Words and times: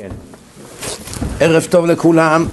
כן. 0.00 0.08
ערב 1.40 1.66
טוב 1.70 1.86
לכולם. 1.86 2.46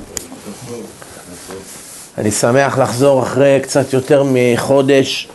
אני 2.18 2.32
שמח 2.32 2.78
לחזור 2.78 3.24
אחרי 3.24 3.60
קצת 3.64 3.94
יותר 3.94 4.24
מחודש 4.32 5.28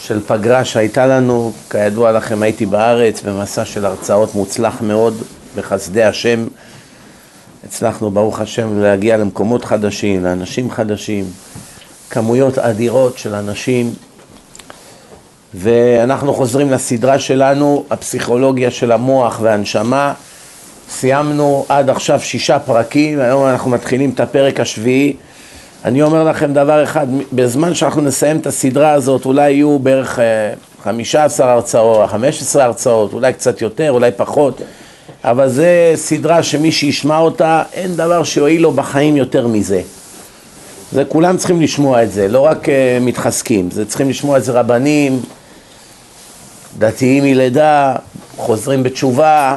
של 0.00 0.20
פגרה 0.26 0.64
שהייתה 0.64 1.06
לנו. 1.06 1.52
כידוע 1.70 2.12
לכם, 2.12 2.42
הייתי 2.42 2.66
בארץ 2.66 3.22
במסע 3.22 3.64
של 3.64 3.84
הרצאות 3.84 4.34
מוצלח 4.34 4.80
מאוד 4.80 5.22
בחסדי 5.56 6.04
השם. 6.04 6.46
הצלחנו, 7.64 8.10
ברוך 8.10 8.40
השם, 8.40 8.80
להגיע 8.80 9.16
למקומות 9.16 9.64
חדשים, 9.64 10.24
לאנשים 10.24 10.70
חדשים, 10.70 11.24
כמויות 12.10 12.58
אדירות 12.58 13.18
של 13.18 13.34
אנשים. 13.34 13.94
ואנחנו 15.54 16.34
חוזרים 16.34 16.70
לסדרה 16.70 17.18
שלנו, 17.18 17.84
הפסיכולוגיה 17.90 18.70
של 18.70 18.92
המוח 18.92 19.38
והנשמה. 19.42 20.14
סיימנו 20.90 21.66
עד 21.68 21.90
עכשיו 21.90 22.20
שישה 22.20 22.58
פרקים, 22.58 23.20
היום 23.20 23.46
אנחנו 23.46 23.70
מתחילים 23.70 24.10
את 24.10 24.20
הפרק 24.20 24.60
השביעי. 24.60 25.16
אני 25.84 26.02
אומר 26.02 26.24
לכם 26.24 26.52
דבר 26.52 26.84
אחד, 26.84 27.06
בזמן 27.32 27.74
שאנחנו 27.74 28.02
נסיים 28.02 28.36
את 28.38 28.46
הסדרה 28.46 28.92
הזאת, 28.92 29.24
אולי 29.24 29.50
יהיו 29.50 29.78
בערך 29.78 30.18
אה, 30.18 30.24
חמישה 30.82 31.24
עשר 31.24 31.44
הרצאות, 31.44 32.10
חמש 32.10 32.42
עשרה 32.42 32.64
הרצאות, 32.64 33.12
אולי 33.12 33.32
קצת 33.32 33.62
יותר, 33.62 33.90
אולי 33.90 34.10
פחות, 34.16 34.60
אבל 35.24 35.48
זה 35.48 35.92
סדרה 35.94 36.42
שמי 36.42 36.72
שישמע 36.72 37.18
אותה, 37.18 37.62
אין 37.72 37.96
דבר 37.96 38.24
שיועיל 38.24 38.62
לו 38.62 38.72
בחיים 38.72 39.16
יותר 39.16 39.46
מזה. 39.46 39.80
זה 40.92 41.04
כולם 41.04 41.36
צריכים 41.36 41.62
לשמוע 41.62 42.02
את 42.02 42.12
זה, 42.12 42.28
לא 42.28 42.40
רק 42.40 42.68
uh, 42.68 42.70
מתחזקים, 43.00 43.70
זה 43.70 43.84
צריכים 43.84 44.08
לשמוע 44.08 44.38
את 44.38 44.44
זה 44.44 44.52
רבנים, 44.52 45.20
דתיים 46.78 47.24
מלידה, 47.24 47.94
חוזרים 48.36 48.82
בתשובה, 48.82 49.56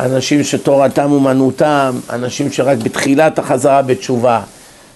אנשים 0.00 0.44
שתורתם 0.44 1.12
אומנותם, 1.12 1.98
אנשים 2.10 2.52
שרק 2.52 2.78
בתחילת 2.78 3.38
החזרה 3.38 3.82
בתשובה. 3.82 4.40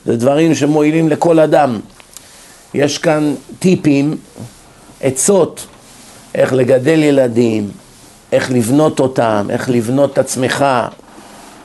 זה 0.06 0.16
דברים 0.16 0.54
שמועילים 0.54 1.08
לכל 1.08 1.40
אדם. 1.40 1.80
יש 2.74 2.98
כאן 2.98 3.34
טיפים, 3.58 4.16
עצות, 5.00 5.66
איך 6.34 6.52
לגדל 6.52 7.02
ילדים, 7.02 7.70
איך 8.32 8.50
לבנות 8.50 9.00
אותם, 9.00 9.46
איך 9.50 9.70
לבנות 9.70 10.12
את 10.12 10.18
עצמך, 10.18 10.64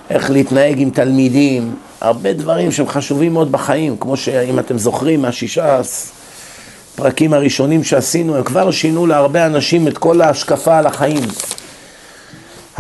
איך 0.10 0.32
להתנהג 0.32 0.82
עם 0.82 0.90
תלמידים, 0.90 1.76
הרבה 2.02 2.34
דברים 2.34 2.72
שהם 2.72 2.88
חשובים 2.88 3.34
מאוד 3.34 3.52
בחיים, 3.52 3.98
כמו 3.98 4.18
שאם 4.18 4.60
אתם 4.60 4.78
זוכרים 4.78 5.22
מהשישה 5.22 5.82
פרקים 6.96 7.34
הראשונים 7.34 7.84
שעשינו, 7.84 8.36
הם 8.36 8.44
כבר 8.44 8.72
שינו 8.72 9.08
להרבה 9.08 9.46
אנשים 9.46 9.88
את 9.88 9.98
כל 9.98 10.22
ההשקפה 10.22 10.78
על 10.78 10.86
החיים. 10.86 11.24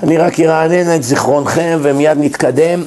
אני 0.01 0.17
רק 0.17 0.39
ארענן 0.39 0.95
את 0.95 1.03
זיכרונכם 1.03 1.79
ומיד 1.81 2.17
נתקדם, 2.17 2.83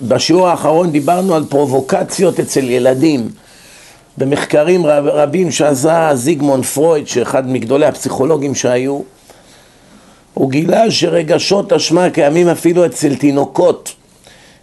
שבשיעור 0.00 0.48
האחרון 0.48 0.90
דיברנו 0.90 1.34
על 1.34 1.44
פרובוקציות 1.48 2.40
אצל 2.40 2.70
ילדים. 2.70 3.28
במחקרים 4.18 4.86
רב, 4.86 5.06
רבים 5.06 5.50
שעשה 5.50 6.10
זיגמונד 6.14 6.64
פרויד, 6.64 7.08
שאחד 7.08 7.50
מגדולי 7.50 7.86
הפסיכולוגים 7.86 8.54
שהיו, 8.54 9.00
הוא 10.34 10.50
גילה 10.50 10.90
שרגשות 10.90 11.72
אשמה 11.72 12.10
קיימים 12.10 12.48
אפילו 12.48 12.86
אצל 12.86 13.14
תינוקות, 13.14 13.94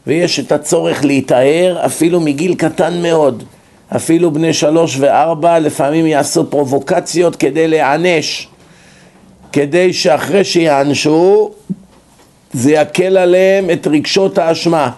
ויש 0.08 0.40
את 0.40 0.52
הצורך 0.52 1.06
להיטהר 1.06 1.86
אפילו 1.86 2.20
מגיל 2.20 2.56
קטן 2.56 3.02
מאוד. 3.02 3.44
אפילו 3.96 4.32
בני 4.32 4.54
שלוש 4.54 4.98
וארבע 5.00 5.60
לפעמים 5.60 6.06
יעשו 6.06 6.50
פרובוקציות 6.50 7.36
כדי 7.36 7.68
להיענש. 7.68 8.48
כדי 9.54 9.94
שאחרי 9.94 10.44
שיענשו 10.44 11.52
זה 12.54 12.72
יקל 12.72 13.18
עליהם 13.18 13.70
את 13.70 13.88
רגשות 13.88 14.38
האשמה. 14.38 14.92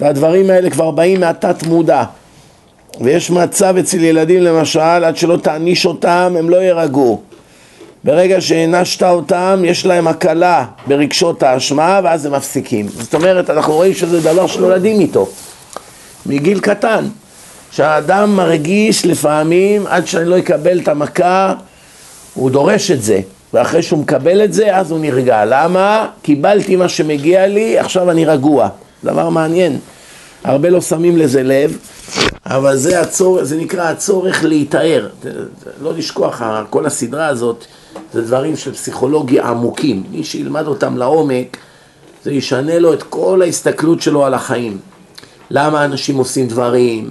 והדברים 0.00 0.50
האלה 0.50 0.70
כבר 0.70 0.90
באים 0.90 1.20
מהתת 1.20 1.62
מודע. 1.62 2.04
ויש 3.00 3.30
מצב 3.30 3.76
אצל 3.76 4.04
ילדים 4.04 4.42
למשל 4.42 4.80
עד 4.80 5.16
שלא 5.16 5.36
תעניש 5.36 5.86
אותם 5.86 6.34
הם 6.38 6.50
לא 6.50 6.56
יירגעו. 6.56 7.20
ברגע 8.04 8.40
שהענשת 8.40 9.02
אותם 9.02 9.62
יש 9.64 9.86
להם 9.86 10.08
הקלה 10.08 10.64
ברגשות 10.86 11.42
האשמה 11.42 12.00
ואז 12.04 12.26
הם 12.26 12.32
מפסיקים. 12.32 12.88
זאת 12.88 13.14
אומרת 13.14 13.50
אנחנו 13.50 13.74
רואים 13.74 13.94
שזה 13.94 14.20
דבר 14.20 14.46
שנולדים 14.46 15.00
איתו. 15.00 15.28
מגיל 16.26 16.60
קטן. 16.60 17.04
שהאדם 17.70 18.36
מרגיש 18.36 19.06
לפעמים 19.06 19.86
עד 19.86 20.06
שאני 20.06 20.24
לא 20.24 20.38
אקבל 20.38 20.80
את 20.80 20.88
המכה 20.88 21.54
הוא 22.34 22.50
דורש 22.50 22.90
את 22.90 23.02
זה 23.02 23.20
ואחרי 23.54 23.82
שהוא 23.82 23.98
מקבל 23.98 24.44
את 24.44 24.52
זה, 24.52 24.76
אז 24.76 24.90
הוא 24.90 25.00
נרגע. 25.00 25.44
למה? 25.44 26.06
קיבלתי 26.22 26.76
מה 26.76 26.88
שמגיע 26.88 27.46
לי, 27.46 27.78
עכשיו 27.78 28.10
אני 28.10 28.24
רגוע. 28.24 28.68
דבר 29.04 29.28
מעניין. 29.28 29.78
הרבה 30.44 30.70
לא 30.70 30.80
שמים 30.80 31.16
לזה 31.16 31.42
לב, 31.42 31.78
אבל 32.46 32.76
זה, 32.76 33.00
הצור, 33.00 33.44
זה 33.44 33.56
נקרא 33.56 33.82
הצורך 33.82 34.44
להיטהר. 34.44 35.08
לא 35.82 35.94
לשכוח, 35.94 36.42
כל 36.70 36.86
הסדרה 36.86 37.26
הזאת 37.26 37.64
זה 38.12 38.22
דברים 38.22 38.56
של 38.56 38.72
פסיכולוגיה 38.72 39.44
עמוקים. 39.48 40.02
מי 40.10 40.24
שילמד 40.24 40.66
אותם 40.66 40.96
לעומק, 40.96 41.56
זה 42.24 42.32
ישנה 42.32 42.78
לו 42.78 42.92
את 42.92 43.02
כל 43.02 43.42
ההסתכלות 43.42 44.02
שלו 44.02 44.24
על 44.24 44.34
החיים. 44.34 44.78
למה 45.50 45.84
אנשים 45.84 46.16
עושים 46.16 46.48
דברים? 46.48 47.10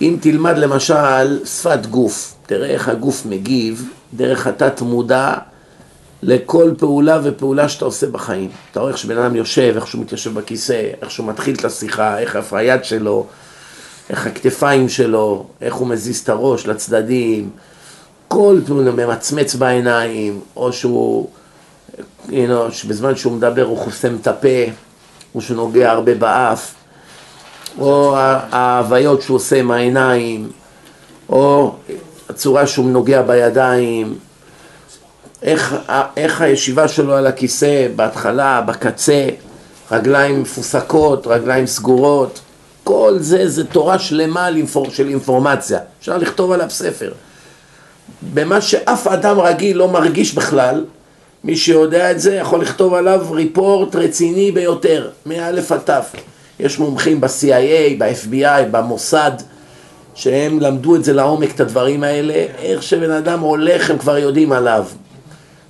אם 0.00 0.16
תלמד 0.20 0.58
למשל 0.58 1.44
שפת 1.44 1.86
גוף, 1.86 2.34
תראה 2.46 2.68
איך 2.68 2.88
הגוף 2.88 3.26
מגיב, 3.26 3.88
דרך 4.16 4.46
התת 4.46 4.80
מודע 4.80 5.34
לכל 6.22 6.70
פעולה 6.78 7.20
ופעולה 7.24 7.68
שאתה 7.68 7.84
עושה 7.84 8.06
בחיים. 8.06 8.50
אתה 8.70 8.80
רואה 8.80 8.90
איך 8.90 8.98
שבן 8.98 9.18
אדם 9.18 9.36
יושב, 9.36 9.72
איך 9.76 9.86
שהוא 9.86 10.02
מתיישב 10.02 10.34
בכיסא, 10.34 10.90
איך 11.02 11.10
שהוא 11.10 11.26
מתחיל 11.26 11.54
את 11.54 11.64
השיחה, 11.64 12.18
איך 12.18 12.36
איפה 12.36 12.58
היד 12.58 12.84
שלו, 12.84 13.26
איך 14.10 14.26
הכתפיים 14.26 14.88
שלו, 14.88 15.46
איך 15.60 15.74
הוא 15.74 15.88
מזיז 15.88 16.20
את 16.20 16.28
הראש 16.28 16.66
לצדדים, 16.66 17.50
כל 18.28 18.60
פעולה 18.66 18.90
ממצמץ 18.90 19.54
בעיניים, 19.54 20.40
או 20.56 20.72
שהוא, 20.72 21.28
know, 22.28 22.70
שבזמן 22.70 23.16
שהוא 23.16 23.32
מדבר 23.32 23.64
הוא 23.64 23.78
חוסם 23.78 24.16
את 24.20 24.26
הפה, 24.26 24.64
או 25.34 25.40
שהוא 25.40 25.56
נוגע 25.56 25.90
הרבה 25.90 26.14
באף, 26.14 26.74
או 27.78 28.16
ההוויות 28.16 29.22
שהוא 29.22 29.34
עושה 29.34 29.60
עם 29.60 29.70
העיניים, 29.70 30.50
או 31.28 31.74
הצורה 32.28 32.66
שהוא 32.66 32.90
נוגע 32.90 33.22
בידיים, 33.22 34.18
איך, 35.42 35.76
איך 36.16 36.40
הישיבה 36.40 36.88
שלו 36.88 37.14
על 37.16 37.26
הכיסא 37.26 37.88
בהתחלה, 37.96 38.60
בקצה, 38.60 39.28
רגליים 39.90 40.42
מפוסקות, 40.42 41.26
רגליים 41.26 41.66
סגורות, 41.66 42.40
כל 42.84 43.16
זה 43.20 43.48
זה 43.48 43.64
תורה 43.64 43.98
שלמה 43.98 44.48
של 44.90 45.08
אינפורמציה, 45.08 45.78
אפשר 46.00 46.18
לכתוב 46.18 46.52
עליו 46.52 46.70
ספר. 46.70 47.12
במה 48.34 48.60
שאף 48.60 49.06
אדם 49.06 49.40
רגיל 49.40 49.76
לא 49.76 49.88
מרגיש 49.88 50.34
בכלל, 50.34 50.84
מי 51.44 51.56
שיודע 51.56 52.10
את 52.10 52.20
זה 52.20 52.34
יכול 52.34 52.60
לכתוב 52.62 52.94
עליו 52.94 53.26
ריפורט 53.30 53.96
רציני 53.96 54.52
ביותר, 54.52 55.10
מא' 55.26 55.48
עד 55.48 55.90
ת'. 55.90 55.90
יש 56.60 56.78
מומחים 56.78 57.20
ב-CIA, 57.20 57.98
ב-FBI, 57.98 58.62
במוסד, 58.70 59.30
שהם 60.14 60.60
למדו 60.60 60.96
את 60.96 61.04
זה 61.04 61.12
לעומק, 61.12 61.54
את 61.54 61.60
הדברים 61.60 62.02
האלה, 62.02 62.34
איך 62.58 62.82
שבן 62.82 63.10
אדם 63.10 63.40
הולך 63.40 63.90
הם 63.90 63.98
כבר 63.98 64.18
יודעים 64.18 64.52
עליו. 64.52 64.84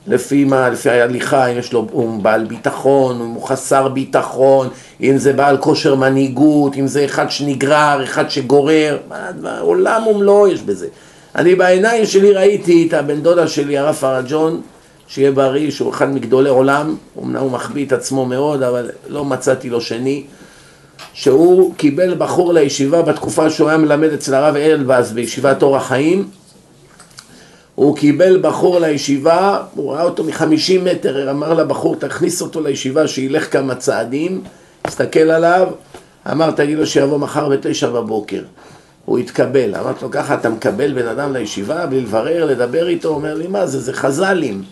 לפי 0.07 0.45
מה, 0.45 0.69
לפי 0.69 0.91
ההליכה, 0.91 1.47
אם 1.47 1.59
יש 1.59 1.73
לו, 1.73 1.87
הוא 1.93 2.23
בעל 2.23 2.45
ביטחון, 2.45 3.21
אם 3.21 3.27
הוא 3.27 3.43
חסר 3.43 3.89
ביטחון, 3.89 4.69
אם 5.01 5.19
זה 5.19 5.33
בעל 5.33 5.57
כושר 5.57 5.95
מנהיגות, 5.95 6.77
אם 6.77 6.87
זה 6.87 7.05
אחד 7.05 7.31
שנגרר, 7.31 8.05
אחד 8.05 8.31
שגורר, 8.31 8.99
מה, 9.41 9.59
עולם 9.61 10.07
ומלואו 10.07 10.49
יש 10.49 10.63
בזה. 10.63 10.87
אני 11.35 11.55
בעיניים 11.55 12.07
שלי 12.07 12.33
ראיתי 12.33 12.87
את 12.89 12.95
הבן 12.95 13.21
דודה 13.21 13.49
שלי, 13.49 13.79
הרב 13.79 13.95
פרג'ון, 13.95 14.61
שיהיה 15.09 15.33
בריא, 15.33 15.71
שהוא 15.71 15.91
אחד 15.91 16.15
מגדולי 16.15 16.49
עולם, 16.51 16.97
אמנם 17.23 17.41
הוא 17.41 17.51
מחביא 17.51 17.87
את 17.87 17.93
עצמו 17.93 18.27
מאוד, 18.27 18.63
אבל 18.63 18.91
לא 19.09 19.25
מצאתי 19.25 19.71
לו 19.71 19.81
שני. 19.81 20.25
שהוא 21.13 21.75
קיבל 21.75 22.15
בחור 22.19 22.53
לישיבה 22.53 23.03
בתקופה 23.03 23.51
שהוא 23.51 23.69
היה 23.69 23.79
מלמד 23.79 24.13
אצל 24.13 24.35
הרב 24.35 24.57
אלבז 24.57 25.13
בישיבת 25.13 25.63
אור 25.63 25.77
החיים. 25.77 26.29
הוא 27.75 27.97
קיבל 27.97 28.39
בחור 28.43 28.79
לישיבה, 28.79 29.63
הוא 29.75 29.93
ראה 29.93 30.03
אותו 30.03 30.25
מחמישים 30.25 30.85
מטר, 30.85 31.31
אמר 31.31 31.55
לבחור 31.55 31.97
תכניס 31.97 32.43
אותו 32.43 32.61
לישיבה 32.61 33.09
שילך 33.09 33.53
כמה 33.53 33.75
צעדים, 33.75 34.43
הסתכל 34.85 35.31
עליו, 35.31 35.69
אמר 36.33 36.51
תגיד 36.51 36.79
לו 36.79 36.87
שיבוא 36.87 37.19
מחר 37.19 37.49
בתשע 37.49 37.89
בבוקר 37.89 38.43
הוא 39.05 39.19
התקבל, 39.19 39.75
אמרתי 39.75 40.05
לו 40.05 40.11
ככה 40.11 40.35
אתה 40.35 40.49
מקבל 40.49 40.93
בן 40.93 41.09
אדם 41.09 41.33
לישיבה 41.33 41.87
בלי 41.87 42.01
לברר, 42.01 42.45
לדבר 42.45 42.89
איתו, 42.89 43.09
הוא 43.09 43.17
אומר 43.17 43.35
לי 43.35 43.47
מה 43.47 43.67
זה, 43.67 43.81
זה 43.81 43.93
חז"לים 43.93 44.63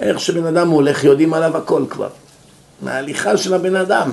איך 0.00 0.20
שבן 0.20 0.46
אדם 0.46 0.68
הולך 0.68 1.04
יודעים 1.04 1.34
עליו 1.34 1.56
הכל 1.56 1.82
כבר. 1.90 2.08
מההליכה 2.82 3.36
של 3.36 3.54
הבן 3.54 3.76
אדם 3.76 4.10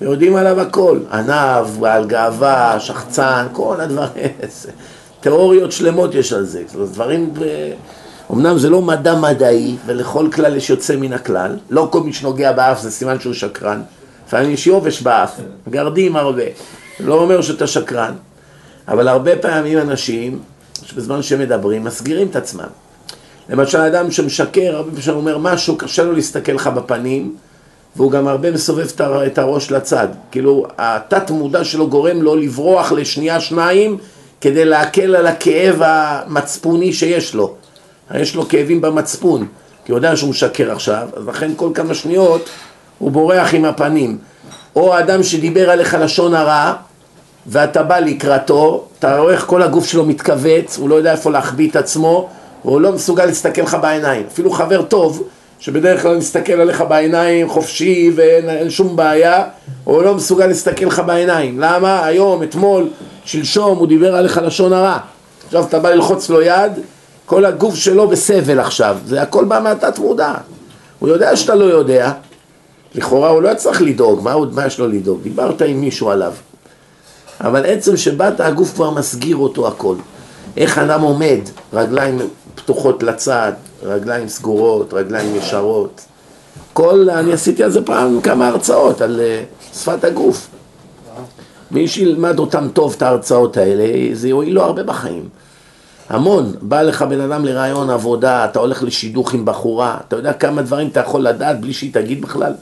ויודעים 0.00 0.36
עליו 0.36 0.60
הכל, 0.60 0.98
ענב, 1.12 1.66
בעל 1.80 2.06
גאווה, 2.06 2.80
שחצן, 2.80 3.46
כל 3.52 3.80
הדברים, 3.80 4.28
תיאוריות 5.20 5.72
שלמות 5.72 6.14
יש 6.14 6.32
על 6.32 6.44
זה, 6.44 6.62
דברים 6.74 7.34
אמנם 8.32 8.58
זה 8.58 8.70
לא 8.70 8.82
מדע 8.82 9.14
מדעי, 9.14 9.76
ולכל 9.86 10.28
כלל 10.32 10.56
יש 10.56 10.70
יוצא 10.70 10.96
מן 10.96 11.12
הכלל, 11.12 11.56
לא 11.70 11.88
כל 11.92 12.00
מי 12.00 12.12
שנוגע 12.12 12.52
באף 12.52 12.80
זה 12.80 12.90
סימן 12.90 13.20
שהוא 13.20 13.34
שקרן, 13.34 13.82
לפעמים 14.26 14.50
יש 14.50 14.66
יובש 14.66 15.02
באף, 15.02 15.40
גרדים 15.68 16.16
הרבה, 16.16 16.42
לא 17.00 17.14
אומר 17.14 17.42
שאתה 17.42 17.66
שקרן, 17.66 18.14
אבל 18.88 19.08
הרבה 19.08 19.36
פעמים 19.36 19.78
אנשים, 19.78 20.38
שבזמן 20.82 21.22
שהם 21.22 21.40
מדברים, 21.40 21.84
מסגירים 21.84 22.28
את 22.28 22.36
עצמם. 22.36 22.68
למשל, 23.48 23.78
אדם 23.78 24.10
שמשקר, 24.10 24.76
הרבה 24.76 24.90
פעמים 25.02 25.16
אומר 25.16 25.38
משהו, 25.38 25.76
קשה 25.76 26.04
לו 26.04 26.12
להסתכל 26.12 26.52
לך 26.52 26.66
בפנים, 26.66 27.36
והוא 27.96 28.10
גם 28.10 28.28
הרבה 28.28 28.50
מסובב 28.50 28.86
את 29.26 29.38
הראש 29.38 29.70
לצד. 29.70 30.08
כאילו, 30.30 30.66
התת 30.78 31.30
מודע 31.30 31.64
שלו 31.64 31.88
גורם 31.88 32.22
לו 32.22 32.36
לברוח 32.36 32.92
לשנייה 32.92 33.40
שניים 33.40 33.98
כדי 34.40 34.64
להקל 34.64 35.16
על 35.16 35.26
הכאב 35.26 35.82
המצפוני 35.84 36.92
שיש 36.92 37.34
לו. 37.34 37.54
יש 38.14 38.34
לו 38.34 38.48
כאבים 38.48 38.80
במצפון, 38.80 39.46
כי 39.84 39.92
הוא 39.92 39.98
יודע 39.98 40.16
שהוא 40.16 40.30
משקר 40.30 40.72
עכשיו, 40.72 41.08
אז 41.16 41.26
לכן 41.26 41.50
כל 41.56 41.70
כמה 41.74 41.94
שניות 41.94 42.48
הוא 42.98 43.10
בורח 43.10 43.54
עם 43.54 43.64
הפנים. 43.64 44.18
או 44.76 44.94
האדם 44.94 45.22
שדיבר 45.22 45.70
עליך 45.70 45.96
לשון 46.00 46.34
הרע, 46.34 46.74
ואתה 47.46 47.82
בא 47.82 47.98
לקראתו, 47.98 48.84
אתה 48.98 49.18
רואה 49.18 49.32
איך 49.32 49.44
כל 49.46 49.62
הגוף 49.62 49.86
שלו 49.86 50.04
מתכווץ, 50.04 50.78
הוא 50.78 50.88
לא 50.88 50.94
יודע 50.94 51.12
איפה 51.12 51.30
להחביא 51.30 51.70
את 51.70 51.76
עצמו, 51.76 52.28
והוא 52.64 52.80
לא 52.80 52.92
מסוגל 52.92 53.24
להסתכל 53.24 53.62
לך 53.62 53.76
בעיניים. 53.82 54.26
אפילו 54.32 54.50
חבר 54.50 54.82
טוב, 54.82 55.28
שבדרך 55.60 56.02
כלל 56.02 56.16
מסתכל 56.16 56.52
עליך 56.52 56.84
בעיניים 56.88 57.48
חופשי 57.48 58.12
ואין 58.14 58.70
שום 58.70 58.96
בעיה, 58.96 59.44
הוא 59.84 60.02
לא 60.02 60.14
מסוגל 60.14 60.46
להסתכל 60.46 60.84
לך 60.84 61.02
בעיניים. 61.06 61.60
למה? 61.60 62.04
היום, 62.04 62.42
אתמול, 62.42 62.88
שלשום, 63.24 63.78
הוא 63.78 63.86
דיבר 63.86 64.14
עליך 64.16 64.40
לשון 64.44 64.72
הרע. 64.72 64.98
עכשיו 65.46 65.64
אתה 65.64 65.78
בא 65.78 65.90
ללחוץ 65.90 66.30
לו 66.30 66.42
יד, 66.42 66.72
כל 67.26 67.44
הגוף 67.44 67.74
שלו 67.74 68.08
בסבל 68.08 68.60
עכשיו. 68.60 68.96
זה 69.06 69.22
הכל 69.22 69.44
בא 69.44 69.60
מהתת 69.62 69.98
מודע. 69.98 70.34
הוא 70.98 71.08
יודע 71.08 71.36
שאתה 71.36 71.54
לא 71.54 71.64
יודע. 71.64 72.12
לכאורה 72.94 73.28
הוא 73.28 73.42
לא 73.42 73.54
צריך 73.54 73.82
לדאוג, 73.82 74.22
מה, 74.22 74.34
מה 74.52 74.66
יש 74.66 74.78
לו 74.78 74.88
לדאוג? 74.88 75.22
דיברת 75.22 75.62
עם 75.62 75.80
מישהו 75.80 76.10
עליו. 76.10 76.32
אבל 77.40 77.66
עצם 77.66 77.96
שבאת, 77.96 78.40
הגוף 78.40 78.74
כבר 78.74 78.90
מסגיר 78.90 79.36
אותו 79.36 79.68
הכל. 79.68 79.94
איך 80.56 80.78
אדם 80.78 81.00
עומד, 81.00 81.38
רגליים 81.72 82.18
פתוחות 82.60 83.02
לצד, 83.02 83.52
רגליים 83.82 84.28
סגורות, 84.28 84.94
רגליים 84.94 85.36
ישרות. 85.36 86.00
כל, 86.72 87.10
אני 87.10 87.32
עשיתי 87.32 87.64
על 87.64 87.70
זה 87.70 87.84
פעם 87.84 88.20
כמה 88.20 88.48
הרצאות, 88.48 89.00
על 89.00 89.20
uh, 89.20 89.76
שפת 89.76 90.04
הגוף. 90.04 90.48
מי 91.70 91.88
שילמד 91.88 92.38
אותם 92.38 92.68
טוב, 92.72 92.94
את 92.96 93.02
ההרצאות 93.02 93.56
האלה, 93.56 94.14
זה 94.14 94.28
יועיל 94.28 94.54
לו 94.54 94.62
הרבה 94.62 94.82
בחיים. 94.82 95.28
המון. 96.10 96.52
בא 96.60 96.82
לך 96.82 97.02
בן 97.02 97.20
אדם 97.20 97.44
לרעיון 97.44 97.90
עבודה, 97.90 98.44
אתה 98.44 98.58
הולך 98.58 98.82
לשידוך 98.82 99.34
עם 99.34 99.44
בחורה, 99.44 99.98
אתה 100.08 100.16
יודע 100.16 100.32
כמה 100.32 100.62
דברים 100.62 100.88
אתה 100.88 101.00
יכול 101.00 101.20
לדעת 101.20 101.60
בלי 101.60 101.72
שהיא 101.72 101.94
תגיד 101.94 102.20
בכלל? 102.20 102.52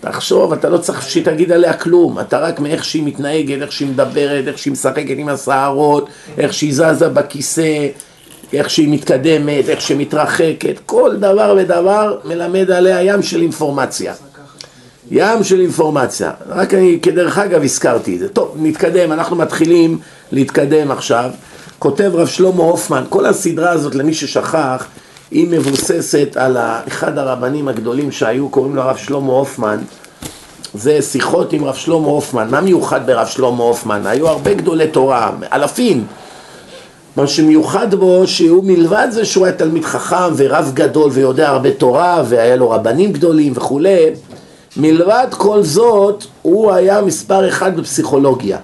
תחשוב, 0.00 0.52
אתה 0.52 0.68
לא 0.68 0.78
צריך 0.78 1.02
שהיא 1.02 1.24
תגיד 1.24 1.52
עליה 1.52 1.72
כלום, 1.72 2.20
אתה 2.20 2.38
רק 2.38 2.60
מאיך 2.60 2.84
שהיא 2.84 3.02
מתנהגת, 3.06 3.62
איך 3.62 3.72
שהיא 3.72 3.88
מדברת, 3.88 4.48
איך 4.48 4.58
שהיא 4.58 4.72
משחקת 4.72 5.14
עם 5.16 5.28
השערות, 5.28 6.08
איך 6.38 6.52
שהיא 6.52 6.74
זזה 6.74 7.08
בכיסא, 7.08 7.86
איך 8.52 8.70
שהיא 8.70 8.88
מתקדמת, 8.88 9.68
איך 9.68 9.80
שהיא 9.80 9.98
מתרחקת, 9.98 10.74
כל 10.86 11.16
דבר 11.16 11.54
ודבר 11.58 12.16
מלמד 12.24 12.70
עליה 12.70 13.02
ים 13.02 13.22
של 13.22 13.42
אינפורמציה. 13.42 14.14
ים 15.10 15.44
של 15.44 15.60
אינפורמציה. 15.60 16.30
רק 16.48 16.74
אני 16.74 16.98
כדרך 17.02 17.38
אגב 17.38 17.62
הזכרתי 17.62 18.14
את 18.14 18.20
זה. 18.20 18.28
טוב, 18.28 18.56
נתקדם, 18.58 19.12
אנחנו 19.12 19.36
מתחילים 19.36 19.98
להתקדם 20.32 20.90
עכשיו. 20.90 21.30
כותב 21.78 22.10
רב 22.14 22.26
שלמה 22.26 22.62
הופמן, 22.62 23.04
כל 23.08 23.26
הסדרה 23.26 23.70
הזאת, 23.70 23.94
למי 23.94 24.14
ששכח, 24.14 24.86
היא 25.30 25.48
מבוססת 25.50 26.36
על 26.36 26.56
אחד 26.88 27.18
הרבנים 27.18 27.68
הגדולים 27.68 28.12
שהיו, 28.12 28.48
קוראים 28.48 28.76
לו 28.76 28.82
הרב 28.82 28.96
שלמה 28.96 29.32
הופמן. 29.32 29.78
זה 30.74 31.02
שיחות 31.02 31.52
עם 31.52 31.64
רב 31.64 31.74
שלמה 31.74 32.06
הופמן. 32.06 32.50
מה 32.50 32.60
מיוחד 32.60 33.06
ברב 33.06 33.26
שלמה 33.26 33.62
הופמן? 33.62 34.06
היו 34.06 34.28
הרבה 34.28 34.54
גדולי 34.54 34.88
תורה, 34.88 35.30
אלפים. 35.52 36.06
מה 37.16 37.26
שמיוחד 37.26 37.94
בו 37.94 38.26
שהוא 38.26 38.64
מלבד 38.64 39.08
זה 39.10 39.24
שהוא 39.24 39.46
היה 39.46 39.54
תלמיד 39.54 39.84
חכם 39.84 40.32
ורב 40.36 40.70
גדול 40.74 41.10
ויודע 41.14 41.48
הרבה 41.48 41.70
תורה 41.70 42.22
והיה 42.28 42.56
לו 42.56 42.70
רבנים 42.70 43.12
גדולים 43.12 43.52
וכולי 43.56 44.06
מלבד 44.76 45.26
כל 45.30 45.62
זאת 45.62 46.24
הוא 46.42 46.72
היה 46.72 47.02
מספר 47.02 47.48
אחד 47.48 47.76
בפסיכולוגיה. 47.76 48.58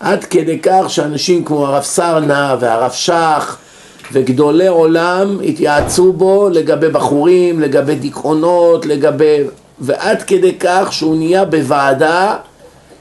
עד 0.00 0.24
כדי 0.24 0.58
כך 0.62 0.84
שאנשים 0.88 1.44
כמו 1.44 1.66
הרב 1.66 1.82
סרנה 1.82 2.56
והרב 2.60 2.92
שך 2.92 3.56
וגדולי 4.12 4.66
עולם 4.66 5.38
התייעצו 5.44 6.12
בו 6.12 6.48
לגבי 6.52 6.88
בחורים, 6.88 7.60
לגבי 7.60 7.94
דיכאונות, 7.94 8.86
לגבי... 8.86 9.36
ועד 9.80 10.22
כדי 10.22 10.54
כך 10.60 10.92
שהוא 10.92 11.16
נהיה 11.16 11.44
בוועדה 11.44 12.36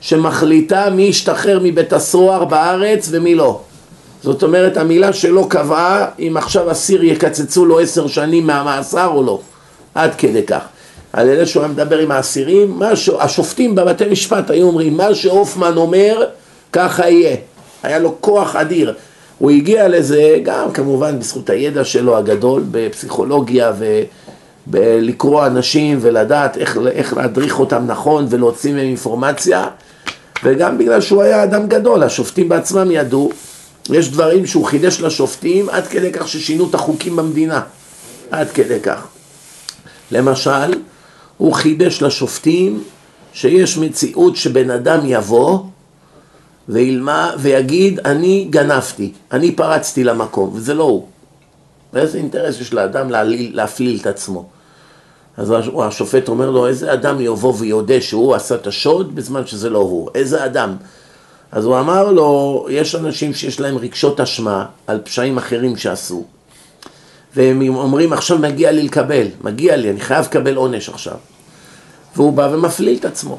שמחליטה 0.02 0.90
מי 0.90 1.04
ישתחרר 1.04 1.60
מבית 1.64 1.94
הסוהר 1.94 2.46
בארץ 2.46 3.08
ומי 3.12 3.36
לא 3.36 3.60
זאת 4.24 4.44
אומרת 4.44 4.78
המילה 4.78 5.14
שלו 5.14 5.50
קבעה 5.50 6.06
אם 6.20 6.38
עכשיו 6.38 6.72
אסיר 6.72 7.04
יקצצו 7.04 7.66
לו 7.66 7.80
עשר 7.80 8.08
שנים 8.08 8.48
מהמאסר 8.48 9.08
או 9.08 9.24
לא. 9.24 9.40
עד 9.96 10.16
כדי 10.18 10.44
כך. 10.44 10.62
על 11.14 11.30
אלה 11.30 11.46
שהוא 11.46 11.64
היה 11.64 11.72
מדבר 11.72 11.98
עם 11.98 12.12
האסירים, 12.12 12.82
ש... 12.96 13.10
השופטים 13.20 13.76
בבתי 13.76 14.06
משפט 14.06 14.50
היו 14.50 14.68
אומרים 14.68 14.98
מה 14.98 15.16
שהופמן 15.16 15.78
אומר 15.78 16.26
ככה 16.74 17.10
יהיה. 17.10 17.36
היה 17.84 18.00
לו 18.00 18.16
כוח 18.22 18.56
אדיר. 18.56 18.94
הוא 19.40 19.52
הגיע 19.52 19.88
לזה 19.88 20.38
גם 20.44 20.72
כמובן 20.72 21.20
בזכות 21.20 21.50
הידע 21.50 21.84
שלו 21.84 22.18
הגדול 22.18 22.64
בפסיכולוגיה 22.72 23.72
ובלקרוא 24.68 25.46
אנשים 25.46 25.98
ולדעת 26.02 26.58
איך, 26.58 26.78
איך 26.92 27.18
להדריך 27.18 27.60
אותם 27.60 27.84
נכון 27.88 28.26
ולהוציא 28.30 28.74
מהם 28.74 28.86
אינפורמציה. 28.86 29.68
וגם 30.44 30.78
בגלל 30.78 31.02
שהוא 31.02 31.24
היה 31.24 31.44
אדם 31.44 31.68
גדול, 31.68 32.04
השופטים 32.04 32.50
בעצמם 32.50 32.92
ידעו 32.92 33.32
יש 33.90 34.12
דברים 34.12 34.46
שהוא 34.46 34.66
חידש 34.66 35.02
לשופטים 35.02 35.70
עד 35.70 35.88
כדי 35.88 36.12
כך 36.12 36.28
ששינו 36.28 36.70
את 36.70 36.76
החוקים 36.76 37.16
במדינה. 37.16 37.62
עד 38.32 38.52
כדי 38.52 38.80
כך. 38.80 39.08
למשל, 40.12 40.74
הוא 41.38 41.54
חידש 41.54 42.02
לשופטים 42.02 42.84
שיש 43.34 43.78
מציאות 43.78 44.36
שבן 44.36 44.70
אדם 44.70 45.00
יבוא 45.06 45.60
וילמה, 46.70 47.32
ויגיד 47.40 48.00
אני 48.06 48.48
גנבתי, 48.50 49.12
אני 49.32 49.52
פרצתי 49.52 50.04
למקום, 50.04 50.52
וזה 50.54 50.74
לא 50.74 50.84
הוא. 50.84 51.08
ואיזה 51.94 52.18
אינטרס 52.18 52.62
יש 52.62 52.74
לאדם 52.74 53.10
להפליל, 53.10 53.56
להפליל 53.56 54.00
את 54.02 54.08
עצמו. 54.08 54.46
אז 55.38 55.54
השופט 55.88 56.28
אומר 56.28 56.50
לו, 56.50 56.68
איזה 56.68 56.94
אדם 56.94 57.22
יבוא 57.22 57.54
ויודה 57.58 58.02
שהוא 58.02 58.36
עשה 58.36 58.56
את 58.56 58.68
השוד 58.68 59.16
בזמן 59.16 59.48
שזה 59.48 59.70
לא 59.70 59.80
הוא? 59.80 60.10
איזה 60.16 60.46
אדם? 60.46 60.76
אז 61.54 61.66
הוא 61.66 61.80
אמר 61.80 62.12
לו, 62.12 62.66
יש 62.70 62.96
אנשים 62.96 63.34
שיש 63.34 63.60
להם 63.60 63.78
רגשות 63.78 64.20
אשמה 64.20 64.66
על 64.88 65.00
פשעים 65.04 65.38
אחרים 65.38 65.78
שעשו, 65.78 66.24
והם 67.36 67.76
אומרים, 67.76 68.14
עכשיו 68.14 68.38
מגיע 68.38 68.72
לי 68.72 68.84
לקבל, 68.84 69.28
מגיע 69.42 69.76
לי, 69.76 69.90
אני 69.90 70.00
חייב 70.00 70.26
לקבל 70.26 70.56
עונש 70.56 70.90
עכשיו. 70.90 71.14
והוא 72.16 72.34
בא 72.34 72.50
ומפליל 72.52 72.98
את 73.00 73.06
עצמו. 73.06 73.38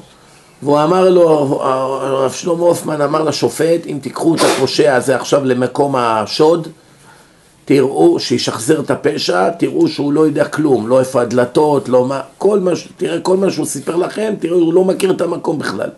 והוא 0.62 0.82
אמר 0.82 1.10
לו, 1.10 1.28
הרב 1.62 2.32
שלמה 2.32 2.64
הופמן 2.64 3.00
אמר 3.00 3.22
לשופט, 3.22 3.86
אם 3.86 3.98
תיקחו 4.02 4.34
את 4.34 4.40
הפושע 4.40 4.94
הזה 4.94 5.16
עכשיו 5.16 5.44
למקום 5.44 5.96
השוד, 5.96 6.68
תראו, 7.64 8.20
שישחזר 8.20 8.80
את 8.80 8.90
הפשע, 8.90 9.50
תראו 9.50 9.88
שהוא 9.88 10.12
לא 10.12 10.26
יודע 10.26 10.44
כלום, 10.44 10.88
לא 10.88 11.00
איפה 11.00 11.22
הדלתות, 11.22 11.88
לא 11.88 12.06
מה, 12.06 12.20
כל 12.38 12.60
מה, 12.60 12.70
תראה, 12.96 13.20
כל 13.20 13.36
מה 13.36 13.50
שהוא 13.50 13.66
סיפר 13.66 13.96
לכם, 13.96 14.34
תראו, 14.38 14.58
הוא 14.58 14.74
לא 14.74 14.84
מכיר 14.84 15.10
את 15.10 15.20
המקום 15.20 15.58
בכלל. 15.58 15.90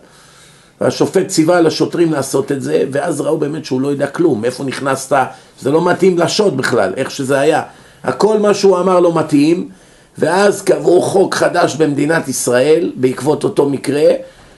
והשופט 0.81 1.27
ציווה 1.27 1.61
לשוטרים 1.61 2.11
לעשות 2.11 2.51
את 2.51 2.61
זה, 2.61 2.83
ואז 2.91 3.21
ראו 3.21 3.37
באמת 3.37 3.65
שהוא 3.65 3.81
לא 3.81 3.87
יודע 3.87 4.07
כלום, 4.07 4.41
מאיפה 4.41 4.63
נכנסת, 4.63 5.17
זה 5.61 5.71
לא 5.71 5.85
מתאים 5.85 6.17
לשוד 6.17 6.57
בכלל, 6.57 6.93
איך 6.97 7.11
שזה 7.11 7.39
היה. 7.39 7.61
הכל 8.03 8.39
מה 8.39 8.53
שהוא 8.53 8.79
אמר 8.79 8.99
לא 8.99 9.13
מתאים, 9.13 9.69
ואז 10.17 10.61
קבעו 10.61 11.01
חוק 11.01 11.35
חדש 11.35 11.75
במדינת 11.75 12.27
ישראל, 12.27 12.91
בעקבות 12.95 13.43
אותו 13.43 13.69
מקרה, 13.69 14.11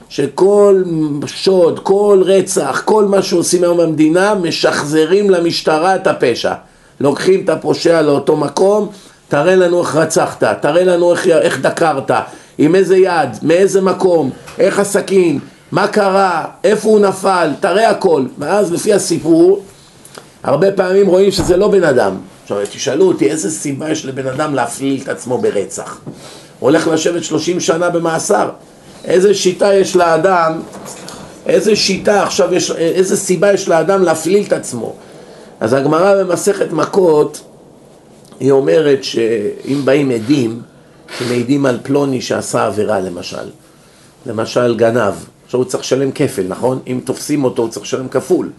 שכל 0.08 0.82
שוד, 1.26 1.78
כל 1.82 2.22
רצח, 2.26 2.82
כל 2.84 3.04
מה 3.04 3.22
שעושים 3.22 3.62
היום 3.62 3.78
במדינה, 3.78 4.34
משחזרים 4.34 5.30
למשטרה 5.30 5.94
את 5.94 6.06
הפשע. 6.06 6.54
לוקחים 7.00 7.44
את 7.44 7.48
הפושע 7.48 8.02
לאותו 8.02 8.36
מקום, 8.36 8.88
תראה 9.28 9.56
לנו 9.56 9.80
איך 9.80 9.96
רצחת, 9.96 10.44
תראה 10.62 10.84
לנו 10.84 11.12
איך, 11.12 11.26
איך 11.26 11.60
דקרת, 11.60 12.10
עם 12.58 12.74
איזה 12.74 12.96
יד, 12.96 13.28
מאיזה 13.42 13.80
מקום, 13.80 14.30
איך 14.58 14.78
הסכין, 14.78 15.38
מה 15.72 15.88
קרה, 15.88 16.44
איפה 16.64 16.88
הוא 16.88 17.00
נפל, 17.00 17.50
תראה 17.60 17.90
הכל. 17.90 18.24
ואז 18.38 18.72
לפי 18.72 18.92
הסיפור, 18.92 19.62
הרבה 20.42 20.72
פעמים 20.72 21.06
רואים 21.06 21.30
שזה 21.30 21.56
לא 21.56 21.68
בן 21.68 21.84
אדם. 21.84 22.16
עכשיו 22.42 22.58
תשאלו 22.72 23.08
אותי, 23.08 23.30
איזה 23.30 23.50
סיבה 23.50 23.90
יש 23.90 24.06
לבן 24.06 24.26
אדם 24.26 24.54
להפליל 24.54 25.00
את 25.02 25.08
עצמו 25.08 25.38
ברצח? 25.38 26.00
הוא 26.04 26.70
הולך 26.70 26.88
לשבת 26.88 27.24
30 27.24 27.60
שנה 27.60 27.90
במאסר. 27.90 28.50
איזה 29.04 29.34
שיטה 29.34 29.74
יש 29.74 29.96
לאדם, 29.96 30.60
איזה 31.46 31.76
שיטה 31.76 32.22
עכשיו 32.22 32.54
יש, 32.54 32.70
איזה 32.70 33.16
סיבה 33.16 33.52
יש 33.52 33.68
לאדם 33.68 34.02
להפליל 34.02 34.44
את 34.46 34.52
עצמו? 34.52 34.94
אז 35.60 35.72
הגמרא 35.72 36.24
במסכת 36.24 36.72
מכות 36.72 37.40
היא 38.40 38.50
אומרת 38.50 39.04
שאם 39.04 39.80
באים 39.84 40.10
עדים, 40.10 40.62
שמעידים 41.18 41.66
על 41.66 41.78
פלוני 41.82 42.20
שעשה 42.20 42.66
עבירה 42.66 43.00
למשל, 43.00 43.50
למשל 44.26 44.76
גנב, 44.76 45.14
עכשיו 45.50 45.60
הוא 45.60 45.68
צריך 45.68 45.82
לשלם 45.82 46.12
כפל, 46.12 46.42
נכון? 46.48 46.78
אם 46.86 47.00
תופסים 47.04 47.44
אותו 47.44 47.62
הוא 47.62 47.70
צריך 47.70 47.86
לשלם 47.86 48.08
כפול. 48.08 48.50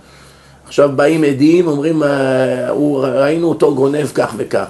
עכשיו 0.65 0.89
באים 0.95 1.23
עדים, 1.23 1.67
אומרים, 1.67 2.03
אה, 2.03 2.71
ראינו 3.01 3.47
אותו 3.47 3.75
גונב 3.75 4.07
כך 4.13 4.33
וכך. 4.37 4.65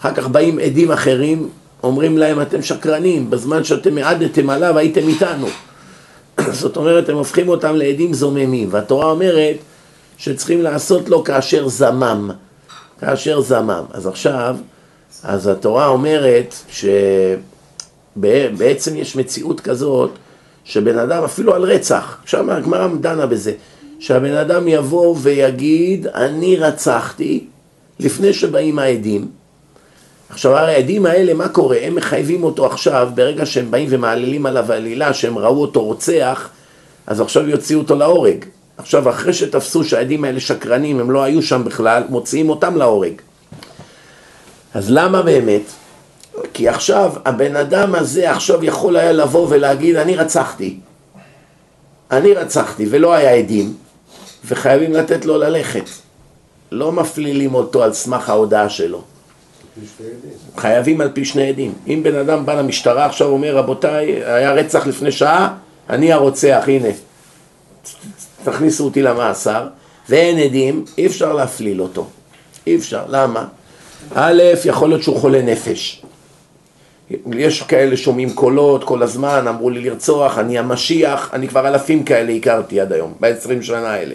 אחר 0.00 0.14
כך 0.14 0.28
באים 0.28 0.58
עדים 0.58 0.90
אחרים, 0.90 1.48
אומרים 1.82 2.18
להם, 2.18 2.40
אתם 2.40 2.62
שקרנים, 2.62 3.30
בזמן 3.30 3.64
שאתם 3.64 3.98
העדתם 3.98 4.50
עליו 4.50 4.78
הייתם 4.78 5.08
איתנו. 5.08 5.46
זאת 6.60 6.76
אומרת, 6.76 7.08
הם 7.08 7.16
הופכים 7.16 7.48
אותם 7.48 7.76
לעדים 7.76 8.14
זוממים, 8.14 8.68
והתורה 8.70 9.10
אומרת 9.10 9.56
שצריכים 10.18 10.62
לעשות 10.62 11.08
לו 11.08 11.24
כאשר 11.24 11.68
זמם. 11.68 12.30
כאשר 13.00 13.40
זמם. 13.40 13.84
אז 13.92 14.06
עכשיו, 14.06 14.56
אז 15.22 15.46
התורה 15.46 15.86
אומרת 15.86 16.54
שבעצם 18.16 18.96
יש 18.96 19.16
מציאות 19.16 19.60
כזאת 19.60 20.10
שבן 20.64 20.98
אדם, 20.98 21.24
אפילו 21.24 21.54
על 21.54 21.62
רצח, 21.62 22.16
שם 22.24 22.50
הגמרא 22.50 22.88
דנה 23.00 23.26
בזה, 23.26 23.52
שהבן 23.98 24.34
אדם 24.34 24.68
יבוא 24.68 25.16
ויגיד, 25.22 26.06
אני 26.06 26.56
רצחתי, 26.56 27.44
לפני 28.00 28.32
שבאים 28.32 28.78
העדים. 28.78 29.28
עכשיו 30.28 30.56
הרי 30.56 30.74
העדים 30.74 31.06
האלה, 31.06 31.34
מה 31.34 31.48
קורה? 31.48 31.76
הם 31.82 31.94
מחייבים 31.94 32.44
אותו 32.44 32.66
עכשיו, 32.66 33.08
ברגע 33.14 33.46
שהם 33.46 33.70
באים 33.70 33.88
ומעללים 33.90 34.46
עליו 34.46 34.72
עלילה, 34.72 35.14
שהם 35.14 35.38
ראו 35.38 35.60
אותו 35.60 35.84
רוצח, 35.84 36.48
אז 37.06 37.20
עכשיו 37.20 37.48
יוציאו 37.48 37.80
אותו 37.80 37.94
להורג. 37.94 38.44
עכשיו, 38.76 39.10
אחרי 39.10 39.32
שתפסו 39.32 39.84
שהעדים 39.84 40.24
האלה 40.24 40.40
שקרנים, 40.40 41.00
הם 41.00 41.10
לא 41.10 41.22
היו 41.22 41.42
שם 41.42 41.64
בכלל, 41.64 42.02
מוציאים 42.08 42.50
אותם 42.50 42.76
להורג. 42.76 43.12
אז 44.74 44.90
למה 44.90 45.22
באמת? 45.22 45.62
כי 46.52 46.68
עכשיו 46.68 47.12
הבן 47.24 47.56
אדם 47.56 47.94
הזה 47.94 48.30
עכשיו 48.30 48.64
יכול 48.64 48.96
היה 48.96 49.12
לבוא 49.12 49.46
ולהגיד 49.50 49.96
אני 49.96 50.16
רצחתי. 50.16 50.76
אני 52.10 52.34
רצחתי 52.34 52.86
ולא 52.90 53.14
היה 53.14 53.30
עדים 53.30 53.74
וחייבים 54.44 54.92
לתת 54.92 55.24
לו 55.24 55.38
ללכת. 55.38 55.84
לא 56.72 56.92
מפלילים 56.92 57.54
אותו 57.54 57.82
על 57.82 57.92
סמך 57.92 58.28
ההודעה 58.28 58.68
שלו. 58.68 59.02
חייבים 60.56 61.00
על 61.00 61.10
פי 61.12 61.24
שני 61.24 61.48
עדים. 61.48 61.74
אם 61.86 62.00
בן 62.02 62.16
אדם 62.16 62.46
בא 62.46 62.54
למשטרה 62.54 63.06
עכשיו 63.06 63.28
אומר 63.28 63.56
רבותיי 63.56 64.24
היה 64.24 64.52
רצח 64.52 64.86
לפני 64.86 65.12
שעה 65.12 65.54
אני 65.90 66.12
הרוצח 66.12 66.64
הנה. 66.66 66.88
תכניסו 68.44 68.84
אותי 68.84 69.02
למאסר 69.02 69.66
ואין 70.08 70.38
עדים 70.38 70.84
אי 70.98 71.06
אפשר 71.06 71.32
להפליל 71.32 71.82
אותו. 71.82 72.06
אי 72.66 72.76
אפשר. 72.76 73.02
למה? 73.08 73.46
א', 74.14 74.42
יכול 74.64 74.88
להיות 74.88 75.02
שהוא 75.02 75.18
חולה 75.20 75.42
נפש 75.42 76.02
יש 77.36 77.62
כאלה 77.62 77.96
שומעים 77.96 78.32
קולות 78.32 78.84
כל 78.84 79.02
הזמן, 79.02 79.48
אמרו 79.48 79.70
לי 79.70 79.80
לרצוח, 79.80 80.38
אני 80.38 80.58
המשיח, 80.58 81.30
אני 81.32 81.48
כבר 81.48 81.68
אלפים 81.68 82.04
כאלה 82.04 82.32
הכרתי 82.32 82.80
עד 82.80 82.92
היום, 82.92 83.12
בעשרים 83.20 83.62
שנה 83.62 83.90
האלה. 83.90 84.14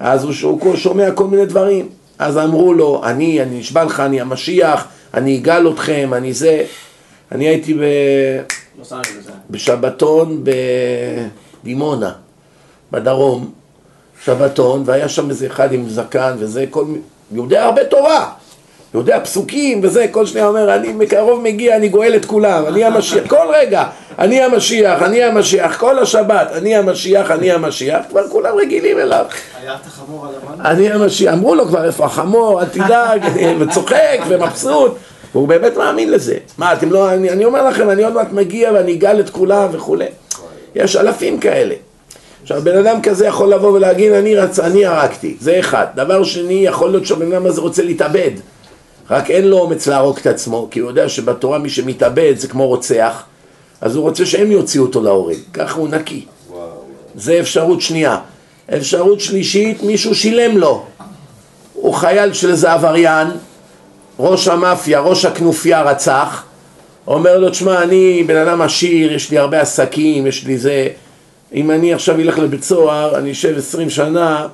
אז 0.00 0.24
הוא, 0.24 0.32
הוא 0.60 0.76
שומע 0.76 1.10
כל 1.10 1.26
מיני 1.26 1.46
דברים. 1.46 1.88
אז 2.18 2.38
אמרו 2.38 2.74
לו, 2.74 3.00
אני, 3.04 3.42
אני 3.42 3.58
נשבע 3.58 3.84
לך, 3.84 4.00
אני 4.00 4.20
המשיח, 4.20 4.86
אני 5.14 5.38
אגאל 5.38 5.68
אתכם, 5.68 6.10
אני 6.14 6.32
זה. 6.32 6.64
אני 7.32 7.48
הייתי 7.48 7.74
ב... 7.74 7.80
בשבתון 9.50 10.44
בדימונה, 11.62 12.12
בדרום, 12.92 13.50
שבתון, 14.24 14.82
והיה 14.86 15.08
שם 15.08 15.30
איזה 15.30 15.46
אחד 15.46 15.72
עם 15.72 15.88
זקן 15.88 16.36
וזה, 16.38 16.64
כל... 16.70 16.84
יודע 17.32 17.64
הרבה 17.64 17.84
תורה. 17.84 18.32
יודע 19.00 19.20
פסוקים 19.20 19.80
וזה, 19.82 20.06
כל 20.10 20.26
שניה 20.26 20.46
אומר, 20.46 20.74
אני 20.74 20.92
מקרוב 20.92 21.42
מגיע, 21.42 21.76
אני 21.76 21.88
גואל 21.88 22.16
את 22.16 22.24
כולם, 22.24 22.66
אני 22.66 22.84
המשיח, 22.84 23.26
כל 23.26 23.46
רגע, 23.54 23.84
אני 24.18 24.42
המשיח, 24.42 25.02
אני 25.02 25.22
המשיח, 25.22 25.76
כל 25.78 25.98
השבת, 25.98 26.52
אני 26.52 26.76
המשיח, 26.76 27.30
אני 27.30 27.52
המשיח, 27.52 28.04
כבר 28.08 28.28
כולם 28.28 28.54
רגילים 28.56 28.98
אליו. 28.98 29.24
היה 29.62 29.74
את 29.74 29.86
החמור 29.86 30.26
הלבן? 30.26 30.64
אני 30.64 30.92
המשיח, 30.92 31.34
אמרו 31.34 31.54
לו 31.54 31.66
כבר 31.66 31.84
איפה 31.84 32.04
החמור, 32.04 32.60
אל 32.60 32.66
תדאג, 32.66 33.24
וצוחק 33.60 34.20
ומבסוט, 34.28 34.96
והוא 35.32 35.48
באמת 35.48 35.76
מאמין 35.76 36.10
לזה. 36.10 36.36
מה, 36.58 36.72
אתם 36.72 36.92
לא, 36.92 37.12
אני, 37.12 37.30
אני 37.30 37.44
אומר 37.44 37.68
לכם, 37.68 37.90
אני 37.90 38.04
עוד 38.04 38.14
מעט 38.14 38.32
מגיע 38.32 38.72
ואני 38.74 38.92
אגל 38.92 39.20
את 39.20 39.30
כולם 39.30 39.68
וכולי. 39.72 40.06
יש 40.74 40.96
אלפים 40.96 41.38
כאלה. 41.38 41.74
עכשיו, 42.42 42.62
בן 42.62 42.78
אדם 42.78 43.02
כזה 43.02 43.26
יכול 43.26 43.48
לבוא 43.48 43.72
ולהגיד, 43.72 44.12
אני, 44.12 44.36
רצ... 44.36 44.58
אני 44.58 44.86
הרגתי, 44.86 45.36
זה 45.40 45.58
אחד. 45.58 45.86
דבר 45.94 46.24
שני, 46.24 46.54
יכול 46.54 46.90
להיות 46.90 47.06
שהבן 47.06 47.32
אדם 47.32 47.46
הזה 47.46 47.60
רוצה 47.60 47.82
להתאבד. 47.82 48.30
רק 49.10 49.30
אין 49.30 49.48
לו 49.48 49.58
אומץ 49.58 49.86
להרוג 49.86 50.18
את 50.18 50.26
עצמו, 50.26 50.68
כי 50.70 50.80
הוא 50.80 50.90
יודע 50.90 51.08
שבתורה 51.08 51.58
מי 51.58 51.70
שמתאבד 51.70 52.34
זה 52.36 52.48
כמו 52.48 52.66
רוצח, 52.66 53.24
אז 53.80 53.96
הוא 53.96 54.02
רוצה 54.02 54.26
שהם 54.26 54.50
יוציאו 54.50 54.84
אותו 54.84 55.02
להורג, 55.02 55.36
ככה 55.52 55.78
הוא 55.78 55.88
נקי. 55.88 56.24
זה 57.14 57.40
אפשרות 57.40 57.80
שנייה. 57.80 58.18
אפשרות 58.76 59.20
שלישית, 59.20 59.82
מישהו 59.82 60.14
שילם 60.14 60.58
לו. 60.58 60.84
הוא 61.72 61.94
חייל 61.94 62.32
של 62.32 62.50
איזה 62.50 62.72
עבריין, 62.72 63.28
ראש 64.18 64.48
המאפיה, 64.48 65.00
ראש 65.00 65.24
הכנופיה 65.24 65.82
רצח, 65.82 66.44
אומר 67.06 67.38
לו, 67.38 67.50
תשמע, 67.50 67.82
אני 67.82 68.24
בן 68.26 68.36
אדם 68.36 68.62
עשיר, 68.62 69.12
יש 69.12 69.30
לי 69.30 69.38
הרבה 69.38 69.60
עסקים, 69.60 70.26
יש 70.26 70.44
לי 70.44 70.58
זה, 70.58 70.88
אם 71.54 71.70
אני 71.70 71.94
עכשיו 71.94 72.20
אלך 72.20 72.38
לבית 72.38 72.62
סוהר, 72.62 73.18
אני 73.18 73.32
אשב 73.32 73.58
עשרים 73.58 73.90
שנה, 73.90 74.46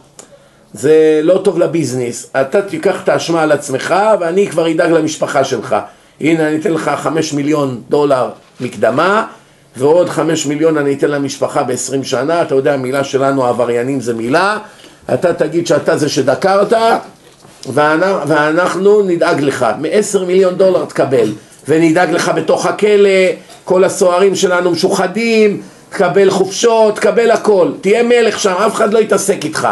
זה 0.75 1.21
לא 1.23 1.39
טוב 1.45 1.59
לביזנס, 1.59 2.31
אתה 2.41 2.63
תיקח 2.63 3.03
את 3.05 3.09
האשמה 3.09 3.43
על 3.43 3.53
עצמך 3.53 3.95
ואני 4.21 4.47
כבר 4.47 4.71
אדאג 4.71 4.91
למשפחה 4.91 5.45
שלך. 5.45 5.77
הנה 6.21 6.49
אני 6.49 6.57
אתן 6.57 6.73
לך 6.73 6.91
חמש 6.97 7.33
מיליון 7.33 7.81
דולר 7.89 8.31
מקדמה 8.61 9.27
ועוד 9.77 10.09
חמש 10.09 10.47
מיליון 10.47 10.79
אני 10.79 10.95
אתן 10.95 11.11
למשפחה 11.11 11.63
בעשרים 11.63 12.05
שנה, 12.05 12.43
אתה 12.43 12.55
יודע 12.55 12.75
המילה 12.75 13.05
שלנו 13.05 13.45
עבריינים 13.45 14.01
זה 14.01 14.15
מילה, 14.15 14.59
אתה 15.15 15.35
תגיד 15.35 15.67
שאתה 15.67 15.97
זה 15.97 16.09
שדקרת 16.09 16.73
ואנחנו 17.75 19.03
נדאג 19.03 19.41
לך, 19.41 19.67
מעשר 19.79 20.25
מיליון 20.25 20.55
דולר 20.55 20.85
תקבל 20.85 21.33
ונדאג 21.69 22.11
לך 22.11 22.33
בתוך 22.37 22.67
הכלא, 22.67 23.09
כל 23.65 23.85
הסוהרים 23.85 24.35
שלנו 24.35 24.71
משוחדים, 24.71 25.63
תקבל 25.91 26.31
חופשות, 26.31 26.97
תקבל 26.97 27.31
הכל, 27.31 27.71
תהיה 27.81 28.03
מלך 28.03 28.39
שם, 28.39 28.55
אף 28.67 28.75
אחד 28.75 28.93
לא 28.93 28.99
יתעסק 28.99 29.45
איתך 29.45 29.69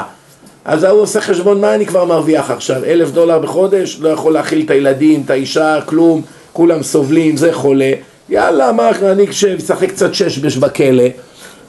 אז 0.64 0.84
ההוא 0.84 1.00
עושה 1.00 1.20
חשבון 1.20 1.60
מה 1.60 1.74
אני 1.74 1.86
כבר 1.86 2.04
מרוויח 2.04 2.50
עכשיו, 2.50 2.84
אלף 2.84 3.10
דולר 3.10 3.38
בחודש, 3.38 3.98
לא 4.00 4.08
יכול 4.08 4.32
להכיל 4.32 4.64
את 4.64 4.70
הילדים, 4.70 5.22
את 5.24 5.30
האישה, 5.30 5.78
כלום, 5.86 6.22
כולם 6.52 6.82
סובלים, 6.82 7.36
זה 7.36 7.52
חולה, 7.52 7.92
יאללה, 8.28 8.72
מה 8.72 8.90
אני 9.02 9.30
אשב, 9.30 9.56
אשחק 9.58 9.88
קצת 9.88 10.14
שש 10.14 10.56
בכלא, 10.56 11.04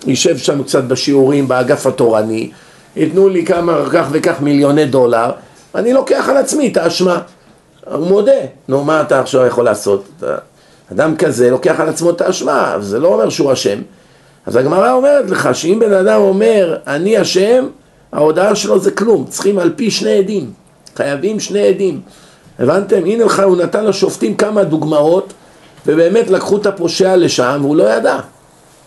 יישב 0.07 0.37
שם 0.37 0.63
קצת 0.63 0.83
בשיעורים 0.83 1.47
באגף 1.47 1.87
התורני, 1.87 2.51
ייתנו 2.95 3.29
לי 3.29 3.45
כמה 3.45 3.85
כך 3.93 4.07
וכך 4.11 4.41
מיליוני 4.41 4.85
דולר, 4.85 5.31
אני 5.75 5.93
לוקח 5.93 6.29
על 6.29 6.37
עצמי 6.37 6.67
את 6.67 6.77
האשמה. 6.77 7.19
הוא 7.91 8.07
מודה, 8.07 8.31
נו 8.67 8.83
מה 8.83 9.01
אתה 9.01 9.19
עכשיו 9.19 9.45
יכול 9.45 9.65
לעשות? 9.65 10.23
אדם 10.91 11.15
כזה 11.15 11.49
לוקח 11.49 11.79
על 11.79 11.89
עצמו 11.89 12.09
את 12.09 12.21
האשמה, 12.21 12.75
זה 12.79 12.99
לא 12.99 13.07
אומר 13.07 13.29
שהוא 13.29 13.53
אשם. 13.53 13.79
אז 14.45 14.55
הגמרא 14.55 14.91
אומרת 14.91 15.29
לך 15.29 15.49
שאם 15.53 15.77
בן 15.79 15.93
אדם 15.93 16.21
אומר 16.21 16.77
אני 16.87 17.21
אשם, 17.21 17.65
ההודעה 18.11 18.55
שלו 18.55 18.79
זה 18.79 18.91
כלום, 18.91 19.25
צריכים 19.29 19.59
על 19.59 19.73
פי 19.75 19.91
שני 19.91 20.17
עדים, 20.17 20.51
חייבים 20.95 21.39
שני 21.39 21.67
עדים. 21.67 22.01
הבנתם? 22.59 23.05
הנה 23.05 23.25
לך, 23.25 23.39
הוא 23.39 23.57
נתן 23.57 23.85
לשופטים 23.85 24.35
כמה 24.35 24.63
דוגמאות, 24.63 25.33
ובאמת 25.85 26.29
לקחו 26.29 26.57
את 26.57 26.65
הפושע 26.65 27.15
לשם, 27.15 27.59
והוא 27.61 27.75
לא 27.75 27.83
ידע 27.93 28.19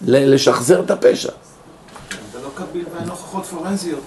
לשחזר 0.00 0.80
את 0.80 0.90
הפשע. 0.90 1.28
זה 2.32 2.38
לא 2.44 2.48
קביל 2.54 2.84
ואין 2.96 3.08
הוכחות 3.08 3.44
פורנזיות. 3.44 4.00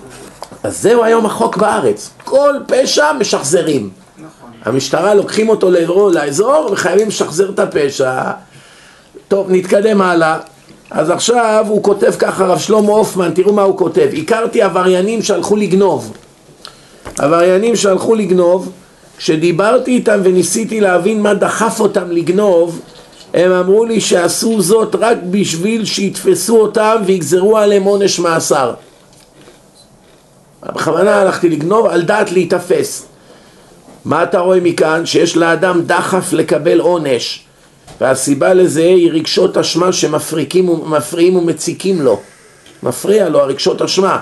אז 0.63 0.81
זהו 0.81 1.03
היום 1.03 1.25
החוק 1.25 1.57
בארץ, 1.57 2.09
כל 2.23 2.53
פשע 2.67 3.13
משחזרים. 3.13 3.89
נכון. 4.17 4.49
המשטרה 4.65 5.13
לוקחים 5.13 5.49
אותו 5.49 5.71
לאזור 6.13 6.69
וחייבים 6.71 7.07
לשחזר 7.07 7.49
את 7.49 7.59
הפשע. 7.59 8.31
טוב, 9.27 9.47
נתקדם 9.49 10.01
הלאה. 10.01 10.39
אז 10.91 11.09
עכשיו 11.09 11.65
הוא 11.69 11.83
כותב 11.83 12.11
ככה, 12.19 12.45
רב 12.45 12.59
שלמה 12.59 12.91
הופמן, 12.91 13.31
תראו 13.33 13.53
מה 13.53 13.61
הוא 13.61 13.77
כותב. 13.77 14.09
הכרתי 14.17 14.61
עבריינים 14.61 15.23
שהלכו 15.23 15.55
לגנוב. 15.55 16.13
עבריינים 17.19 17.75
שהלכו 17.75 18.15
לגנוב, 18.15 18.71
כשדיברתי 19.17 19.91
איתם 19.91 20.19
וניסיתי 20.23 20.81
להבין 20.81 21.21
מה 21.21 21.33
דחף 21.33 21.79
אותם 21.79 22.11
לגנוב, 22.11 22.81
הם 23.33 23.51
אמרו 23.51 23.85
לי 23.85 24.01
שעשו 24.01 24.61
זאת 24.61 24.95
רק 24.99 25.17
בשביל 25.31 25.85
שיתפסו 25.85 26.57
אותם 26.57 26.95
ויגזרו 27.05 27.57
עליהם 27.57 27.83
עונש 27.83 28.19
מאסר. 28.19 28.73
בכוונה 30.63 31.21
הלכתי 31.21 31.49
לגנוב 31.49 31.85
על 31.85 32.01
דעת 32.01 32.31
להיתפס. 32.31 33.05
מה 34.05 34.23
אתה 34.23 34.39
רואה 34.39 34.59
מכאן? 34.59 35.05
שיש 35.05 35.37
לאדם 35.37 35.81
דחף 35.85 36.33
לקבל 36.33 36.79
עונש. 36.79 37.46
והסיבה 38.01 38.53
לזה 38.53 38.81
היא 38.81 39.11
רגשות 39.11 39.57
אשמה 39.57 39.91
שמפריעים 39.91 41.35
ומציקים 41.35 42.01
לו. 42.01 42.19
מפריע 42.83 43.29
לו 43.29 43.39
הרגשות 43.39 43.81
אשמה. 43.81 44.19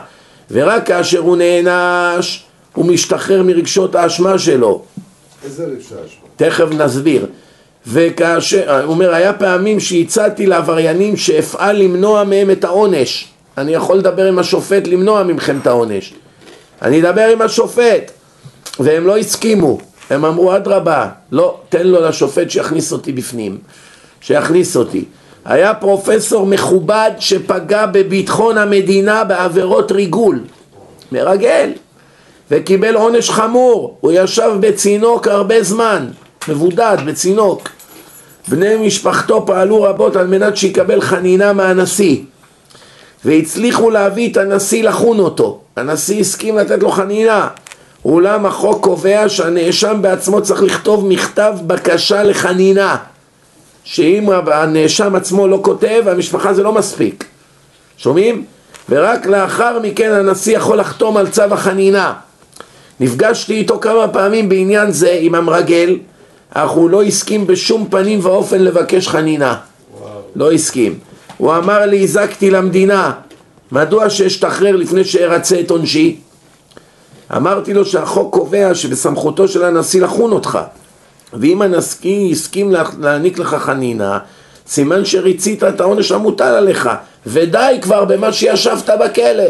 ורק 0.51 0.87
כאשר 0.87 1.19
הוא 1.19 1.37
נענש, 1.37 2.43
הוא 2.73 2.85
משתחרר 2.85 3.43
מרגשות 3.43 3.95
האשמה 3.95 4.39
שלו. 4.39 4.81
איזה 5.45 5.65
רגשות 5.65 5.97
אשמה? 6.05 6.25
תכף 6.35 6.71
נסביר. 6.71 7.25
וכאשר, 7.87 8.81
הוא 8.83 8.93
אומר, 8.93 9.13
היה 9.13 9.33
פעמים 9.33 9.79
שהצעתי 9.79 10.45
לעבריינים 10.45 11.17
שאפעל 11.17 11.75
למנוע 11.75 12.23
מהם 12.23 12.51
את 12.51 12.63
העונש. 12.63 13.27
אני 13.57 13.73
יכול 13.73 13.97
לדבר 13.97 14.25
עם 14.25 14.39
השופט 14.39 14.87
למנוע 14.87 15.23
מכם 15.23 15.57
את 15.61 15.67
העונש. 15.67 16.13
אני 16.81 17.01
אדבר 17.01 17.27
עם 17.27 17.41
השופט, 17.41 18.11
והם 18.79 19.07
לא 19.07 19.17
הסכימו. 19.17 19.77
הם 20.09 20.25
אמרו, 20.25 20.55
אדרבה, 20.55 21.09
לא, 21.31 21.57
תן 21.69 21.87
לו 21.87 22.01
לשופט 22.01 22.49
שיכניס 22.49 22.91
אותי 22.91 23.11
בפנים. 23.11 23.57
שיכניס 24.21 24.77
אותי. 24.77 25.05
היה 25.45 25.73
פרופסור 25.73 26.45
מכובד 26.45 27.11
שפגע 27.19 27.85
בביטחון 27.85 28.57
המדינה 28.57 29.23
בעבירות 29.23 29.91
ריגול. 29.91 30.39
מרגל. 31.11 31.71
וקיבל 32.51 32.95
עונש 32.95 33.29
חמור. 33.29 33.97
הוא 34.01 34.11
ישב 34.15 34.51
בצינוק 34.59 35.27
הרבה 35.27 35.63
זמן. 35.63 36.07
מבודד 36.47 36.97
בצינוק. 37.05 37.69
בני 38.47 38.87
משפחתו 38.87 39.45
פעלו 39.45 39.81
רבות 39.81 40.15
על 40.15 40.27
מנת 40.27 40.57
שיקבל 40.57 41.01
חנינה 41.01 41.53
מהנשיא 41.53 42.17
והצליחו 43.25 43.89
להביא 43.89 44.31
את 44.31 44.37
הנשיא 44.37 44.83
לחון 44.83 45.19
אותו. 45.19 45.59
הנשיא 45.75 46.19
הסכים 46.19 46.57
לתת 46.57 46.83
לו 46.83 46.91
חנינה 46.91 47.47
אולם 48.05 48.45
החוק 48.45 48.83
קובע 48.83 49.29
שהנאשם 49.29 49.97
בעצמו 50.01 50.41
צריך 50.41 50.63
לכתוב 50.63 51.07
מכתב 51.07 51.53
בקשה 51.67 52.23
לחנינה 52.23 52.97
שאם 53.83 54.29
הנאשם 54.47 55.15
עצמו 55.15 55.47
לא 55.47 55.59
כותב, 55.61 56.03
המשפחה 56.05 56.53
זה 56.53 56.63
לא 56.63 56.71
מספיק. 56.71 57.25
שומעים? 57.97 58.43
ורק 58.89 59.25
לאחר 59.25 59.79
מכן 59.79 60.11
הנשיא 60.11 60.57
יכול 60.57 60.79
לחתום 60.79 61.17
על 61.17 61.29
צו 61.29 61.43
החנינה. 61.51 62.13
נפגשתי 62.99 63.53
איתו 63.53 63.79
כמה 63.79 64.07
פעמים 64.07 64.49
בעניין 64.49 64.91
זה 64.91 65.17
עם 65.21 65.35
המרגל, 65.35 65.97
אך 66.53 66.69
הוא 66.69 66.89
לא 66.89 67.03
הסכים 67.03 67.47
בשום 67.47 67.87
פנים 67.89 68.19
ואופן 68.23 68.59
לבקש 68.59 69.07
חנינה. 69.07 69.55
וואו. 69.99 70.09
לא 70.35 70.51
הסכים. 70.51 70.99
הוא 71.37 71.55
אמר 71.55 71.85
לי, 71.85 72.03
הזקתי 72.03 72.51
למדינה, 72.51 73.11
מדוע 73.71 74.09
שאשתחרר 74.09 74.75
לפני 74.75 75.03
שארצה 75.03 75.59
את 75.59 75.71
עונשי? 75.71 76.19
אמרתי 77.31 77.73
לו 77.73 77.85
שהחוק 77.85 78.33
קובע 78.33 78.75
שבסמכותו 78.75 79.47
של 79.47 79.63
הנשיא 79.63 80.01
לחון 80.01 80.31
אותך. 80.31 80.59
ואם 81.33 81.61
הנשיא 81.61 82.31
הסכים 82.31 82.73
להעניק 82.99 83.39
לך 83.39 83.55
חנינה 83.55 84.19
סימן 84.67 85.05
שריצית 85.05 85.63
את 85.63 85.81
העונש 85.81 86.11
המוטל 86.11 86.43
עליך. 86.43 86.89
ודי 87.27 87.77
כבר 87.81 88.05
במה 88.05 88.33
שישבת 88.33 88.89
בכלא. 88.89 89.43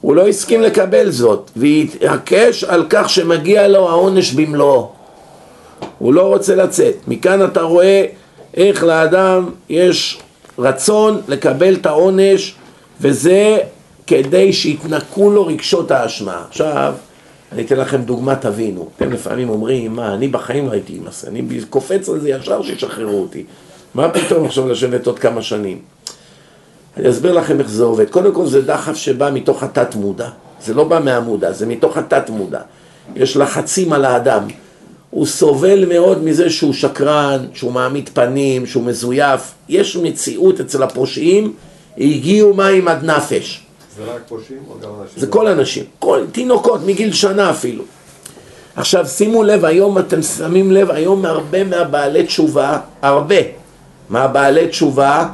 הוא 0.00 0.16
לא 0.16 0.28
הסכים 0.28 0.62
לקבל 0.62 1.10
זאת 1.10 1.50
והתעקש 1.56 2.64
על 2.64 2.86
כך 2.90 3.10
שמגיע 3.10 3.68
לו 3.68 3.88
העונש 3.88 4.32
במלואו. 4.32 4.90
הוא 5.98 6.14
לא 6.14 6.22
רוצה 6.22 6.54
לצאת. 6.54 6.94
מכאן 7.08 7.44
אתה 7.44 7.62
רואה 7.62 8.06
איך 8.56 8.84
לאדם 8.84 9.50
יש 9.68 10.18
רצון 10.58 11.20
לקבל 11.28 11.74
את 11.74 11.86
העונש 11.86 12.54
וזה 13.00 13.58
כדי 14.06 14.52
שיתנקו 14.52 15.30
לו 15.30 15.46
רגשות 15.46 15.90
האשמה. 15.90 16.44
עכשיו, 16.48 16.94
אני 17.52 17.62
אתן 17.62 17.76
לכם 17.76 18.02
דוגמה, 18.02 18.36
תבינו. 18.36 18.88
אתם 18.96 19.12
לפעמים 19.12 19.48
אומרים, 19.48 19.96
מה, 19.96 20.14
אני 20.14 20.28
בחיים 20.28 20.66
לא 20.66 20.72
הייתי 20.72 20.98
אנסה, 21.04 21.28
אני 21.28 21.42
קופץ 21.70 22.08
על 22.08 22.20
זה 22.20 22.30
ישר 22.30 22.62
שישחררו 22.62 23.20
אותי. 23.20 23.44
מה 23.94 24.08
פתאום 24.08 24.44
עכשיו 24.44 24.68
לשבת 24.68 25.06
עוד 25.06 25.18
כמה 25.18 25.42
שנים? 25.42 25.78
אני 26.96 27.10
אסביר 27.10 27.32
לכם 27.32 27.60
איך 27.60 27.68
זה 27.68 27.84
עובד. 27.84 28.10
קודם 28.10 28.34
כל 28.34 28.46
זה 28.46 28.62
דחף 28.62 28.94
שבא 28.96 29.30
מתוך 29.34 29.62
התת 29.62 29.94
מודע. 29.94 30.28
זה 30.64 30.74
לא 30.74 30.84
בא 30.84 31.00
מהמודע, 31.04 31.52
זה 31.52 31.66
מתוך 31.66 31.96
התת 31.96 32.30
מודע. 32.30 32.60
יש 33.16 33.36
לחצים 33.36 33.92
על 33.92 34.04
האדם. 34.04 34.46
הוא 35.10 35.26
סובל 35.26 35.84
מאוד 35.84 36.24
מזה 36.24 36.50
שהוא 36.50 36.72
שקרן, 36.72 37.46
שהוא 37.54 37.72
מעמיד 37.72 38.10
פנים, 38.14 38.66
שהוא 38.66 38.84
מזויף. 38.84 39.52
יש 39.68 39.96
מציאות 39.96 40.60
אצל 40.60 40.82
הפושעים, 40.82 41.52
הגיעו 41.98 42.54
מים 42.54 42.88
עד 42.88 43.04
נפש. 43.04 43.63
זה 45.16 45.26
כל 45.26 45.46
אנשים, 45.46 45.84
כל 45.98 46.20
תינוקות 46.32 46.80
מגיל 46.86 47.12
שנה 47.12 47.50
אפילו. 47.50 47.84
עכשיו 48.76 49.06
שימו 49.06 49.42
לב, 49.42 49.64
היום 49.64 49.98
אתם 49.98 50.22
שמים 50.22 50.72
לב, 50.72 50.90
היום 50.90 51.24
הרבה 51.24 51.64
מהבעלי 51.64 52.26
תשובה, 52.26 52.78
הרבה 53.02 53.36
מהבעלי 54.10 54.68
תשובה 54.68 55.28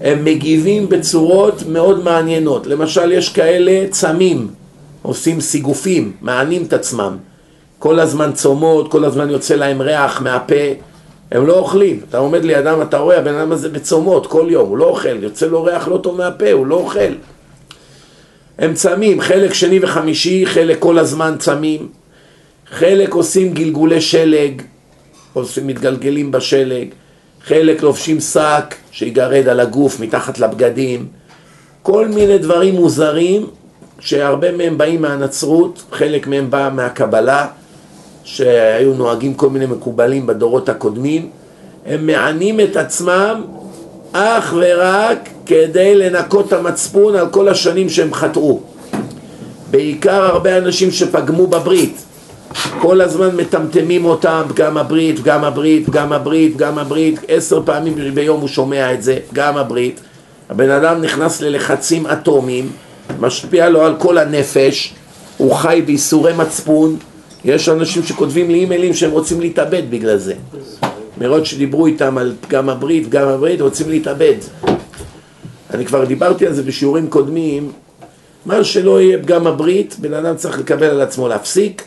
הם 0.00 0.24
מגיבים 0.24 0.88
בצורות 0.88 1.62
מאוד 1.68 2.04
מעניינות. 2.04 2.66
למשל 2.66 3.12
יש 3.12 3.28
כאלה 3.28 3.86
צמים, 3.90 4.48
עושים 5.02 5.40
סיגופים, 5.40 6.12
מענים 6.20 6.64
את 6.64 6.72
עצמם. 6.72 7.16
כל 7.78 8.00
הזמן 8.00 8.32
צומות, 8.32 8.90
כל 8.90 9.04
הזמן 9.04 9.30
יוצא 9.30 9.54
להם 9.54 9.82
ריח 9.82 10.20
מהפה, 10.20 10.54
הם 11.32 11.46
לא 11.46 11.58
אוכלים. 11.58 12.00
אתה 12.08 12.18
עומד 12.18 12.44
לידם, 12.44 12.78
אתה 12.82 12.98
רואה, 12.98 13.18
הבן 13.18 13.34
אדם 13.34 13.52
הזה 13.52 13.68
בצומות 13.68 14.26
כל 14.26 14.46
יום, 14.50 14.68
הוא 14.68 14.78
לא 14.78 14.84
אוכל, 14.84 15.22
יוצא 15.22 15.46
לו 15.46 15.64
ריח 15.64 15.88
לא 15.88 15.96
טוב 15.96 16.16
מהפה, 16.16 16.52
הוא 16.52 16.66
לא 16.66 16.74
אוכל. 16.74 17.12
הם 18.62 18.74
צמים, 18.74 19.20
חלק 19.20 19.54
שני 19.54 19.78
וחמישי, 19.82 20.46
חלק 20.46 20.78
כל 20.78 20.98
הזמן 20.98 21.36
צמים, 21.38 21.88
חלק 22.70 23.14
עושים 23.14 23.52
גלגולי 23.52 24.00
שלג, 24.00 24.62
עושים, 25.32 25.66
מתגלגלים 25.66 26.30
בשלג, 26.30 26.88
חלק 27.44 27.82
לובשים 27.82 28.20
שק 28.20 28.74
שיגרד 28.92 29.48
על 29.48 29.60
הגוף 29.60 30.00
מתחת 30.00 30.38
לבגדים, 30.38 31.06
כל 31.82 32.08
מיני 32.08 32.38
דברים 32.38 32.74
מוזרים 32.74 33.46
שהרבה 34.00 34.52
מהם 34.52 34.78
באים 34.78 35.02
מהנצרות, 35.02 35.82
חלק 35.92 36.26
מהם 36.26 36.50
בא 36.50 36.70
מהקבלה, 36.74 37.46
שהיו 38.24 38.94
נוהגים 38.94 39.34
כל 39.34 39.50
מיני 39.50 39.66
מקובלים 39.66 40.26
בדורות 40.26 40.68
הקודמים, 40.68 41.30
הם 41.86 42.06
מענים 42.06 42.60
את 42.60 42.76
עצמם 42.76 43.42
אך 44.12 44.54
ורק 44.56 45.28
כדי 45.46 45.94
לנקות 45.94 46.48
את 46.48 46.52
המצפון 46.52 47.16
על 47.16 47.28
כל 47.28 47.48
השנים 47.48 47.88
שהם 47.88 48.14
חטאו. 48.14 48.60
בעיקר 49.70 50.24
הרבה 50.24 50.58
אנשים 50.58 50.90
שפגמו 50.90 51.46
בברית, 51.46 52.04
כל 52.80 53.00
הזמן 53.00 53.36
מטמטמים 53.36 54.04
אותם, 54.04 54.42
גם 54.54 54.78
הברית, 54.78 55.22
גם 55.22 55.44
הברית, 55.44 55.90
גם 55.90 56.12
הברית, 56.12 56.56
גם 56.56 56.78
הברית, 56.78 57.20
עשר 57.28 57.62
פעמים 57.64 58.14
ביום 58.14 58.40
הוא 58.40 58.48
שומע 58.48 58.92
את 58.92 59.02
זה, 59.02 59.18
גם 59.32 59.56
הברית. 59.56 60.00
הבן 60.50 60.70
אדם 60.70 61.02
נכנס 61.02 61.40
ללחצים 61.40 62.06
אטומיים, 62.06 62.70
משפיע 63.20 63.68
לו 63.68 63.82
על 63.82 63.94
כל 63.98 64.18
הנפש, 64.18 64.94
הוא 65.36 65.54
חי 65.54 65.82
בייסורי 65.86 66.32
מצפון, 66.32 66.96
יש 67.44 67.68
אנשים 67.68 68.02
שכותבים 68.02 68.50
לי 68.50 68.58
אימיילים 68.58 68.94
שהם 68.94 69.10
רוצים 69.10 69.40
להתאבד 69.40 69.82
בגלל 69.90 70.16
זה. 70.16 70.34
מראות 71.22 71.46
שדיברו 71.46 71.86
איתם 71.86 72.18
על 72.18 72.34
פגם 72.40 72.68
הברית, 72.68 73.06
פגם 73.06 73.28
הברית, 73.28 73.60
רוצים 73.60 73.90
להתאבד. 73.90 74.34
אני 75.70 75.86
כבר 75.86 76.04
דיברתי 76.04 76.46
על 76.46 76.52
זה 76.52 76.62
בשיעורים 76.62 77.10
קודמים, 77.10 77.72
מה 78.46 78.64
שלא 78.64 79.00
יהיה 79.00 79.18
פגם 79.18 79.46
הברית, 79.46 79.96
בן 79.98 80.14
אדם 80.14 80.36
צריך 80.36 80.58
לקבל 80.58 80.86
על 80.86 81.00
עצמו 81.00 81.28
להפסיק, 81.28 81.84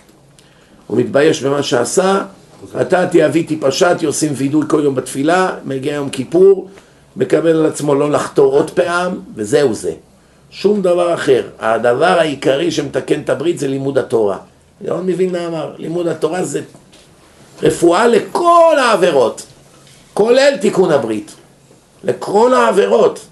הוא 0.88 0.98
מתבייש 0.98 1.44
במה 1.44 1.64
שעשה, 1.64 2.22
אתה 2.82 3.08
תיאביתי 3.08 3.58
פשעתי, 3.60 4.06
עושים 4.06 4.32
וידוי 4.36 4.64
כל 4.68 4.82
יום 4.84 4.96
בתפילה, 4.96 5.52
מגיע 5.66 5.94
יום 5.94 6.10
כיפור, 6.10 6.70
מקבל 7.16 7.50
על 7.50 7.66
עצמו 7.66 7.96
לא 7.96 8.12
לחתור 8.12 8.54
עוד 8.54 8.72
פעם, 8.72 9.20
וזהו 9.36 9.74
זה. 9.74 9.92
שום 10.50 10.82
דבר 10.82 11.14
אחר. 11.14 11.44
הדבר 11.60 12.06
העיקרי 12.20 12.72
שמתקן 12.72 13.20
את 13.20 13.30
הברית 13.30 13.60
זה 13.60 13.68
לימוד 13.68 13.98
התורה. 13.98 14.38
ירון 14.82 15.06
מבין 15.06 15.32
מה 15.32 15.48
אמר, 15.48 15.74
לימוד 15.78 16.08
התורה 16.08 16.44
זה 16.44 16.62
רפואה 17.64 18.08
לכל 18.08 18.76
העבירות, 18.80 19.46
כולל 20.14 20.58
תיקון 20.62 20.92
הברית. 20.92 21.36
לכל 22.04 22.54
העבירות. 22.54 23.26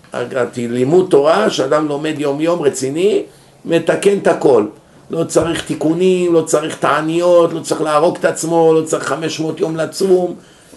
לימוד 0.57 1.07
תורה, 1.09 1.49
שאדם 1.49 1.88
לומד 1.88 2.13
יום 2.17 2.41
יום 2.41 2.62
רציני, 2.62 3.23
מתקן 3.65 4.17
את 4.17 4.27
הכל. 4.27 4.65
לא 5.09 5.23
צריך 5.23 5.65
תיקונים, 5.65 6.33
לא 6.33 6.41
צריך 6.41 6.77
תעניות, 6.77 7.53
לא 7.53 7.59
צריך 7.59 7.81
להרוג 7.81 8.17
את 8.17 8.25
עצמו, 8.25 8.73
לא 8.73 8.86
צריך 8.86 9.03
500 9.03 9.59
יום 9.59 9.75
לצום. 9.75 10.36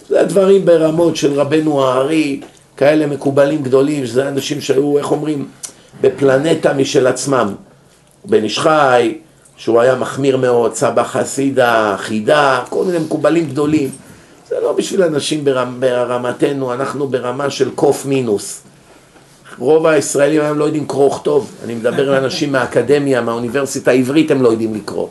זה 0.08 0.22
דברים 0.22 0.64
ברמות 0.64 1.16
של 1.16 1.40
רבנו 1.40 1.84
הארי, 1.84 2.40
כאלה 2.76 3.06
מקובלים 3.06 3.62
גדולים, 3.62 4.06
שזה 4.06 4.28
אנשים 4.28 4.60
שהיו, 4.60 4.98
איך 4.98 5.10
אומרים, 5.10 5.48
בפלנטה 6.00 6.72
משל 6.72 7.06
עצמם. 7.06 7.54
בן 8.24 8.44
איש 8.44 8.58
חי, 8.58 9.18
שהוא 9.56 9.80
היה 9.80 9.94
מחמיר 9.94 10.36
מאוד, 10.36 10.74
סבא 10.74 11.02
חסידה, 11.02 11.96
חידה, 11.98 12.62
כל 12.68 12.84
מיני 12.84 12.98
מקובלים 12.98 13.46
גדולים. 13.46 13.90
זה 14.48 14.56
לא 14.62 14.72
בשביל 14.72 15.02
אנשים 15.02 15.44
ברמ, 15.44 15.80
ברמתנו, 15.80 16.72
אנחנו 16.72 17.08
ברמה 17.08 17.50
של 17.50 17.70
קוף 17.70 18.06
מינוס. 18.06 18.60
רוב 19.58 19.86
הישראלים 19.86 20.42
היום 20.42 20.58
לא 20.58 20.64
יודעים 20.64 20.86
קרוא 20.86 21.06
וכתוב. 21.06 21.50
אני 21.64 21.74
מדבר 21.74 22.12
על 22.12 22.24
אנשים 22.24 22.52
מהאקדמיה, 22.52 23.20
מהאוניברסיטה 23.20 23.90
העברית, 23.90 24.30
הם 24.30 24.42
לא 24.42 24.48
יודעים 24.48 24.74
לקרוא. 24.74 25.08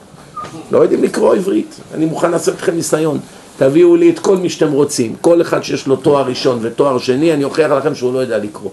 לא 0.71 0.77
יודעים 0.77 1.03
לקרוא 1.03 1.35
עברית. 1.35 1.75
אני 1.93 2.05
מוכן 2.05 2.31
לעשות 2.31 2.55
לכם 2.55 2.75
ניסיון. 2.75 3.19
תביאו 3.57 3.95
לי 3.95 4.09
את 4.09 4.19
כל 4.19 4.37
מי 4.37 4.49
שאתם 4.49 4.71
רוצים. 4.71 5.15
כל 5.21 5.41
אחד 5.41 5.63
שיש 5.63 5.87
לו 5.87 5.95
תואר 5.95 6.27
ראשון 6.27 6.59
ותואר 6.61 6.97
שני, 6.97 7.33
אני 7.33 7.43
אוכיח 7.43 7.71
לכם 7.71 7.95
שהוא 7.95 8.13
לא 8.13 8.19
יודע 8.19 8.37
לקרוא. 8.37 8.71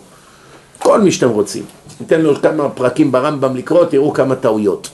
כל 0.79 1.01
מי 1.01 1.13
שאתם 1.13 1.29
רוצים. 1.29 1.65
ניתן 2.01 2.21
לו 2.21 2.35
כמה 2.43 2.69
פרקים 2.69 3.13
ברמב"ם 3.13 3.57
לקרוא, 3.57 3.85
תראו 3.85 4.13
כמה 4.13 4.35
טעויות. 4.35 4.89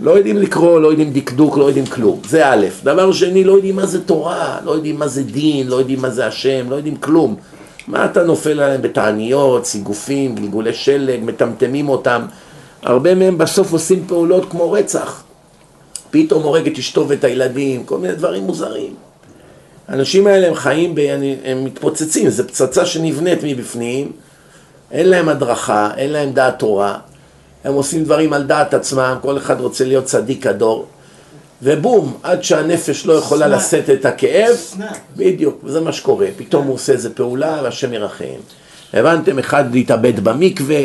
לא 0.00 0.10
יודעים 0.10 0.36
לקרוא, 0.36 0.80
לא 0.80 0.88
יודעים 0.88 1.12
דקדוק, 1.12 1.58
לא 1.58 1.64
יודעים 1.64 1.86
כלום. 1.86 2.20
זה 2.28 2.46
א'. 2.46 2.66
דבר 2.84 3.12
שני, 3.12 3.44
לא 3.44 3.52
יודעים 3.52 3.76
מה 3.76 3.86
זה 3.86 4.04
תורה, 4.04 4.58
לא 4.64 4.70
יודעים 4.70 4.98
מה 4.98 5.08
זה 5.08 5.22
דין, 5.22 5.66
לא 5.66 5.76
יודעים 5.76 6.02
מה 6.02 6.10
זה 6.10 6.26
השם, 6.26 6.70
לא 6.70 6.76
יודעים 6.76 6.96
כלום. 6.96 7.36
מה 7.88 8.04
אתה 8.04 8.22
נופל 8.22 8.60
עליהם 8.60 8.82
בתעניות, 8.82 9.66
סיגופים, 9.66 10.34
גלגולי 10.34 10.74
שלג, 10.74 11.20
מטמטמים 11.22 11.88
אותם. 11.88 12.22
הרבה 12.82 13.14
מהם 13.14 13.38
בסוף 13.38 13.72
עושים 13.72 14.04
פעולות 14.06 14.50
כמו 14.50 14.72
רצח. 14.72 15.22
פתאום 16.10 16.42
הורג 16.42 16.66
את 16.66 16.78
אשתו 16.78 17.08
ואת 17.08 17.24
הילדים, 17.24 17.84
כל 17.84 17.98
מיני 17.98 18.14
דברים 18.14 18.42
מוזרים. 18.42 18.94
האנשים 19.88 20.26
האלה 20.26 20.46
הם 20.46 20.54
חיים, 20.54 20.94
ב... 20.94 21.00
הם 21.44 21.64
מתפוצצים, 21.64 22.30
זו 22.30 22.46
פצצה 22.46 22.86
שנבנית 22.86 23.38
מבפנים, 23.42 24.12
אין 24.92 25.08
להם 25.08 25.28
הדרכה, 25.28 25.90
אין 25.96 26.10
להם 26.10 26.32
דעת 26.32 26.58
תורה, 26.58 26.98
הם 27.64 27.74
עושים 27.74 28.04
דברים 28.04 28.32
על 28.32 28.42
דעת 28.42 28.74
עצמם, 28.74 29.16
כל 29.22 29.36
אחד 29.36 29.60
רוצה 29.60 29.84
להיות 29.84 30.04
צדיק 30.04 30.46
הדור, 30.46 30.86
ובום, 31.62 32.16
עד 32.22 32.44
שהנפש 32.44 33.06
לא 33.06 33.12
יכולה. 33.12 33.46
לשאת 33.46 33.90
את 33.90 34.04
הכאב. 34.04 34.56
בדיוק, 35.16 35.60
זה 35.66 35.80
מה 35.80 35.92
שקורה, 35.92 36.26
פתאום 36.36 36.66
הוא 36.66 36.74
עושה 36.74 36.92
איזה 36.92 37.14
פעולה 37.14 37.60
והשם 37.62 37.92
ירחם. 37.92 38.24
הבנתם? 38.92 39.38
אחד 39.38 39.74
להתאבד 39.74 40.20
במקווה, 40.20 40.76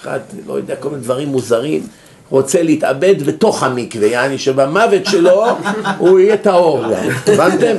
אחד, 0.00 0.20
לא 0.46 0.52
יודע, 0.52 0.76
כל 0.76 0.90
מיני 0.90 1.02
דברים 1.02 1.28
מוזרים, 1.28 1.86
רוצה 2.30 2.62
להתאבד 2.62 3.22
בתוך 3.22 3.62
המקווה, 3.62 4.06
יעני 4.06 4.38
שבמוות 4.38 5.06
שלו 5.06 5.44
הוא 5.98 6.18
יהיה 6.18 6.36
טהור 6.36 6.84
הבנתם? 7.26 7.76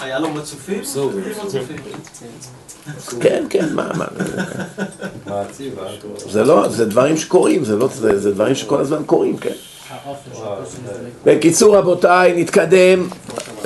היה 0.00 0.18
לו 0.18 0.30
מצופים? 0.30 0.80
כן, 3.20 3.44
כן, 3.50 3.68
מה, 3.74 3.90
מה? 3.94 4.06
זה 6.30 6.44
לא, 6.44 6.68
זה 6.68 6.84
דברים 6.84 7.16
שקורים, 7.16 7.64
זה 7.64 7.76
לא, 7.76 7.88
זה, 7.92 8.30
דברים 8.30 8.54
שכל 8.54 8.80
הזמן 8.80 9.02
קורים, 9.06 9.36
כן. 9.36 9.50
בקיצור 11.24 11.76
רבותיי, 11.76 12.32
נתקדם. 12.36 13.08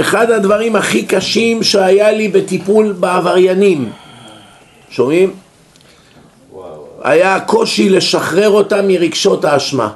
אחד 0.01 0.31
הדברים 0.31 0.77
הכי 0.77 1.07
קשים 1.07 1.63
שהיה 1.63 2.13
לי 2.13 2.29
בטיפול 2.29 2.93
בעבריינים, 2.93 3.91
שומעים? 4.91 5.35
היה 7.03 7.35
הקושי 7.35 7.89
לשחרר 7.89 8.51
אותם 8.51 8.89
מרגשות 8.89 9.45
האשמה. 9.45 9.93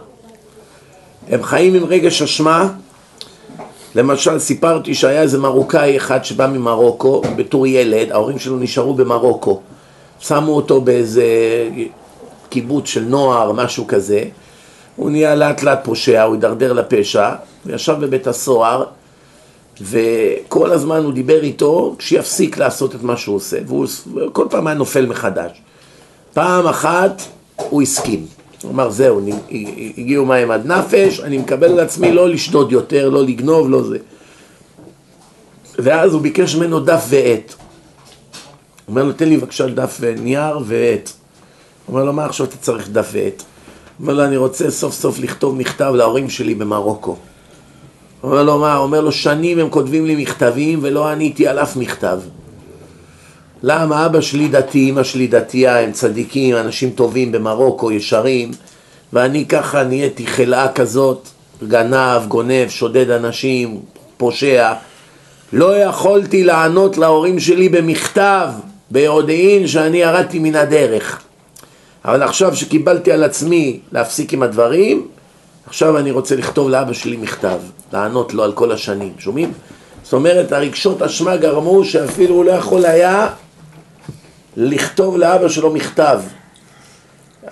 הם 1.29 1.43
חיים 1.43 1.75
עם 1.75 1.85
רגש 1.85 2.23
אשמה. 2.23 2.69
למשל, 3.95 4.39
סיפרתי 4.39 4.95
שהיה 4.95 5.23
איזה 5.23 5.39
מרוקאי 5.39 5.97
אחד 5.97 6.25
שבא 6.25 6.47
ממרוקו, 6.47 7.23
בתור 7.37 7.67
ילד, 7.67 8.13
ההורים 8.13 8.39
שלו 8.39 8.59
נשארו 8.59 8.95
במרוקו. 8.95 9.61
שמו 10.21 10.53
אותו 10.53 10.81
באיזה 10.81 11.25
קיבוץ 12.49 12.87
של 12.87 13.05
נוער, 13.05 13.53
משהו 13.53 13.87
כזה. 13.87 14.25
הוא 14.97 15.11
נהיה 15.11 15.35
לאט 15.35 15.63
לאט 15.63 15.85
פושע, 15.85 16.23
הוא 16.23 16.35
הידרדר 16.35 16.73
לפשע, 16.73 17.31
הוא 17.65 17.75
ישב 17.75 17.97
בבית 18.01 18.27
הסוהר, 18.27 18.85
וכל 19.81 20.73
הזמן 20.73 21.05
הוא 21.05 21.13
דיבר 21.13 21.43
איתו 21.43 21.97
שיפסיק 21.99 22.59
לעשות 22.59 22.95
את 22.95 23.03
מה 23.03 23.17
שהוא 23.17 23.37
עושה, 23.37 23.57
והוא 23.67 23.87
כל 24.33 24.47
פעם 24.51 24.67
היה 24.67 24.77
נופל 24.77 25.07
מחדש. 25.07 25.63
פעם 26.35 26.67
אחת 26.67 27.23
הוא 27.57 27.83
הסכים, 27.83 28.27
הוא 28.63 28.71
אמר 28.71 28.91
זהו, 28.91 29.21
הגיעו 29.99 30.27
מים 30.27 30.51
עד 30.51 30.67
נפש, 30.67 31.21
אני 31.21 31.39
מקבל 31.39 31.69
על 31.73 31.81
עצמי 31.81 32.13
לא 32.13 32.29
לשדוד 32.29 32.73
יותר, 32.73 33.09
לא 33.09 33.23
לגנוב, 33.23 33.71
לא 33.71 33.83
זה. 33.83 33.99
ואז 35.79 36.13
הוא 36.13 36.21
ביקש 36.21 36.55
ממנו 36.55 36.81
דף 36.81 37.05
ועט. 37.09 37.55
הוא 37.55 37.59
אומר 38.89 39.05
לו, 39.05 39.13
תן 39.13 39.29
לי 39.29 39.37
בבקשה 39.37 39.67
דף 39.67 40.01
נייר 40.21 40.59
ועט. 40.65 41.11
הוא 41.87 41.95
אומר 41.95 42.05
לו, 42.05 42.13
מה 42.13 42.25
עכשיו 42.25 42.47
אתה 42.47 42.57
צריך 42.57 42.89
דף 42.89 43.09
ועט? 43.13 43.43
הוא 43.43 44.05
אומר 44.05 44.15
לו, 44.15 44.25
אני 44.25 44.37
רוצה 44.37 44.71
סוף 44.71 44.95
סוף 44.95 45.19
לכתוב 45.19 45.57
מכתב 45.57 45.93
להורים 45.97 46.31
שלי 46.31 46.55
במרוקו. 46.55 47.17
הוא 48.21 48.31
אומר 48.31 48.43
לו, 48.43 48.59
מה? 48.59 48.75
הוא 48.75 48.83
אומר 48.83 49.01
לו, 49.01 49.13
שנים 49.13 49.59
הם 49.59 49.71
כותבים 49.71 50.07
לי 50.07 50.23
מכתבים 50.23 50.79
ולא 50.83 51.09
עניתי 51.09 51.47
על 51.47 51.59
אף 51.59 51.77
מכתב. 51.77 52.21
למה? 53.63 54.07
אבא 54.07 54.21
שלי 54.21 54.49
דתי, 54.49 54.91
אמא 54.91 55.03
שלי 55.03 55.27
דתייה, 55.27 55.81
הם 55.81 55.93
צדיקים, 55.93 56.57
אנשים 56.57 56.91
טובים 56.91 57.33
במרוקו, 57.33 57.93
ישרים, 57.93 58.51
ואני 59.13 59.47
ככה 59.47 59.85
נהייתי 59.85 60.27
חלאה 60.27 60.73
כזאת, 60.73 61.29
גנב, 61.69 62.27
גונב, 62.29 62.69
שודד 62.69 63.11
אנשים, 63.11 63.81
פושע. 64.17 64.73
לא 65.53 65.79
יכולתי 65.79 66.45
לענות 66.45 66.99
להורים 66.99 67.41
שלי 67.41 67.69
במכתב, 67.69 68.49
ביודעין 68.91 69.67
שאני 69.67 69.99
ירדתי 69.99 70.39
מן 70.39 70.57
הדרך. 70.57 71.21
אבל 72.05 72.23
עכשיו 72.23 72.57
שקיבלתי 72.57 73.13
על 73.13 73.25
עצמי 73.25 73.81
להפסיק 73.93 74.33
עם 74.33 74.43
הדברים, 74.43 75.09
עכשיו 75.67 75.99
אני 75.99 76.11
רוצה 76.11 76.37
לכתוב 76.37 76.71
לאבא 76.71 76.93
שלי 76.93 77.17
מכתב, 77.17 77.59
לענות 77.93 78.35
לו 78.35 78.43
על 78.45 78.53
כל 78.53 78.73
השנים, 78.73 79.13
שומעים? 79.19 79.53
זאת 80.03 80.13
אומרת, 80.13 80.53
הרגשות 80.53 81.03
אשמה 81.03 81.37
גרמו 81.37 81.85
שאפילו 81.85 82.35
הוא 82.35 82.45
לא 82.45 82.51
יכול 82.51 82.87
היה 82.87 83.29
לכתוב 84.57 85.17
לאבא 85.17 85.49
שלו 85.49 85.71
מכתב. 85.71 86.21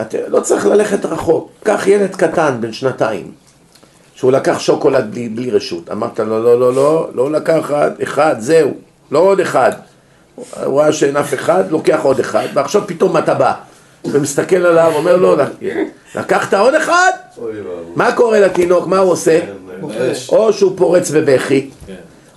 אתה 0.00 0.18
לא 0.28 0.40
צריך 0.40 0.66
ללכת 0.66 1.04
רחוק. 1.06 1.50
קח 1.64 1.86
ילד 1.86 2.16
קטן 2.16 2.56
בן 2.60 2.72
שנתיים, 2.72 3.32
שהוא 4.14 4.32
לקח 4.32 4.58
שוקולד 4.58 5.10
בלי, 5.10 5.28
בלי 5.28 5.50
רשות. 5.50 5.90
אמרת 5.90 6.20
לו, 6.20 6.42
לא, 6.44 6.60
לא, 6.60 6.74
לא, 6.74 7.08
לא 7.14 7.32
לקחת, 7.32 7.92
אחד, 8.02 8.36
זהו, 8.38 8.70
לא 9.10 9.18
עוד 9.18 9.40
אחד. 9.40 9.72
הוא 10.64 10.80
ראה 10.80 10.92
שאין 10.92 11.16
אף 11.16 11.34
אחד, 11.34 11.70
לוקח 11.70 12.00
עוד 12.02 12.20
אחד, 12.20 12.46
ועכשיו 12.54 12.82
פתאום 12.86 13.16
אתה 13.16 13.34
בא. 13.34 13.54
ומסתכל 14.04 14.66
עליו, 14.66 14.92
אומר 14.94 15.16
לו, 15.16 15.36
לקחת 16.14 16.54
עוד 16.54 16.74
אחד? 16.74 17.10
מה 17.96 18.12
קורה 18.12 18.40
לתינוק? 18.40 18.86
מה 18.86 18.98
הוא 18.98 19.12
עושה? 19.12 19.40
או 20.28 20.52
שהוא 20.52 20.72
פורץ 20.76 21.10
בבכי, 21.10 21.70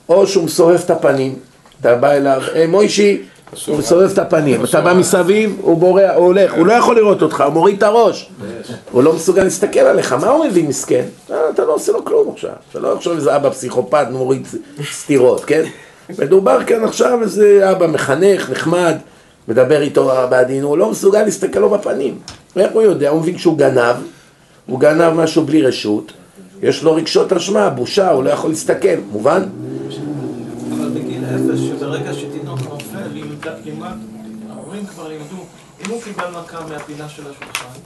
או 0.09 0.27
שהוא 0.27 0.43
מסובב 0.43 0.79
את 0.85 0.89
הפנים. 0.89 1.35
אתה 1.81 1.95
בא 1.95 2.11
אליו, 2.11 2.41
היי 2.53 2.67
מוישי, 2.67 3.21
הוא 3.67 3.77
מסובב 3.77 4.09
את 4.11 4.17
הפנים. 4.17 4.63
אתה 4.63 4.81
בא 4.81 4.93
מסביב, 4.93 5.57
הוא 5.61 5.77
בורח, 5.77 6.11
הוא 6.15 6.25
הולך, 6.25 6.53
הוא 6.53 6.65
לא 6.65 6.73
יכול 6.73 6.95
לראות 6.95 7.21
אותך, 7.21 7.41
הוא 7.41 7.53
מוריד 7.53 7.77
את 7.77 7.83
הראש. 7.83 8.29
הוא 8.91 9.03
לא 9.03 9.13
מסוגל 9.13 9.43
להסתכל 9.43 9.79
עליך, 9.79 10.13
מה 10.13 10.27
הוא 10.27 10.45
מבין 10.45 10.67
מסכן? 10.67 11.05
אתה 11.25 11.65
לא 11.65 11.73
עושה 11.73 11.91
לו 11.91 12.05
כלום 12.05 12.31
עכשיו. 12.33 12.51
אתה 12.71 12.79
לא 12.79 12.93
עכשיו 12.95 13.13
איזה 13.13 13.35
אבא 13.35 13.49
פסיכופת 13.49 14.07
מוריד 14.11 14.47
סטירות, 14.91 15.45
כן? 15.45 15.63
מדובר 16.19 16.63
כאן 16.63 16.83
עכשיו 16.83 17.21
איזה 17.21 17.71
אבא 17.71 17.87
מחנך, 17.87 18.49
נחמד, 18.49 18.95
מדבר 19.47 19.81
איתו 19.81 20.11
בעדינות, 20.29 20.69
הוא 20.69 20.77
לא 20.77 20.91
מסוגל 20.91 21.23
להסתכל 21.23 21.59
לו 21.59 21.69
בפנים. 21.69 22.19
איך 22.55 22.71
הוא 22.73 22.81
יודע? 22.81 23.09
הוא 23.09 23.21
מבין 23.21 23.37
שהוא 23.37 23.57
גנב, 23.57 23.95
הוא 24.67 24.79
גנב 24.79 25.13
משהו 25.13 25.45
בלי 25.45 25.61
רשות, 25.61 26.11
יש 26.61 26.83
לו 26.83 26.95
רגשות 26.95 27.33
אשמה, 27.33 27.69
בושה, 27.69 28.11
הוא 28.11 28.23
לא 28.23 28.29
יכול 28.29 28.49
להסתכל, 28.49 28.97
מובן? 29.11 29.43
אבל 30.71 30.89
בגיל 30.89 31.23
אפס, 31.25 31.59
שברגע 31.59 32.13
שתינוק 32.13 32.59
נופל, 32.69 33.07
לימד, 33.13 33.47
לימד, 33.65 33.87
ההורים 34.49 34.85
כבר 34.85 35.07
לימדו, 35.07 35.43
אם 35.85 35.90
הוא 36.05 36.13
קיבל 36.13 36.29
מכה 36.39 36.65
מהפינה 36.69 37.09
של 37.09 37.21
השולחן, 37.21 37.79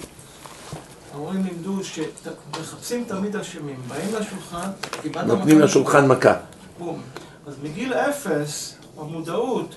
ההורים 1.14 1.44
לימדו 1.44 1.84
שמחפשים 1.84 3.04
תמיד 3.08 3.36
אשמים, 3.36 3.76
באים 3.88 4.10
לשולחן, 4.20 4.70
קיבלת 5.02 5.26
נותנים 5.26 5.56
מכה, 5.58 5.66
לשולחן 5.66 6.08
מכה. 6.08 6.34
בום. 6.80 7.02
אז 7.48 7.54
מגיל 7.64 7.94
אפס, 7.94 8.76
המודעות 8.98 9.76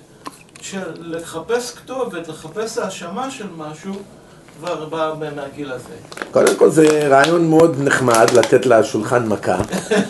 של 0.60 0.92
לחפש 0.96 1.74
כתובת, 1.74 2.28
לחפש 2.28 2.78
האשמה 2.78 3.30
של 3.30 3.46
משהו, 3.56 3.92
כבר 4.58 4.84
באה 4.84 5.30
מהגיל 5.36 5.72
הזה. 5.72 5.94
קודם 6.32 6.56
כל 6.56 6.70
זה 6.70 7.08
רעיון 7.08 7.50
מאוד 7.50 7.76
נחמד 7.80 8.30
לתת 8.34 8.66
לשולחן 8.66 9.26
מכה, 9.28 9.58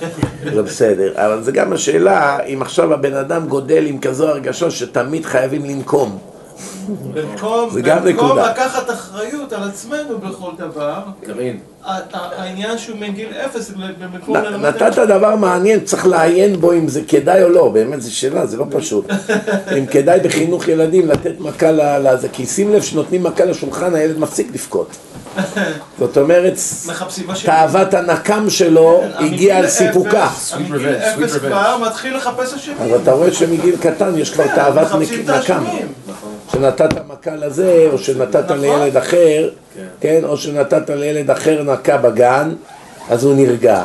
זה 0.54 0.62
בסדר, 0.62 1.12
אבל 1.26 1.42
זה 1.42 1.52
גם 1.52 1.72
השאלה 1.72 2.40
אם 2.40 2.62
עכשיו 2.62 2.94
הבן 2.94 3.14
אדם 3.14 3.48
גודל 3.48 3.86
עם 3.86 4.00
כזו 4.00 4.28
הרגשה 4.28 4.70
שתמיד 4.70 5.26
חייבים 5.26 5.64
לנקום. 5.64 6.18
במקום. 7.14 7.68
לקחת 8.38 8.90
אחריות 8.90 9.52
על 9.52 9.68
עצמנו 9.68 10.18
בכל 10.18 10.50
דבר, 10.58 11.00
העניין 12.12 12.78
שהוא 12.78 12.98
מגיל 12.98 13.28
אפס, 13.44 13.70
במקום 13.98 14.36
ללמד... 14.36 14.66
נתת 14.82 14.98
דבר 14.98 15.36
מעניין, 15.36 15.80
צריך 15.80 16.06
לעיין 16.06 16.60
בו 16.60 16.72
אם 16.72 16.88
זה 16.88 17.00
כדאי 17.08 17.42
או 17.42 17.48
לא, 17.48 17.68
באמת 17.68 18.02
זו 18.02 18.16
שאלה, 18.16 18.46
זה 18.46 18.56
לא 18.56 18.64
פשוט. 18.70 19.10
אם 19.78 19.86
כדאי 19.86 20.20
בחינוך 20.20 20.68
ילדים 20.68 21.08
לתת 21.08 21.40
מכה 21.40 21.72
לזה, 21.72 22.28
כי 22.28 22.46
שים 22.46 22.72
לב 22.72 22.82
שנותנים 22.82 23.22
מכה 23.22 23.44
לשולחן, 23.44 23.94
הילד 23.94 24.18
מפסיק 24.18 24.48
לבכות. 24.54 24.96
זאת 25.98 26.18
אומרת. 26.18 26.54
תאוות 27.44 27.94
הנקם 27.94 28.50
שלו 28.50 29.02
כן, 29.18 29.24
הגיעה 29.24 29.58
על 29.58 29.68
סיפוקה. 29.68 30.28
sweet 30.50 30.54
אפס. 30.88 31.36
כבר 31.36 31.76
מתחיל 31.86 32.16
לחפש 32.16 32.54
אשמים. 32.54 32.76
אז 32.80 33.00
אתה 33.02 33.12
רואה 33.12 33.32
שמגיל 33.32 33.76
קטן 33.80 34.18
יש 34.18 34.30
כבר 34.30 34.48
כן, 34.48 34.54
תאוות 34.54 34.88
נקם. 35.26 35.64
שנתת 36.52 36.88
מכה 37.08 37.36
לזה, 37.36 37.88
או 37.92 37.98
שנתת 37.98 38.44
נכון. 38.44 38.60
לילד 38.60 38.96
אחר, 38.96 39.48
כן, 40.00 40.20
או 40.24 40.36
שנתת 40.36 40.90
לילד 40.90 41.30
אחר 41.30 41.62
נקה 41.62 41.96
בגן, 41.96 42.54
אז 43.08 43.24
הוא 43.24 43.34
נרגע. 43.34 43.82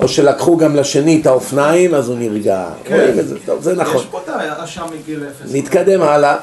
או 0.00 0.08
שלקחו 0.08 0.56
גם 0.56 0.76
לשני 0.76 1.20
את 1.20 1.26
האופניים, 1.26 1.94
אז 1.94 2.08
הוא 2.08 2.18
נרגע. 2.18 2.66
רואים 2.90 3.18
את 3.18 3.28
זה, 3.28 3.36
טוב, 3.46 3.62
זה 3.62 3.74
נכון. 3.74 3.96
יש 3.96 4.06
פה 4.10 4.20
את 4.24 4.28
האשם 4.28 4.82
מגיל 5.00 5.24
אפס. 5.24 5.54
נתקדם 5.54 6.02
הלאה. 6.02 6.36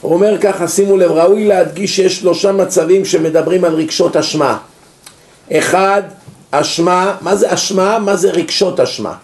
הוא 0.00 0.14
אומר 0.14 0.38
ככה, 0.40 0.68
שימו 0.68 0.96
לב, 0.96 1.10
ראוי 1.10 1.44
להדגיש 1.44 1.96
שיש 1.96 2.18
שלושה 2.18 2.52
מצבים 2.52 3.04
שמדברים 3.04 3.64
על 3.64 3.74
רגשות 3.74 4.16
אשמה. 4.16 4.58
אחד, 5.52 6.02
אשמה, 6.50 7.16
מה 7.20 7.36
זה 7.36 7.54
אשמה? 7.54 7.98
מה 7.98 8.16
זה 8.16 8.30
רגשות 8.30 8.80
אשמה? 8.80 9.14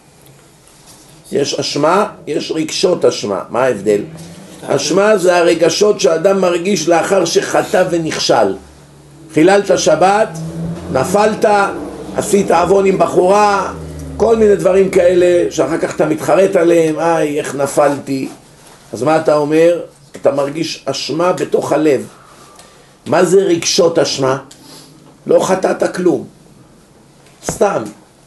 יש 1.32 1.60
אשמה, 1.60 2.06
יש 2.26 2.52
רגשות 2.54 3.04
אשמה, 3.04 3.42
מה 3.50 3.62
ההבדל? 3.62 4.00
אשמה 4.66 5.16
זה 5.16 5.36
הרגשות 5.36 6.00
שאדם 6.00 6.40
מרגיש 6.40 6.88
לאחר 6.88 7.24
שחטא 7.24 7.84
ונכשל. 7.90 8.54
חיללת 9.34 9.78
שבת, 9.78 10.28
נפלת, 10.92 11.44
עשית 12.16 12.50
עוון 12.50 12.86
עם 12.86 12.98
בחורה, 12.98 13.72
כל 14.16 14.36
מיני 14.36 14.56
דברים 14.56 14.90
כאלה 14.90 15.50
שאחר 15.50 15.78
כך 15.78 15.96
אתה 15.96 16.06
מתחרט 16.06 16.56
עליהם, 16.56 16.98
איי, 16.98 17.38
איך 17.38 17.54
נפלתי. 17.54 18.28
אז 18.92 19.02
מה 19.02 19.16
אתה 19.16 19.36
אומר? 19.36 19.80
אתה 20.20 20.32
מרגיש 20.32 20.84
אשמה 20.86 21.32
בתוך 21.32 21.72
הלב. 21.72 22.06
מה 23.06 23.24
זה 23.24 23.40
רגשות 23.40 23.98
אשמה? 23.98 24.38
לא 25.26 25.40
חטאת 25.44 25.96
כלום. 25.96 26.24
סתם, 27.50 27.82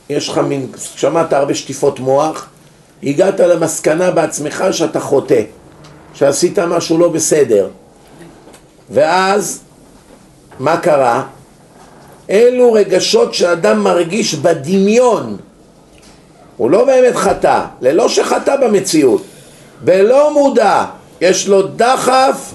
יש 0.09 0.29
לך 0.29 0.37
מין, 0.37 0.67
שמעת 0.95 1.33
הרבה 1.33 1.55
שטיפות 1.55 1.99
מוח, 1.99 2.47
הגעת 3.03 3.39
למסקנה 3.39 4.11
בעצמך 4.11 4.63
שאתה 4.71 4.99
חוטא, 4.99 5.41
שעשית 6.13 6.59
משהו 6.59 6.97
לא 6.97 7.09
בסדר. 7.09 7.67
ואז, 8.89 9.59
מה 10.59 10.77
קרה? 10.77 11.23
אלו 12.29 12.73
רגשות 12.73 13.33
שאדם 13.33 13.83
מרגיש 13.83 14.35
בדמיון. 14.35 15.37
הוא 16.57 16.71
לא 16.71 16.85
באמת 16.85 17.15
חטא, 17.15 17.65
ללא 17.81 18.09
שחטא 18.09 18.55
במציאות. 18.55 19.21
בלא 19.83 20.33
מודע, 20.33 20.85
יש 21.21 21.47
לו 21.47 21.67
דחף 21.67 22.53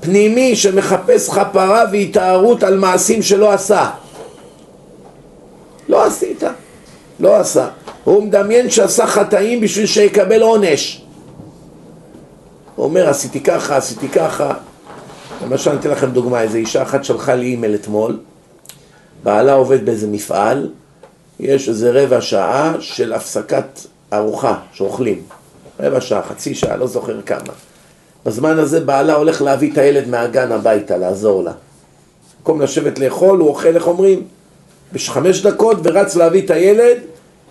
פנימי 0.00 0.56
שמחפש 0.56 1.28
כפרה 1.28 1.84
והתארות 1.92 2.62
על 2.62 2.78
מעשים 2.78 3.22
שלא 3.22 3.52
עשה. 3.52 3.90
לא 5.88 6.04
עשית, 6.04 6.42
לא 7.20 7.36
עשה. 7.36 7.68
הוא 8.04 8.22
מדמיין 8.22 8.70
שעשה 8.70 9.06
חטאים 9.06 9.60
בשביל 9.60 9.86
שיקבל 9.86 10.42
עונש. 10.42 11.02
הוא 12.76 12.84
אומר, 12.84 13.08
עשיתי 13.08 13.40
ככה, 13.40 13.76
עשיתי 13.76 14.08
ככה. 14.08 14.54
למשל, 15.52 15.70
אני 15.70 15.80
אתן 15.80 15.90
לכם 15.90 16.10
דוגמה, 16.10 16.42
איזו 16.42 16.56
אישה 16.56 16.82
אחת 16.82 17.04
שלחה 17.04 17.34
לי 17.34 17.46
אימייל 17.46 17.74
אתמול, 17.74 18.18
בעלה 19.22 19.52
עובד 19.52 19.86
באיזה 19.86 20.06
מפעל, 20.06 20.70
יש 21.40 21.68
איזה 21.68 21.90
רבע 21.90 22.20
שעה 22.20 22.74
של 22.80 23.12
הפסקת 23.12 23.64
ארוחה 24.12 24.58
שאוכלים. 24.72 25.22
רבע 25.80 26.00
שעה, 26.00 26.22
חצי 26.22 26.54
שעה, 26.54 26.76
לא 26.76 26.86
זוכר 26.86 27.22
כמה. 27.22 27.52
בזמן 28.26 28.58
הזה 28.58 28.80
בעלה 28.80 29.14
הולך 29.14 29.42
להביא 29.42 29.72
את 29.72 29.78
הילד 29.78 30.08
מהגן 30.08 30.52
הביתה, 30.52 30.96
לעזור 30.96 31.44
לה. 31.44 31.52
במקום 32.38 32.60
לשבת 32.60 32.98
לאכול, 32.98 33.38
הוא 33.38 33.48
אוכל, 33.48 33.74
איך 33.74 33.86
אומרים? 33.86 34.22
בחמש 34.92 35.42
דקות 35.42 35.76
ורץ 35.82 36.16
להביא 36.16 36.44
את 36.44 36.50
הילד 36.50 36.98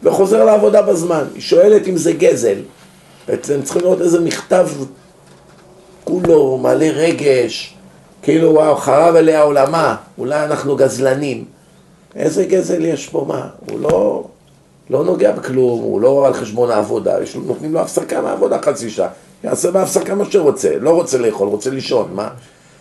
וחוזר 0.04 0.46
לעבודה 0.46 0.82
בזמן. 0.82 1.24
היא 1.34 1.42
שואלת 1.42 1.88
אם 1.88 1.98
זה 1.98 2.14
גזל. 2.14 2.58
בעצם 3.28 3.62
צריכים 3.62 3.82
לראות 3.82 4.02
איזה 4.02 4.20
מכתב 4.20 4.68
כולו 6.04 6.58
מלא 6.58 6.86
רגש, 6.86 7.76
כאילו 8.22 8.54
וואו, 8.54 8.76
חרב 8.76 9.16
עליה 9.16 9.42
עולמה, 9.42 9.96
אולי 10.18 10.46
אנחנו 10.46 10.76
גזלנים. 10.76 11.46
איזה 12.16 12.46
גזל 12.46 12.86
יש 12.86 13.10
פה, 13.10 13.26
מה? 13.28 13.48
הוא 13.72 13.80
לא, 13.80 14.24
לא 14.90 15.04
נוגע 15.04 15.32
בכלום, 15.32 15.82
הוא 15.82 16.02
לא 16.02 16.28
על 16.28 16.34
חשבון 16.34 16.72
העבודה, 16.72 17.24
יש, 17.24 17.36
נותנים 17.36 17.74
לו 17.74 17.80
הפסקה 17.80 18.22
מהעבודה 18.22 18.62
חצי 18.62 18.90
שעה, 18.90 19.08
יעשה 19.44 19.72
בהפסקה 19.72 20.16
מה 20.16 20.26
שרוצה, 20.32 20.70
לא 20.80 20.90
רוצה 20.90 21.18
לאכול, 21.18 21.48
רוצה 21.48 21.70
לישון, 21.70 22.12
מה? 22.14 22.30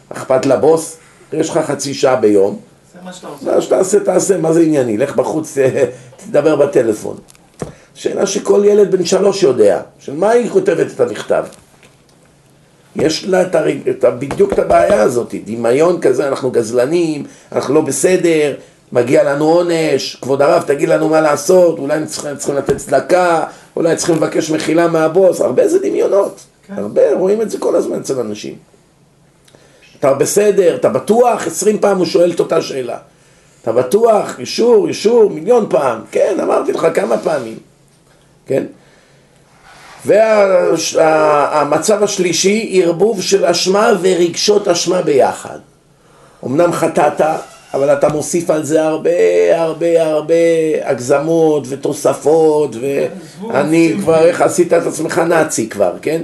אכפת 0.08 0.46
לבוס? 0.46 0.96
יש 1.32 1.50
לך 1.50 1.58
חצי 1.58 1.94
שעה 1.94 2.16
ביום, 2.16 2.58
מה 3.04 3.12
שאתה 3.12 3.28
רוצה. 3.28 3.54
מה 3.54 3.60
שתעשה, 3.60 4.00
תעשה, 4.00 4.38
מה 4.38 4.52
זה 4.52 4.60
ענייני? 4.60 4.96
לך 4.96 5.16
בחוץ, 5.16 5.58
תדבר 6.26 6.56
בטלפון. 6.56 7.16
שאלה 7.94 8.26
שכל 8.26 8.62
ילד 8.64 8.90
בן 8.90 9.04
שלוש 9.04 9.42
יודע, 9.42 9.80
של 9.98 10.14
מה 10.14 10.30
היא 10.30 10.50
כותבת 10.50 10.86
את 10.94 11.00
המכתב? 11.00 11.44
יש 12.96 13.24
לה 13.24 13.42
את 13.42 13.54
הרי, 13.54 13.80
את 13.90 14.04
ה, 14.04 14.10
בדיוק 14.10 14.52
את 14.52 14.58
הבעיה 14.58 15.02
הזאת, 15.02 15.34
דמיון 15.44 16.00
כזה, 16.00 16.28
אנחנו 16.28 16.50
גזלנים, 16.50 17.24
אנחנו 17.52 17.74
לא 17.74 17.80
בסדר, 17.80 18.54
מגיע 18.92 19.24
לנו 19.24 19.44
עונש, 19.44 20.16
כבוד 20.22 20.42
הרב 20.42 20.62
תגיד 20.66 20.88
לנו 20.88 21.08
מה 21.08 21.20
לעשות, 21.20 21.78
אולי 21.78 22.06
צריכים, 22.06 22.36
צריכים 22.36 22.56
לתת 22.56 22.76
צדקה, 22.76 23.44
אולי 23.76 23.96
צריכים 23.96 24.16
לבקש 24.16 24.50
מחילה 24.50 24.88
מהבוס, 24.88 25.40
הרבה 25.40 25.68
זה 25.68 25.78
דמיונות, 25.78 26.40
כן. 26.66 26.74
הרבה, 26.74 27.12
רואים 27.12 27.42
את 27.42 27.50
זה 27.50 27.58
כל 27.58 27.76
הזמן 27.76 28.00
אצל 28.00 28.20
אנשים. 28.20 28.54
אתה 29.98 30.14
בסדר, 30.14 30.74
אתה 30.74 30.88
בטוח? 30.88 31.46
עשרים 31.46 31.78
פעם 31.78 31.98
הוא 31.98 32.06
שואל 32.06 32.30
את 32.30 32.40
אותה 32.40 32.62
שאלה. 32.62 32.98
אתה 33.62 33.72
בטוח? 33.72 34.38
אישור, 34.38 34.88
אישור, 34.88 35.30
מיליון 35.30 35.66
פעם. 35.70 36.00
כן, 36.10 36.36
אמרתי 36.42 36.72
לך 36.72 36.86
כמה 36.94 37.18
פעמים. 37.18 37.58
כן? 38.46 38.64
והמצב 40.06 42.02
השלישי, 42.02 42.82
ערבוב 42.84 43.22
של 43.22 43.46
אשמה 43.46 43.92
ורגשות 44.00 44.68
אשמה 44.68 45.02
ביחד. 45.02 45.58
אמנם 46.46 46.72
חטאת, 46.72 47.20
אבל 47.74 47.92
אתה 47.92 48.08
מוסיף 48.08 48.50
על 48.50 48.64
זה 48.64 48.82
הרבה 48.84 49.10
הרבה 49.56 50.02
הרבה 50.06 50.34
הגזמות 50.82 51.64
ותוספות 51.68 52.76
ואני 52.80 53.94
כבר, 54.00 54.26
איך 54.26 54.40
עשית 54.40 54.72
את 54.72 54.86
עצמך 54.86 55.18
נאצי 55.18 55.68
כבר, 55.68 55.92
כן? 56.02 56.22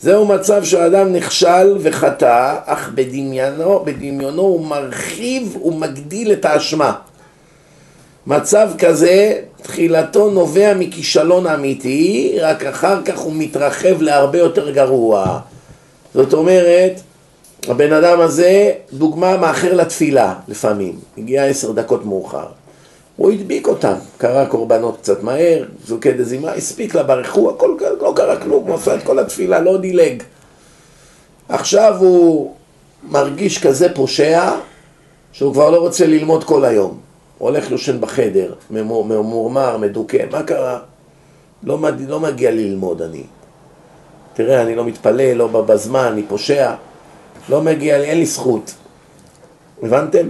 זהו 0.00 0.26
מצב 0.26 0.64
שהאדם 0.64 1.12
נכשל 1.12 1.76
וחטא, 1.80 2.54
אך 2.64 2.90
בדמיינו, 2.94 3.82
בדמיונו 3.84 4.42
הוא 4.42 4.66
מרחיב 4.66 5.56
ומגדיל 5.64 6.32
את 6.32 6.44
האשמה. 6.44 6.92
מצב 8.26 8.68
כזה, 8.78 9.34
תחילתו 9.62 10.30
נובע 10.30 10.74
מכישלון 10.74 11.46
אמיתי, 11.46 12.36
רק 12.40 12.64
אחר 12.64 13.02
כך 13.02 13.18
הוא 13.18 13.32
מתרחב 13.36 14.02
להרבה 14.02 14.38
יותר 14.38 14.70
גרוע. 14.70 15.40
זאת 16.14 16.32
אומרת, 16.32 17.00
הבן 17.68 17.92
אדם 17.92 18.20
הזה, 18.20 18.72
דוגמה 18.92 19.36
מאחר 19.36 19.74
לתפילה 19.74 20.34
לפעמים, 20.48 20.98
הגיע 21.18 21.44
עשר 21.44 21.72
דקות 21.72 22.06
מאוחר. 22.06 22.46
הוא 23.16 23.30
הדביק 23.30 23.66
אותם, 23.66 23.94
קרא 24.18 24.44
קורבנות 24.44 24.98
קצת 25.00 25.22
מהר, 25.22 25.64
זוקי 25.86 26.12
דזימה, 26.12 26.52
הספיק 26.52 26.94
לה 26.94 27.02
ברכו, 27.02 27.50
הכל 27.50 27.76
לא 28.00 28.12
קרה 28.16 28.36
כלום, 28.36 28.64
הוא 28.66 28.74
עשה 28.74 28.94
את 28.94 29.02
כל 29.02 29.18
התפילה, 29.18 29.60
לא 29.60 29.78
דילג. 29.78 30.22
עכשיו 31.48 31.94
הוא 31.98 32.54
מרגיש 33.10 33.58
כזה 33.58 33.94
פושע, 33.94 34.50
שהוא 35.32 35.52
כבר 35.52 35.70
לא 35.70 35.76
רוצה 35.76 36.06
ללמוד 36.06 36.44
כל 36.44 36.64
היום. 36.64 37.07
הולך 37.38 37.70
יושן 37.70 38.00
בחדר, 38.00 38.54
ממורמר, 38.70 39.76
מדוכא, 39.76 40.24
מה 40.30 40.42
קרה? 40.42 40.78
לא, 41.62 41.78
לא 42.08 42.20
מגיע 42.20 42.50
ללמוד 42.50 43.02
אני. 43.02 43.22
תראה, 44.34 44.62
אני 44.62 44.74
לא 44.74 44.84
מתפלל, 44.84 45.34
לא 45.34 45.48
בזמן, 45.48 46.08
אני 46.12 46.22
פושע, 46.28 46.74
לא 47.48 47.62
מגיע 47.62 47.98
לי, 47.98 48.04
אין 48.04 48.18
לי 48.18 48.26
זכות. 48.26 48.74
הבנתם? 49.82 50.28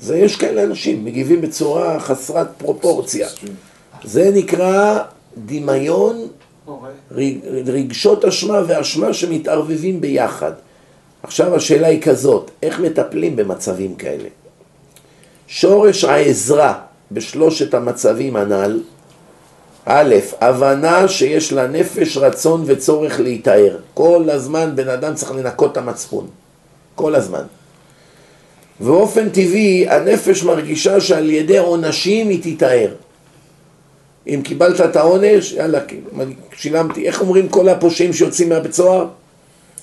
זה 0.00 0.18
יש 0.18 0.36
כאלה 0.36 0.64
אנשים, 0.64 1.04
מגיבים 1.04 1.40
בצורה 1.40 2.00
חסרת 2.00 2.48
פרופורציה. 2.58 3.28
זה 4.04 4.30
נקרא 4.34 4.98
דמיון, 5.46 6.28
רגשות 7.66 8.24
אשמה 8.24 8.60
ואשמה 8.66 9.12
שמתערבבים 9.12 10.00
ביחד. 10.00 10.52
עכשיו 11.22 11.54
השאלה 11.54 11.86
היא 11.86 12.02
כזאת, 12.02 12.50
איך 12.62 12.80
מטפלים 12.80 13.36
במצבים 13.36 13.94
כאלה? 13.94 14.28
שורש 15.48 16.04
העזרה 16.04 16.74
בשלושת 17.12 17.74
המצבים 17.74 18.36
הנ"ל, 18.36 18.80
א', 19.84 20.14
הבנה 20.40 21.08
שיש 21.08 21.52
לנפש 21.52 22.16
רצון 22.16 22.64
וצורך 22.66 23.20
להיטהר. 23.20 23.76
כל 23.94 24.24
הזמן 24.30 24.72
בן 24.74 24.88
אדם 24.88 25.14
צריך 25.14 25.32
לנקות 25.32 25.72
את 25.72 25.76
המצפון. 25.76 26.26
כל 26.94 27.14
הזמן. 27.14 27.42
באופן 28.80 29.28
טבעי 29.28 29.88
הנפש 29.88 30.42
מרגישה 30.42 31.00
שעל 31.00 31.30
ידי 31.30 31.58
עונשים 31.58 32.28
היא 32.28 32.42
תיטהר. 32.42 32.90
אם 34.26 34.40
קיבלת 34.44 34.80
את 34.80 34.96
העונש, 34.96 35.52
יאללה, 35.52 35.78
שילמתי, 36.56 37.06
איך 37.06 37.20
אומרים 37.20 37.48
כל 37.48 37.68
הפושעים 37.68 38.12
שיוצאים 38.12 38.48
מהבית 38.48 38.72
סוהר? 38.72 39.06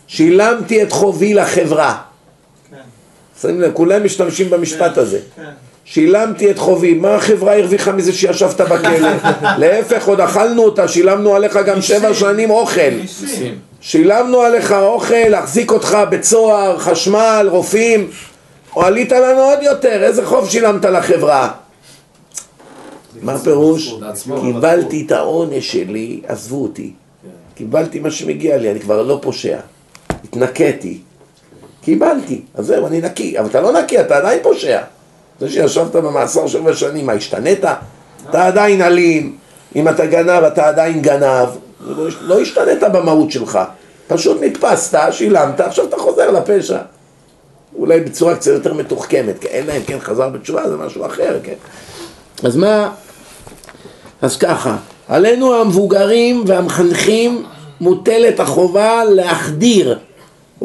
שילמתי 0.08 0.84
את 0.84 0.92
חובי 0.92 1.34
לחברה. 1.34 2.02
שמים 3.42 3.62
לב, 3.62 3.72
כולם 3.74 4.04
משתמשים 4.06 4.50
במשפט 4.50 4.98
הזה. 4.98 5.20
שילמתי 5.86 6.52
את 6.52 6.58
חובי, 6.58 6.94
מה 6.94 7.16
החברה 7.16 7.58
הרוויחה 7.58 7.92
מזה 7.92 8.14
שישבת 8.14 8.62
בכלא? 8.62 9.10
להפך, 9.60 10.08
עוד 10.08 10.22
אכלנו 10.22 10.64
אותה, 10.64 10.88
שילמנו 10.88 11.36
עליך 11.36 11.60
גם 11.66 11.82
שבע 11.82 12.14
שנים 12.14 12.50
אוכל. 12.50 12.82
שילמנו 13.82 14.42
עליך 14.42 14.72
אוכל, 14.72 15.16
להחזיק 15.30 15.72
אותך 15.72 15.98
בצוהר, 16.10 16.78
חשמל, 16.78 17.48
רופאים. 17.52 18.08
או 18.76 18.84
עלית 18.84 19.12
לנו 19.12 19.42
עוד 19.42 19.60
יותר, 19.64 20.04
איזה 20.04 20.26
חוב 20.26 20.50
שילמת 20.50 20.86
לחברה? 20.86 21.52
מה 23.22 23.40
פירוש? 23.40 23.96
קיבלתי 24.42 25.04
את 25.06 25.12
העונש 25.12 25.72
שלי, 25.72 26.22
עזבו 26.28 26.64
אותי. 26.64 26.92
קיבלתי 27.56 28.00
מה 28.00 28.12
שמגיע 28.12 28.58
לי, 28.58 28.72
אני 28.72 28.80
כבר 28.80 29.02
לא 29.02 29.20
פושע. 29.22 29.58
התנקיתי. 30.24 31.00
קיבלתי, 31.86 32.42
אז 32.56 32.66
זהו, 32.66 32.88
אני 32.88 33.02
נקי. 33.02 33.40
אבל 33.40 33.50
אתה 33.50 33.62
לא 33.62 33.72
נקי, 33.72 34.00
אתה 34.00 34.18
עדיין 34.18 34.40
פושע. 34.44 34.82
זה 35.40 35.50
שישבת 35.50 35.96
במאסר 35.96 36.48
שבע 36.48 36.74
שנים, 36.74 37.06
מה, 37.06 37.14
השתנית? 37.14 37.64
אתה 38.30 38.48
עדיין 38.48 38.82
אלים, 38.82 39.38
אם 39.76 39.88
אתה 39.88 40.06
גנב, 40.06 40.44
אתה 40.44 40.68
עדיין 40.68 41.02
גנב, 41.02 41.50
לא, 41.82 42.08
לא 42.22 42.42
השתנית 42.42 42.84
במהות 42.84 43.32
שלך, 43.32 43.60
פשוט 44.08 44.38
נתפסת, 44.42 45.00
שילמת, 45.12 45.60
עכשיו 45.60 45.86
אתה 45.86 45.98
חוזר 45.98 46.32
לפשע. 46.32 46.78
אולי 47.76 48.00
בצורה 48.00 48.36
קצת 48.36 48.52
יותר 48.52 48.74
מתוחכמת, 48.74 49.40
כי 49.40 49.48
אין 49.48 49.68
להם, 49.68 49.82
כן, 49.88 50.00
חזר 50.00 50.30
בתשובה, 50.30 50.70
זה 50.70 50.78
משהו 50.78 51.06
אחר, 51.06 51.40
כן. 51.44 51.54
אז 52.44 52.56
מה, 52.56 52.90
אז 54.22 54.38
ככה, 54.38 54.76
עלינו 55.08 55.62
המבוגרים 55.62 56.44
והמחנכים 56.48 57.44
מוטלת 57.82 58.40
החובה 58.40 59.04
להחדיר 59.04 60.00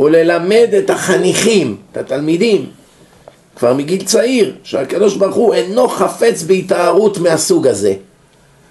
וללמד 0.01 0.69
את 0.79 0.91
החניכים, 0.91 1.77
את 1.93 1.97
התלמידים, 1.97 2.67
כבר 3.57 3.75
מגיל 3.75 4.05
צעיר, 4.05 4.55
שהקדוש 4.63 5.17
ברוך 5.17 5.37
הוא 5.37 5.55
אינו 5.55 5.89
חפץ 5.89 6.43
בהתארות 6.43 7.19
מהסוג 7.19 7.67
הזה, 7.67 7.95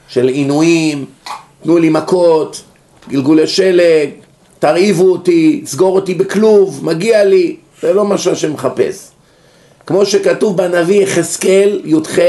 של 0.07 0.27
עינויים, 0.27 1.05
תנו 1.63 1.77
לי 1.77 1.89
מכות, 1.89 2.61
גלגולי 3.09 3.47
שלג, 3.47 4.09
תרעיבו 4.59 5.11
אותי, 5.11 5.61
סגור 5.65 5.95
אותי 5.95 6.13
בכלוב, 6.13 6.85
מגיע 6.85 7.23
לי, 7.23 7.55
זה 7.81 7.93
לא 7.93 8.05
מה 8.05 8.17
שהשם 8.17 8.53
מחפש. 8.53 9.07
כמו 9.85 10.05
שכתוב 10.05 10.57
בנביא 10.57 11.01
יחזקאל 11.01 11.81
י"ח, 11.85 12.19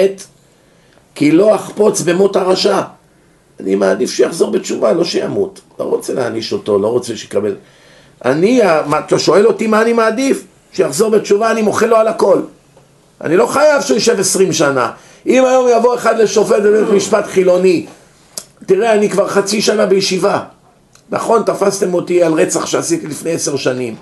כי 1.15 1.31
לא 1.31 1.55
אחפוץ 1.55 2.01
במות 2.01 2.37
הרשע. 2.37 2.81
אני 3.61 3.75
מעדיף 3.75 4.11
שיחזור 4.11 4.51
בתשובה, 4.51 4.93
לא 4.93 5.05
שימות. 5.05 5.61
לא 5.79 5.85
רוצה 5.85 6.15
להעניש 6.15 6.53
אותו, 6.53 6.79
לא 6.79 6.89
רוצה 6.89 7.17
שיקבל... 7.17 7.57
אני, 8.25 8.61
אתה 8.99 9.19
שואל 9.19 9.47
אותי 9.47 9.67
מה 9.67 9.83
אני 9.83 9.93
מעדיף? 9.93 10.45
שיחזור 10.73 11.11
בתשובה, 11.11 11.51
אני 11.51 11.63
מוחל 11.63 11.87
לו 11.87 11.97
על 11.97 12.09
הכל. 12.09 12.41
אני 13.21 13.37
לא 13.37 13.47
חייב 13.47 13.83
שהוא 13.83 13.95
יישב 13.95 14.21
עשרים 14.21 14.53
שנה. 14.53 14.91
אם 15.27 15.45
היום 15.45 15.69
יבוא 15.77 15.95
אחד 15.95 16.19
לשופט 16.19 16.63
בבית 16.63 16.89
משפט 16.95 17.27
חילוני, 17.27 17.87
תראה, 18.67 18.95
אני 18.95 19.11
כבר 19.11 19.29
חצי 19.29 19.63
שנה 19.63 19.87
בישיבה. 19.87 20.43
נכון, 21.11 21.43
תפסתם 21.43 21.95
אותי 21.95 22.23
על 22.23 22.33
רצח 22.33 22.67
שעשיתי 22.67 23.07
לפני 23.07 23.33
עשר 23.33 23.57
שנים. 23.57 23.97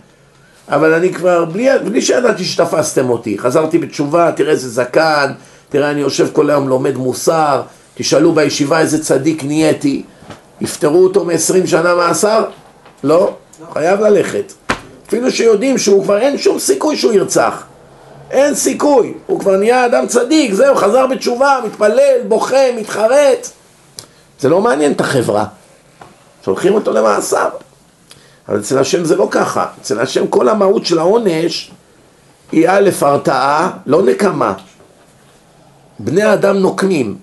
אבל 0.68 0.94
אני 0.94 1.14
כבר, 1.14 1.44
בלי, 1.44 1.68
בלי 1.84 2.02
שידעתי 2.02 2.44
שתפסתם 2.44 3.10
אותי, 3.10 3.38
חזרתי 3.38 3.78
בתשובה, 3.78 4.32
תראה 4.32 4.50
איזה 4.50 4.68
זקן, 4.68 5.32
תראה 5.68 5.90
אני 5.90 6.00
יושב 6.00 6.28
כל 6.32 6.50
היום 6.50 6.68
לומד 6.68 6.96
מוסר, 6.96 7.62
תשאלו 7.94 8.32
בישיבה 8.32 8.80
איזה 8.80 9.04
צדיק 9.04 9.44
נהייתי, 9.44 10.02
יפטרו 10.60 11.04
אותו 11.04 11.24
מ-20 11.24 11.66
שנה 11.66 11.94
מאסר? 11.94 12.44
לא, 13.04 13.34
חייב 13.72 14.00
ללכת. 14.00 14.52
אפילו 15.08 15.30
שיודעים 15.30 15.78
שהוא 15.78 16.04
כבר 16.04 16.18
אין 16.18 16.38
שום 16.38 16.58
סיכוי 16.58 16.96
שהוא 16.96 17.12
ירצח. 17.12 17.62
אין 18.30 18.54
סיכוי, 18.54 19.14
הוא 19.26 19.40
כבר 19.40 19.56
נהיה 19.56 19.86
אדם 19.86 20.06
צדיק, 20.06 20.54
זהו, 20.54 20.76
חזר 20.76 21.06
בתשובה, 21.06 21.58
מתפלל, 21.64 22.20
בוכה, 22.28 22.72
מתחרט. 22.76 23.48
זה 24.40 24.48
לא 24.48 24.60
מעניין 24.60 24.92
את 24.92 25.00
החברה. 25.00 25.44
שולחים 26.44 26.74
אותו 26.74 26.92
למאסר. 26.92 27.48
אבל 28.48 28.60
אצל 28.60 28.78
השם 28.78 29.04
זה 29.04 29.16
לא 29.16 29.28
ככה. 29.30 29.66
אצל 29.80 30.00
השם 30.00 30.26
כל 30.26 30.48
המהות 30.48 30.86
של 30.86 30.98
העונש 30.98 31.70
היא 32.52 32.68
א', 32.68 32.90
הרתעה, 33.00 33.70
לא 33.86 34.02
נקמה. 34.02 34.54
בני 35.98 36.32
אדם 36.32 36.56
נוקמים. 36.56 37.16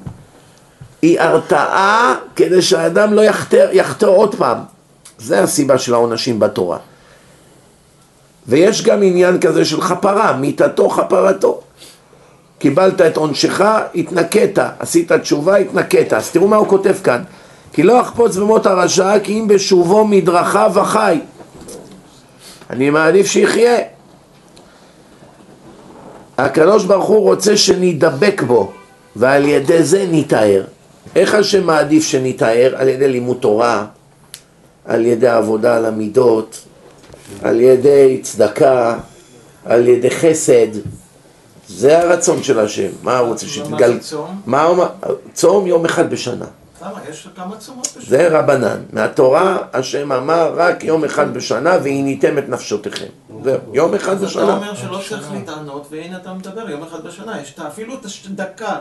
היא 1.02 1.20
הרתעה 1.20 2.16
כדי 2.36 2.62
שהאדם 2.62 3.14
לא 3.14 3.22
יחטא 3.72 4.06
עוד 4.06 4.36
פעם. 4.36 4.75
זה 5.20 5.44
הסיבה 5.44 5.78
של 5.78 5.94
העונשים 5.94 6.40
בתורה. 6.40 6.78
ויש 8.48 8.84
גם 8.84 9.04
עניין 9.04 9.40
כזה 9.40 9.66
של 9.66 9.82
חפרה, 9.82 10.34
מיתתו 10.34 10.90
חפרתו. 10.90 11.62
קיבלת 12.60 13.02
את 13.02 13.18
עונשך, 13.18 13.62
התנקית, 13.96 14.60
עשית 14.80 15.12
תשובה, 15.12 15.56
התנקית. 15.56 16.14
אז 16.14 16.32
תראו 16.32 16.48
מה 16.48 16.56
הוא 16.56 16.68
כותב 16.68 16.96
כאן. 17.04 17.24
כי 17.74 17.84
לא 17.84 18.02
אחפוץ 18.02 18.36
במות 18.36 18.66
הרשע, 18.66 19.20
כי 19.20 19.40
אם 19.40 19.48
בשובו 19.48 20.08
מדרכיו 20.08 20.72
וחי. 20.74 21.20
אני 22.70 22.90
מעדיף 22.90 23.28
שיחיה. 23.28 23.78
הקדוש 26.38 26.86
ברוך 26.86 27.06
הוא 27.06 27.20
רוצה 27.20 27.58
שנידבק 27.58 28.42
בו, 28.42 28.72
ועל 29.16 29.46
ידי 29.46 29.84
זה 29.84 30.06
ניטהר. 30.12 30.64
איך 31.16 31.34
השם 31.34 31.66
מעדיף 31.66 32.04
שניטהר? 32.04 32.74
על 32.76 32.88
ידי 32.88 33.08
לימוד 33.08 33.38
תורה, 33.40 33.86
על 34.86 35.06
ידי 35.06 35.28
עבודה 35.28 35.78
על 35.78 35.86
המידות, 35.86 36.64
על 37.44 37.62
ידי 37.62 38.20
צדקה, 38.24 38.98
על 39.66 39.88
ידי 39.88 40.12
חסד. 40.12 40.68
זה 41.68 42.00
הרצון 42.00 42.44
של 42.44 42.60
השם. 42.60 42.90
מה 43.04 43.18
הוא 43.18 43.28
רוצה 43.28 43.48
שתתגל... 43.48 43.92
מה 43.92 43.94
זה 43.94 44.00
צום? 44.00 44.42
מה 44.46 44.90
צום 45.34 45.68
יום 45.68 45.86
אחד 45.86 46.10
בשנה. 46.10 46.46
למה? 46.82 47.00
יש 47.10 47.28
כמה 47.36 47.58
צומות 47.58 47.88
בשנה. 47.88 48.04
זה 48.10 48.40
רבנן. 48.40 48.80
מהתורה 48.94 49.58
השם 49.74 50.12
אמר 50.12 50.54
רק 50.56 50.84
יום 50.84 51.04
אחד 51.04 51.34
בשנה 51.34 51.78
והניתם 51.84 52.38
את 52.38 52.50
נפשותיכם. 52.50 53.06
זהו, 53.44 53.60
יום 53.74 53.94
אחד 53.96 54.22
בשנה. 54.22 54.44
אז 54.44 54.50
אתה 54.50 54.58
אומר 54.58 54.76
שלא 54.76 55.00
צריך 55.10 55.32
להתענות, 55.32 55.88
והנה 55.92 56.18
אתה 56.18 56.34
מדבר 56.34 56.70
יום 56.70 56.84
אחד 56.84 57.04
בשנה. 57.04 57.42
יש 57.42 57.56
אפילו 57.68 57.94
את 57.94 58.06
הדקה. 58.26 58.76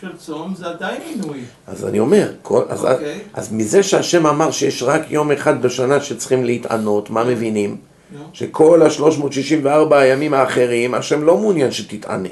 של 0.00 0.16
צום 0.16 0.54
זה 0.56 0.66
עדיין 0.66 1.00
עינוי. 1.02 1.38
אז 1.66 1.84
אני 1.84 1.98
אומר, 1.98 2.32
כל, 2.42 2.62
אז, 2.68 2.84
okay. 2.84 2.88
אוקיי. 2.88 3.18
אז, 3.34 3.46
אז 3.46 3.52
מזה 3.52 3.82
שהשם 3.82 4.26
אמר 4.26 4.50
שיש 4.50 4.82
רק 4.82 5.10
יום 5.10 5.32
אחד 5.32 5.62
בשנה 5.62 6.00
שצריכים 6.00 6.44
להתענות, 6.44 7.10
מה 7.10 7.24
מבינים? 7.24 7.76
Yeah. 7.76 8.16
שכל 8.32 8.82
ה-364 8.82 9.94
הימים 9.94 10.34
האחרים, 10.34 10.94
השם 10.94 11.22
לא 11.22 11.38
מעוניין 11.38 11.72
שתתענה. 11.72 12.28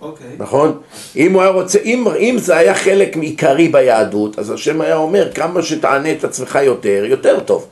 אוקיי. 0.00 0.26
Okay. 0.26 0.42
נכון? 0.42 0.78
אם 1.16 1.32
הוא 1.32 1.42
היה 1.42 1.50
רוצה, 1.50 1.78
אם, 1.78 2.04
אם 2.18 2.36
זה 2.38 2.56
היה 2.56 2.74
חלק 2.74 3.16
עיקרי 3.16 3.68
ביהדות, 3.68 4.38
אז 4.38 4.50
השם 4.50 4.80
היה 4.80 4.96
אומר, 4.96 5.32
כמה 5.32 5.62
שתענה 5.62 6.12
את 6.12 6.24
עצמך 6.24 6.58
יותר, 6.62 7.04
יותר 7.06 7.40
טוב. 7.40 7.66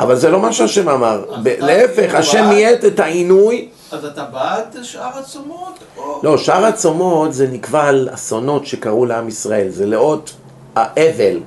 אבל 0.00 0.16
זה 0.16 0.30
לא 0.30 0.40
מה 0.40 0.52
שהשם 0.52 0.88
אמר. 0.88 1.24
להפך, 1.44 2.14
השם 2.14 2.44
מייעט 2.48 2.84
את 2.84 3.00
העינוי 3.00 3.68
אז 3.92 4.04
אתה 4.04 4.24
בעד 4.24 4.76
שאר 4.82 5.18
הצומות? 5.18 5.78
או... 5.96 6.20
לא, 6.22 6.38
שאר 6.38 6.64
הצומות 6.64 7.34
זה 7.34 7.46
נקבע 7.46 7.84
על 7.84 8.08
אסונות 8.14 8.66
שקרו 8.66 9.06
לעם 9.06 9.28
ישראל, 9.28 9.68
זה 9.68 9.86
לאות 9.86 10.32
האבל, 10.76 11.38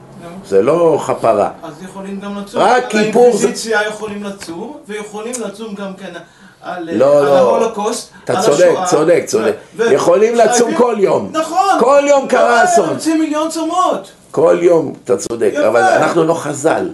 זה 0.46 0.62
לא 0.62 1.00
כפרה. 1.08 1.50
אז 1.64 1.84
יכולים 1.84 2.20
גם 2.20 2.38
לצום, 2.38 2.62
רק 2.62 2.84
כיפור... 2.90 3.24
האינקוויזיציה 3.24 3.88
יכולים 3.88 4.24
לצום, 4.24 4.78
ויכולים 4.88 5.34
לצום 5.46 5.76
גם 5.76 5.94
כן 5.94 6.14
על, 6.62 6.90
לא, 6.92 7.20
על 7.20 7.26
לא. 7.26 7.38
ההולוקוסט, 7.38 8.12
אתה 8.24 8.42
צודק, 8.42 8.70
השואה. 8.72 8.86
צודק, 8.88 9.24
צודק. 9.28 9.56
ו- 9.76 9.94
יכולים 9.94 10.36
לצום 10.36 10.76
כל 10.76 10.96
יום. 11.00 11.30
נכון. 11.32 11.80
כל 11.80 12.04
יום 12.08 12.28
קרה 12.28 12.64
אסון. 12.64 12.90
רוצים 12.90 13.20
מיליון 13.20 13.50
צומות. 13.50 14.12
כל 14.32 14.58
יום, 14.62 14.94
אתה 15.04 15.18
צודק, 15.18 15.54
אבל 15.68 15.82
אנחנו 15.82 16.24
לא 16.24 16.34
חז"ל. 16.34 16.90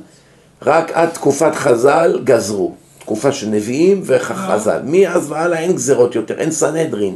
רק 0.66 0.92
עד 0.92 1.10
תקופת 1.10 1.56
חז"ל 1.56 2.20
גזרו. 2.24 2.72
תקופה 3.00 3.32
של 3.32 3.48
נביאים 3.48 4.02
וחז"ל. 4.06 4.80
מאז 4.84 5.32
והלאה 5.32 5.60
אין 5.60 5.74
גזרות 5.74 6.16
יותר, 6.16 6.40
אין 6.40 6.52
סנהדרין, 6.52 7.16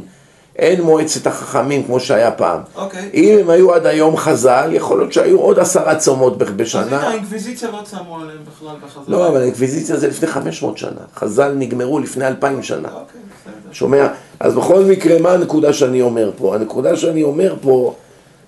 אין 0.56 0.82
מועצת 0.82 1.26
החכמים 1.26 1.84
כמו 1.84 2.00
שהיה 2.00 2.30
פעם. 2.30 2.60
אוקיי. 2.76 3.10
אם 3.14 3.38
הם 3.40 3.50
היו 3.50 3.74
עד 3.74 3.86
היום 3.86 4.16
חז"ל, 4.16 4.70
יכול 4.72 4.98
להיות 4.98 5.12
שהיו 5.12 5.40
עוד 5.40 5.58
עשרה 5.58 5.96
צומות 5.96 6.38
בשנה. 6.38 6.82
אז 6.82 6.86
הנה, 6.86 7.08
האינקוויזיציה 7.08 7.70
לא 7.70 7.80
צמו 7.84 8.16
עליהם 8.20 8.38
בכלל 8.56 8.76
בחז"ל. 8.86 9.12
לא, 9.12 9.28
אבל 9.28 9.40
האינקוויזיציה 9.40 9.96
זה 9.96 10.08
לפני 10.08 10.28
500 10.28 10.78
שנה. 10.78 10.90
חז"ל 11.16 11.52
נגמרו 11.56 11.98
לפני 11.98 12.26
2,000 12.26 12.62
שנה. 12.62 12.88
אוקיי, 12.88 13.00
בסדר. 13.00 13.72
שומע? 13.72 14.06
אז 14.40 14.54
בכל 14.54 14.84
מקרה, 14.84 15.18
מה 15.18 15.32
הנקודה 15.32 15.72
שאני 15.72 16.02
אומר 16.02 16.30
פה? 16.36 16.54
הנקודה 16.54 16.96
שאני 16.96 17.22
אומר 17.22 17.54
פה 17.60 17.94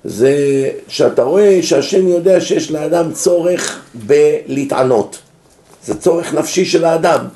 זה 0.04 0.34
שאתה 0.88 1.22
רואה 1.22 1.58
שהשם 1.62 2.08
יודע 2.08 2.40
שיש 2.40 2.70
לאדם 2.70 3.12
צורך 3.12 3.82
בלהתענות. 3.94 5.18
זה 5.84 5.94
צורך 5.94 6.34
נפשי 6.34 6.64
של 6.64 6.84
האדם, 6.84 7.26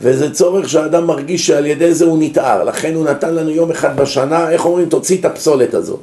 וזה 0.00 0.34
צורך 0.34 0.68
שהאדם 0.68 1.06
מרגיש 1.06 1.46
שעל 1.46 1.66
ידי 1.66 1.94
זה 1.94 2.04
הוא 2.04 2.18
נתער, 2.20 2.64
לכן 2.64 2.94
הוא 2.94 3.04
נתן 3.04 3.34
לנו 3.34 3.50
יום 3.50 3.70
אחד 3.70 3.96
בשנה, 3.96 4.50
איך 4.50 4.66
אומרים, 4.66 4.88
תוציא 4.88 5.18
את 5.18 5.24
הפסולת 5.24 5.74
הזאת. 5.74 6.00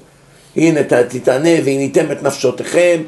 הנה, 0.56 0.80
תתענה 0.84 1.50
והניתם 1.66 2.12
את 2.12 2.24
נפשותיכם, 2.24 3.02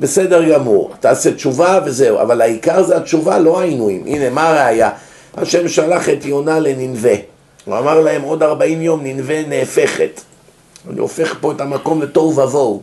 בסדר 0.00 0.52
גמור, 0.52 0.92
תעשה 1.00 1.32
תשובה 1.34 1.80
וזהו, 1.86 2.20
אבל 2.20 2.40
העיקר 2.40 2.82
זה 2.82 2.96
התשובה, 2.96 3.38
לא 3.38 3.60
העינויים. 3.60 4.04
הנה, 4.06 4.30
מה 4.30 4.48
הראיה? 4.48 4.90
השם 5.36 5.68
שלח 5.68 6.08
את 6.08 6.24
יונה 6.24 6.58
לננבה. 6.58 7.14
הוא 7.64 7.78
אמר 7.78 8.00
להם 8.00 8.22
עוד 8.22 8.42
ארבעים 8.42 8.82
יום 8.82 9.00
ננבה 9.04 9.46
נהפכת. 9.46 10.20
אני 10.90 11.00
הופך 11.00 11.34
פה 11.40 11.52
את 11.52 11.60
המקום 11.60 12.02
לתוהו 12.02 12.36
ובוהו. 12.36 12.82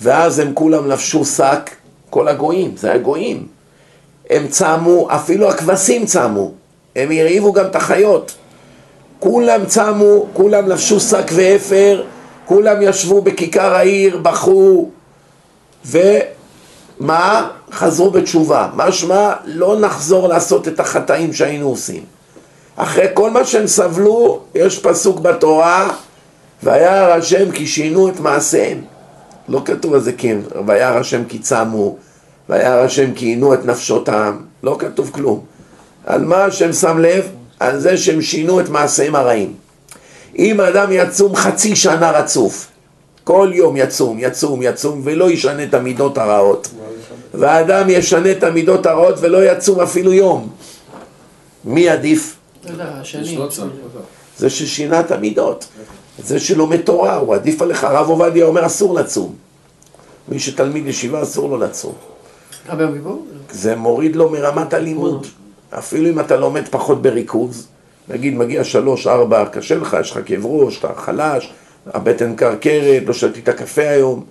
ואז 0.00 0.38
הם 0.38 0.50
כולם 0.54 0.86
לבשו 0.86 1.24
שק, 1.24 1.70
כל 2.10 2.28
הגויים, 2.28 2.76
זה 2.76 2.92
הגויים. 2.92 3.46
הם 4.30 4.48
צמו, 4.48 5.08
אפילו 5.10 5.50
הכבשים 5.50 6.06
צמו, 6.06 6.52
הם 6.96 7.10
הרעיבו 7.10 7.52
גם 7.52 7.66
את 7.66 7.76
החיות. 7.76 8.34
כולם 9.18 9.66
צמו, 9.66 10.26
כולם 10.32 10.68
לבשו 10.68 11.00
שק 11.00 11.30
ואפר, 11.34 12.04
כולם 12.46 12.76
ישבו 12.82 13.22
בכיכר 13.22 13.74
העיר, 13.74 14.18
בכו, 14.18 14.88
ומה? 15.84 17.48
חזרו 17.72 18.10
בתשובה. 18.10 18.68
משמע, 18.74 19.32
לא 19.44 19.80
נחזור 19.80 20.28
לעשות 20.28 20.68
את 20.68 20.80
החטאים 20.80 21.32
שהיינו 21.32 21.68
עושים. 21.68 22.04
אחרי 22.76 23.06
כל 23.14 23.30
מה 23.30 23.44
שהם 23.44 23.66
סבלו, 23.66 24.40
יש 24.54 24.78
פסוק 24.78 25.20
בתורה 25.20 25.88
וירא 26.62 27.14
השם 27.14 27.50
כי 27.50 27.66
שינו 27.66 28.08
את 28.08 28.20
מעשיהם. 28.20 28.82
לא 29.48 29.62
כתוב 29.64 29.94
על 29.94 30.00
זה 30.00 30.12
כן, 30.12 30.38
וירא 30.66 30.98
השם 30.98 31.24
כי 31.24 31.38
צמו, 31.38 31.96
וירא 32.48 32.84
השם 32.84 33.14
כי 33.14 33.26
עינו 33.26 33.54
את 33.54 33.64
נפשותם, 33.64 34.36
לא 34.62 34.76
כתוב 34.78 35.10
כלום. 35.12 35.40
על 36.06 36.24
מה 36.24 36.44
השם 36.44 36.72
שם 36.72 36.98
לב? 36.98 37.28
על 37.60 37.80
זה 37.80 37.96
שהם 37.96 38.22
שינו 38.22 38.60
את 38.60 38.68
מעשיהם 38.68 39.14
הרעים. 39.14 39.54
אם 40.38 40.60
האדם 40.60 40.88
יצום 40.92 41.36
חצי 41.36 41.76
שנה 41.76 42.10
רצוף, 42.10 42.68
כל 43.24 43.50
יום 43.54 43.76
יצום, 43.76 44.16
יצום, 44.20 44.62
יצום, 44.62 45.00
ולא 45.04 45.30
ישנה 45.30 45.64
את 45.64 45.74
המידות 45.74 46.18
הרעות, 46.18 46.68
והאדם 47.34 47.90
ישנה 47.90 48.32
את 48.32 48.44
המידות 48.44 48.86
הרעות 48.86 49.14
ולא 49.20 49.52
יצום 49.52 49.80
אפילו 49.80 50.12
יום, 50.12 50.48
מי 51.64 51.88
עדיף? 51.88 52.36
זה 54.38 54.50
ששינה 54.50 55.00
את 55.00 55.10
המידות, 55.10 55.66
זה 56.24 56.40
שלומד 56.40 56.80
תורה, 56.80 57.16
הוא 57.16 57.34
עדיף 57.34 57.62
עליך, 57.62 57.84
הרב 57.84 58.08
עובדיה 58.08 58.44
אומר 58.44 58.66
אסור 58.66 58.94
לצום. 58.94 59.34
מי 60.28 60.38
שתלמיד 60.38 60.86
ישיבה 60.86 61.22
אסור 61.22 61.48
לו 61.48 61.58
לצום. 61.58 61.92
זה 63.50 63.76
מוריד 63.76 64.16
לו 64.16 64.30
מרמת 64.30 64.74
הלימוד. 64.74 65.26
אפילו 65.70 66.08
אם 66.10 66.20
אתה 66.20 66.36
לומד 66.36 66.68
פחות 66.68 67.02
בריכוז, 67.02 67.68
נגיד 68.08 68.34
מגיע 68.34 68.64
שלוש, 68.64 69.06
ארבע, 69.06 69.44
קשה 69.46 69.76
לך, 69.76 69.96
יש 70.00 70.10
לך 70.10 70.18
כאב 70.26 70.46
ראש, 70.46 70.78
אתה 70.78 70.88
חלש, 70.96 71.52
הבטן 71.86 72.36
קרקרת, 72.36 73.02
לא 73.06 73.12
שתית 73.12 73.48
קפה 73.48 73.88
היום, 73.88 74.24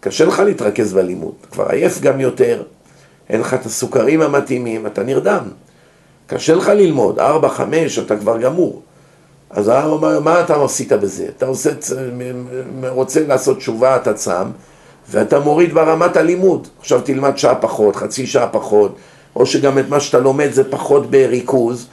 קשה 0.00 0.24
לך 0.24 0.38
להתרכז 0.40 0.92
בלימוד, 0.92 1.34
כבר 1.52 1.68
עייף 1.68 2.00
גם 2.00 2.20
יותר, 2.20 2.62
אין 3.30 3.40
לך 3.40 3.54
את 3.54 3.66
הסוכרים 3.66 4.20
המתאימים, 4.22 4.86
אתה 4.86 5.02
נרדם. 5.02 5.44
קשה 6.26 6.54
לך 6.54 6.68
ללמוד, 6.68 7.18
ארבע, 7.18 7.48
חמש, 7.48 7.98
אתה 7.98 8.16
כבר 8.16 8.38
גמור. 8.38 8.82
אז 9.52 9.68
הרב 9.68 9.92
אומר, 9.92 10.20
מה 10.20 10.40
אתה 10.40 10.64
עשית 10.64 10.92
בזה? 10.92 11.26
אתה 11.36 11.46
עושה, 11.46 11.70
רוצה 12.88 13.26
לעשות 13.26 13.56
תשובה, 13.58 13.96
אתה 13.96 14.14
צם, 14.14 14.46
ואתה 15.10 15.40
מוריד 15.40 15.74
ברמת 15.74 16.16
הלימוד. 16.16 16.68
עכשיו 16.80 17.00
תלמד 17.00 17.38
שעה 17.38 17.54
פחות, 17.54 17.96
חצי 17.96 18.26
שעה 18.26 18.48
פחות, 18.48 18.96
או 19.36 19.46
שגם 19.46 19.78
את 19.78 19.88
מה 19.88 20.00
שאתה 20.00 20.18
לומד 20.18 20.52
זה 20.52 20.70
פחות 20.70 21.10
בריכוז, 21.10 21.86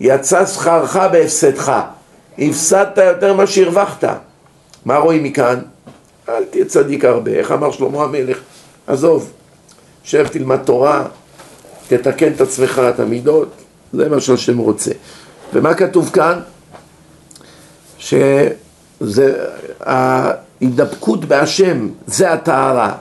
יצא 0.00 0.46
שכרך 0.46 0.96
בהפסדך. 0.96 1.72
הפסדת 2.38 2.98
יותר 2.98 3.34
ממה 3.34 3.46
שהרווחת. 3.46 4.04
מה 4.84 4.96
רואים 4.96 5.22
מכאן? 5.22 5.60
אל 6.28 6.44
תהיה 6.44 6.64
צדיק 6.64 7.04
הרבה. 7.04 7.30
איך 7.30 7.52
אמר 7.52 7.70
שלמה 7.70 8.02
המלך? 8.02 8.38
עזוב, 8.86 9.30
שב 10.04 10.26
תלמד 10.26 10.56
תורה, 10.56 11.04
תתקן 11.88 12.32
את 12.32 12.40
עצמך, 12.40 12.82
את 12.94 13.00
המידות, 13.00 13.48
זה 13.92 14.08
מה 14.08 14.20
שהשם 14.20 14.58
רוצה. 14.58 14.90
ומה 15.52 15.74
כתוב 15.74 16.10
כאן? 16.12 16.40
שזה 18.00 19.34
ההידבקות 19.80 21.24
בהשם, 21.24 21.88
זה 22.06 22.32
הטהרה. 22.32 22.92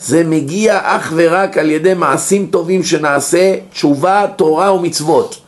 זה 0.00 0.24
מגיע 0.24 0.80
אך 0.82 1.12
ורק 1.16 1.58
על 1.58 1.70
ידי 1.70 1.94
מעשים 1.94 2.46
טובים 2.46 2.82
שנעשה, 2.82 3.54
תשובה, 3.72 4.26
תורה 4.36 4.74
ומצוות. 4.74 5.40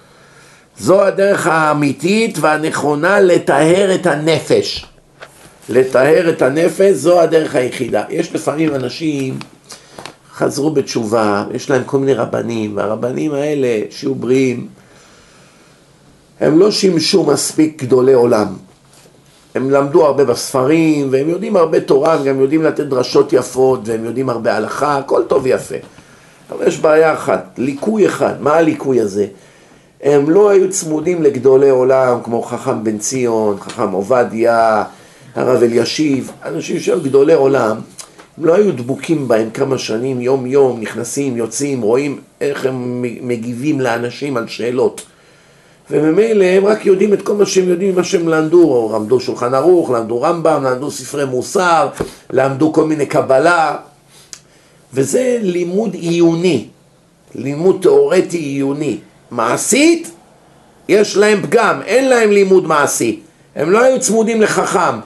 זו 0.79 1.03
הדרך 1.03 1.47
האמיתית 1.47 2.39
והנכונה 2.41 3.21
לטהר 3.21 3.95
את 3.95 4.07
הנפש. 4.07 4.87
לטהר 5.69 6.31
את 6.31 6.43
הנפש 6.43 6.95
זו 6.95 7.21
הדרך 7.21 7.55
היחידה. 7.55 8.05
יש 8.11 8.35
לפעמים 8.35 8.75
אנשים 8.75 9.39
חזרו 10.35 10.71
בתשובה, 10.71 11.45
יש 11.55 11.71
להם 11.71 11.85
כל 11.85 11.99
מיני 11.99 12.15
רבנים, 12.15 12.77
והרבנים 12.77 13.35
האלה, 13.35 13.81
שיהיו 13.91 14.15
בריאים, 14.15 14.67
הם 16.41 16.59
לא 16.59 16.71
שימשו 16.71 17.25
מספיק 17.25 17.83
גדולי 17.83 18.13
עולם. 18.13 18.66
הם 19.57 19.71
למדו 19.71 20.07
הרבה 20.07 20.25
בספרים, 20.25 21.09
והם 21.11 21.29
יודעים 21.29 21.57
הרבה 21.57 21.81
תורה, 21.81 22.15
הם 22.15 22.25
גם 22.25 22.41
יודעים 22.41 22.63
לתת 22.63 22.87
דרשות 22.87 23.33
יפות, 23.33 23.81
והם 23.85 24.05
יודעים 24.05 24.31
הרבה 24.31 24.57
הלכה, 24.57 24.99
הכל 24.99 25.23
טוב 25.29 25.45
ויפה. 25.45 25.75
אבל 26.51 26.67
יש 26.67 26.79
בעיה 26.79 27.15
אחת, 27.15 27.55
ליקוי 27.59 28.07
אחד, 28.07 28.35
מה 28.41 28.55
הליקוי 28.55 29.01
הזה? 29.01 29.27
הם 30.03 30.31
לא 30.31 30.49
היו 30.51 30.71
צמודים 30.71 31.23
לגדולי 31.23 31.71
עולם 31.71 32.19
כמו 32.23 32.43
חכם 32.43 32.85
בן 32.85 32.99
ציון, 32.99 33.61
חכם 33.61 33.91
עובדיה, 33.91 34.85
הרב 35.35 35.63
אלישיב, 35.63 36.33
אנשים 36.45 36.81
שהיו 36.81 37.01
גדולי 37.01 37.35
עולם, 37.35 37.77
הם 38.39 38.45
לא 38.45 38.55
היו 38.55 38.73
דבוקים 38.73 39.29
בהם 39.29 39.51
כמה 39.51 39.79
שנים, 39.79 40.21
יום 40.21 40.47
יום, 40.47 40.81
נכנסים, 40.81 41.37
יוצאים, 41.37 41.81
רואים 41.81 42.21
איך 42.41 42.67
הם 42.67 43.03
מגיבים 43.03 43.81
לאנשים 43.81 44.37
על 44.37 44.49
שאלות. 44.49 45.07
וממילא 45.91 46.45
הם 46.45 46.67
רק 46.67 46.87
יודעים 46.87 47.13
את 47.13 47.23
כל 47.23 47.35
מה 47.35 47.47
שהם 47.47 47.69
יודעים, 47.69 47.95
מה 47.95 48.05
שהם 48.05 48.29
למדו, 48.29 48.91
למדו 48.95 49.21
שולחן 49.21 49.55
ערוך, 49.55 49.91
למדו 49.91 50.23
רמב"ם, 50.23 50.65
למדו 50.65 50.91
ספרי 50.91 51.25
מוסר, 51.25 51.89
למדו 52.31 52.73
כל 52.73 52.85
מיני 52.85 53.07
קבלה, 53.07 53.77
וזה 54.95 55.39
לימוד 55.43 55.95
עיוני, 55.95 56.67
לימוד 57.35 57.79
תיאורטי 57.83 58.39
עיוני. 58.39 58.99
מעשית, 59.31 60.11
יש 60.89 61.17
להם 61.17 61.43
פגם, 61.43 61.81
אין 61.87 62.09
להם 62.09 62.31
לימוד 62.31 62.67
מעשי. 62.67 63.21
הם 63.57 63.71
לא 63.71 63.83
היו 63.83 64.01
צמודים 64.01 64.43
לחכם. 64.43 64.99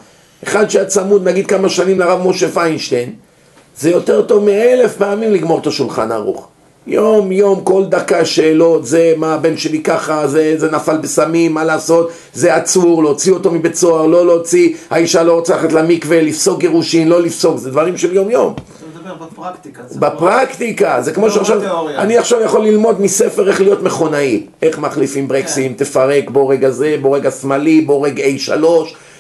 אחד 0.44 0.70
שהיה 0.70 0.84
צמוד 0.84 1.28
נגיד 1.28 1.46
כמה 1.46 1.68
שנים 1.68 2.00
לרב 2.00 2.28
משה 2.28 2.48
פיינשטיין, 2.48 3.12
זה 3.76 3.90
יותר 3.90 4.22
טוב 4.22 4.44
מאלף 4.44 4.96
פעמים 4.96 5.32
לגמור 5.32 5.58
את 5.58 5.66
השולחן 5.66 6.12
ערוך. 6.12 6.48
יום 6.86 7.32
יום 7.32 7.60
כל 7.64 7.84
דקה 7.84 8.24
שאלות, 8.24 8.86
זה 8.86 9.14
מה 9.16 9.34
הבן 9.34 9.56
שלי 9.56 9.82
ככה, 9.82 10.26
זה, 10.26 10.54
זה 10.56 10.70
נפל 10.70 10.96
בסמים, 10.96 11.54
מה 11.54 11.64
לעשות, 11.64 12.10
זה 12.34 12.54
עצור, 12.54 13.02
להוציא 13.02 13.32
אותו 13.32 13.50
מבית 13.50 13.74
סוהר, 13.74 14.06
לא 14.06 14.26
להוציא, 14.26 14.74
האישה 14.90 15.22
לא 15.22 15.32
רוצה 15.32 15.56
ללכת 15.56 15.72
למקווה, 15.72 16.22
לפסוק 16.22 16.60
גירושין, 16.60 17.08
לא 17.08 17.22
לפסוק, 17.22 17.58
זה 17.58 17.70
דברים 17.70 17.96
של 17.96 18.14
יום 18.14 18.30
יום. 18.30 18.54
בפרקטיקה. 19.20 19.82
בפרקטיקה, 19.98 21.02
זה 21.02 21.12
כמו 21.12 21.26
לא 21.26 21.32
שעכשיו, 21.32 21.88
אני 21.98 22.18
עכשיו 22.18 22.40
יכול 22.40 22.64
ללמוד 22.64 23.00
מספר 23.00 23.48
איך 23.48 23.60
להיות 23.60 23.82
מכונאי, 23.82 24.46
איך 24.62 24.78
מחליפים 24.78 25.28
ברקסים, 25.28 25.74
כן. 25.74 25.84
תפרק 25.84 26.30
בורג 26.30 26.64
הזה, 26.64 26.96
בורג 27.00 27.26
השמאלי, 27.26 27.80
בורג 27.80 28.20
A3, 28.20 28.64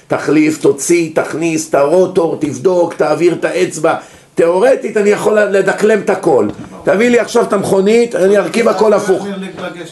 תחליף, 0.08 0.60
תוציא, 0.60 1.10
תכניס, 1.14 1.70
תרוטור, 1.70 2.36
תבדוק, 2.40 2.94
תעביר 2.94 3.32
את 3.32 3.44
האצבע, 3.44 3.94
תיאורטית 4.34 4.96
אני 4.96 5.10
יכול 5.10 5.40
לדקלם 5.40 6.00
את 6.00 6.10
הכל. 6.10 6.48
תביא 6.84 7.08
לי 7.08 7.18
עכשיו 7.18 7.42
את 7.42 7.52
המכונית, 7.52 8.14
אני 8.14 8.38
ארכיב 8.38 8.68
הכל 8.68 8.92
הפוך. 8.92 9.26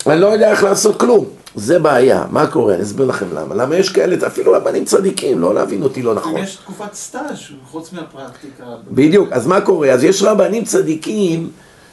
אני 0.06 0.20
לא 0.20 0.26
יודע 0.26 0.50
איך 0.50 0.64
לעשות 0.64 1.00
כלום. 1.00 1.24
זה 1.54 1.78
בעיה, 1.78 2.24
מה 2.30 2.46
קורה? 2.46 2.74
אני 2.74 2.82
אסביר 2.82 3.06
לכם 3.06 3.26
למה. 3.34 3.54
למה 3.54 3.76
יש 3.76 3.88
כאלה, 3.88 4.26
אפילו 4.26 4.52
רבנים 4.52 4.84
צדיקים, 4.84 5.38
לא 5.38 5.54
להבין 5.54 5.82
אותי 5.82 6.02
לא 6.02 6.14
נכון. 6.14 6.36
יש 6.36 6.56
תקופת 6.56 6.94
סטאז' 6.94 7.38
חוץ 7.70 7.92
מהפרקטיקה. 7.92 8.64
בדיוק, 8.90 9.28
אז 9.32 9.46
מה 9.46 9.60
קורה? 9.60 9.90
אז 9.90 10.04
יש 10.04 10.22
רבנים 10.22 10.64
צדיקים 10.64 11.50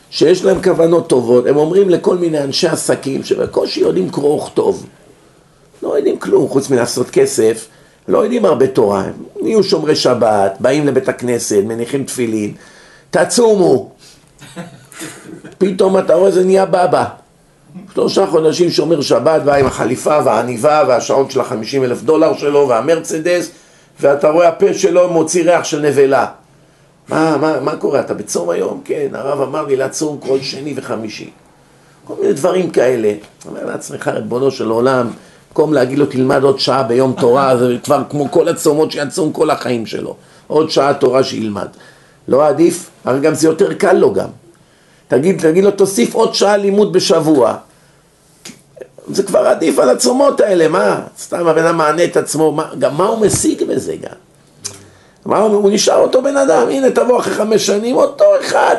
שיש 0.09 0.43
להם 0.43 0.61
כוונות 0.61 1.07
טובות, 1.07 1.47
הם 1.47 1.57
אומרים 1.57 1.89
לכל 1.89 2.17
מיני 2.17 2.43
אנשי 2.43 2.67
עסקים 2.67 3.23
שבקושי 3.23 3.79
יודעים 3.79 4.09
קרוא 4.09 4.41
וכתוב. 4.41 4.85
לא 5.83 5.97
יודעים 5.97 6.19
כלום, 6.19 6.47
חוץ 6.47 6.69
מלעשות 6.69 7.09
כסף, 7.09 7.67
לא 8.07 8.17
יודעים 8.17 8.45
הרבה 8.45 8.67
תורה, 8.67 9.01
הם 9.03 9.13
נהיו 9.41 9.63
שומרי 9.63 9.95
שבת, 9.95 10.57
באים 10.59 10.87
לבית 10.87 11.09
הכנסת, 11.09 11.61
מניחים 11.65 12.03
תפילין, 12.03 12.53
תצומו. 13.09 13.94
פתאום 15.57 15.97
אתה 15.97 16.13
רואה 16.13 16.31
זה 16.31 16.43
נהיה 16.43 16.65
בבא. 16.65 17.05
שלושה 17.93 18.27
חודשים 18.27 18.69
שומר 18.69 19.01
שבת, 19.01 19.41
בא 19.41 19.55
עם 19.55 19.65
החליפה 19.65 20.19
והעניבה 20.25 20.83
והשעון 20.87 21.29
של 21.29 21.39
החמישים 21.39 21.83
אלף 21.83 22.01
דולר 22.01 22.37
שלו 22.37 22.67
והמרצדס 22.69 23.51
ואתה 23.99 24.29
רואה 24.29 24.47
הפה 24.47 24.73
שלו 24.73 25.09
מוציא 25.09 25.43
ריח 25.43 25.63
של 25.63 25.81
נבלה. 25.81 26.25
מה, 27.09 27.37
מה, 27.37 27.59
מה 27.59 27.75
קורה? 27.75 27.99
אתה 27.99 28.13
בצום 28.13 28.49
היום? 28.49 28.81
כן, 28.85 29.07
הרב 29.13 29.41
אמר 29.41 29.65
לי 29.65 29.75
לצום 29.75 30.17
כל 30.17 30.41
שני 30.41 30.73
וחמישי. 30.77 31.29
כל 32.05 32.13
מיני 32.21 32.33
דברים 32.33 32.69
כאלה. 32.69 33.13
אומר 33.47 33.65
לעצמך, 33.65 34.07
ריבונו 34.07 34.51
של 34.51 34.69
עולם, 34.69 35.07
במקום 35.49 35.73
להגיד 35.73 35.99
לו 35.99 36.05
תלמד 36.05 36.43
עוד 36.43 36.59
שעה 36.59 36.83
ביום 36.83 37.13
תורה, 37.19 37.55
זה 37.57 37.75
כבר 37.83 38.03
כמו 38.09 38.31
כל 38.31 38.47
הצומות 38.47 38.91
שיצום 38.91 39.33
כל 39.33 39.49
החיים 39.49 39.85
שלו. 39.85 40.15
עוד 40.47 40.69
שעה 40.69 40.93
תורה 40.93 41.23
שילמד. 41.23 41.67
לא 42.27 42.47
עדיף? 42.47 42.89
הרי 43.05 43.19
גם 43.19 43.33
זה 43.33 43.47
יותר 43.47 43.73
קל 43.73 43.93
לו 43.93 44.13
גם. 44.13 44.27
תגיד, 45.07 45.41
תגיד 45.41 45.63
לו 45.63 45.71
תוסיף 45.71 46.15
עוד 46.15 46.35
שעה 46.35 46.57
לימוד 46.57 46.93
בשבוע. 46.93 47.55
זה 49.07 49.23
כבר 49.23 49.39
עדיף 49.47 49.79
על 49.79 49.89
הצומות 49.89 50.41
האלה, 50.41 50.67
מה? 50.67 51.01
סתם 51.19 51.47
הבן 51.47 51.65
אדם 51.65 51.77
מענה 51.77 52.03
את 52.03 52.17
עצמו, 52.17 52.51
מה, 52.51 52.69
גם 52.79 52.97
מה 52.97 53.05
הוא 53.05 53.25
משיג 53.25 53.63
בזה 53.63 53.95
גם? 53.95 54.15
מה 55.25 55.37
הוא, 55.37 55.55
הוא 55.55 55.71
נשאר 55.71 55.97
אותו 55.97 56.21
בן 56.21 56.37
אדם, 56.37 56.69
הנה 56.69 56.91
תבוא 56.91 57.19
אחרי 57.19 57.33
חמש 57.33 57.65
שנים, 57.65 57.95
אותו 57.95 58.25
אחד. 58.41 58.75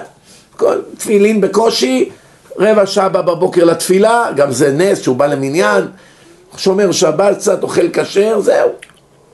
כל 0.57 0.79
תפילין 0.99 1.41
בקושי, 1.41 2.11
רבע 2.59 2.87
שעה 2.87 3.09
בא 3.09 3.23
בבוקר 3.23 3.65
לתפילה, 3.65 4.31
גם 4.37 4.53
זה 4.53 4.73
נס 4.73 5.03
שהוא 5.03 5.17
בא 5.17 5.27
למניין. 5.27 5.87
שומר 6.57 6.93
שבת 6.93 7.37
קצת, 7.37 7.63
אוכל 7.63 7.89
כשר, 7.93 8.41
זהו. 8.41 8.69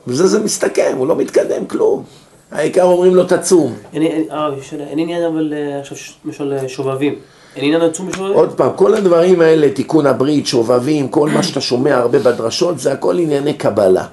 וזה 0.06 0.26
זה 0.26 0.40
מסתכם, 0.40 0.94
הוא 0.96 1.06
לא 1.06 1.16
מתקדם 1.16 1.66
כלום. 1.66 2.04
העיקר 2.52 2.82
אומרים 2.82 3.14
לו 3.14 3.24
תצום. 3.24 3.74
אין 3.92 4.02
אה, 4.30 4.48
עניין 4.90 5.24
אבל 5.24 5.52
אה, 5.56 5.80
עכשיו 5.80 5.98
למשל 6.24 6.52
אה, 6.52 6.68
שובבים. 6.68 7.14
אין 7.56 7.64
עניין 7.64 7.80
לצום 7.80 8.08
בשובבים? 8.08 8.36
עוד 8.36 8.52
פעם, 8.52 8.70
כל 8.76 8.94
הדברים 8.94 9.40
האלה, 9.40 9.70
תיקון 9.70 10.06
הברית, 10.06 10.46
שובבים, 10.46 11.08
כל 11.08 11.28
מה 11.28 11.42
שאתה 11.42 11.60
שומע 11.60 11.96
הרבה 11.96 12.18
בדרשות, 12.18 12.78
זה 12.78 12.92
הכל 12.92 13.18
ענייני 13.18 13.54
קבלה. 13.54 14.04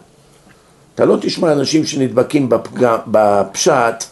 אתה 0.95 1.05
לא 1.05 1.17
תשמע 1.21 1.51
אנשים 1.51 1.85
שנדבקים 1.85 2.49
בפג... 2.49 2.95
בפשט 3.07 4.03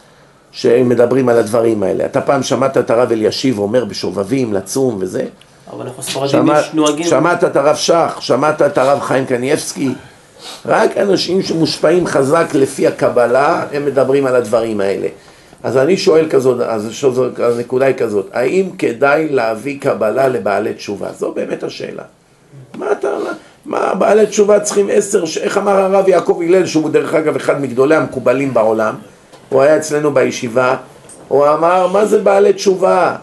שהם 0.52 0.90
מדברים 0.90 1.30
על 1.30 1.38
הדברים 1.38 1.84
האלה. 1.84 2.06
אתה 2.06 2.22
פעם 2.22 2.44
שמעת 2.44 2.78
את 2.78 2.90
הרב 2.90 3.12
אלישיב 3.12 3.60
אומר 3.60 3.86
בשובבים, 3.86 4.54
לצום 4.54 4.98
וזה? 5.00 5.26
אבל 5.74 5.86
אנחנו 5.86 6.04
ספרדים 6.04 6.30
שמע, 6.30 6.62
נוהגים. 6.74 7.06
שמעת 7.06 7.44
את 7.44 7.56
הרב 7.56 7.76
שך, 7.76 8.18
שמעת 8.20 8.62
את 8.62 8.78
הרב 8.78 9.00
חיים 9.00 9.26
קניאבסקי, 9.26 9.90
רק 10.66 10.98
אנשים 10.98 11.42
שמושפעים 11.42 12.08
חזק 12.08 12.46
לפי 12.54 12.88
הקבלה, 12.88 13.66
הם 13.74 13.86
מדברים 13.86 14.26
על 14.26 14.36
הדברים 14.36 14.82
האלה. 14.82 15.08
אז 15.64 15.78
אני 15.78 15.98
שואל 15.98 16.26
כזאת, 16.30 16.62
אז 16.62 17.58
הנקודה 17.58 17.86
היא 17.86 17.96
כזאת, 17.96 18.30
האם 18.34 18.70
כדאי 18.78 19.30
להביא 19.30 19.80
קבלה 19.80 20.28
לבעלי 20.28 20.74
תשובה? 20.74 21.08
זו 21.18 21.32
באמת 21.32 21.64
השאלה. 21.64 22.04
מה 22.78 22.92
אתה, 22.92 23.08
מה 23.66 23.94
בעלי 23.94 24.26
תשובה 24.26 24.60
צריכים 24.60 24.88
עשר, 24.92 25.24
איך 25.42 25.58
אמר 25.58 25.72
הרב 25.72 26.08
יעקב 26.08 26.42
הלל, 26.48 26.66
שהוא 26.66 26.90
דרך 26.90 27.14
אגב 27.14 27.36
אחד 27.36 27.62
מגדולי 27.62 27.96
המקובלים 27.96 28.54
בעולם, 28.54 28.96
הוא 29.50 29.62
היה 29.62 29.78
אצלנו 29.78 30.14
בישיבה, 30.14 30.76
הוא 31.28 31.48
אמר, 31.48 31.88
מה 31.88 32.06
זה 32.06 32.22
בעלי 32.22 32.54
תשובה? 32.54 33.16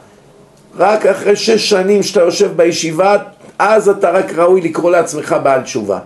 רק 0.78 1.06
אחרי 1.06 1.36
שש 1.36 1.70
שנים 1.70 2.02
שאתה 2.02 2.20
יושב 2.20 2.56
בישיבה, 2.56 3.16
אז 3.58 3.88
אתה 3.88 4.10
רק 4.10 4.32
ראוי 4.34 4.60
לקרוא 4.60 4.90
לעצמך 4.90 5.36
בעל 5.42 5.62
תשובה. 5.62 5.98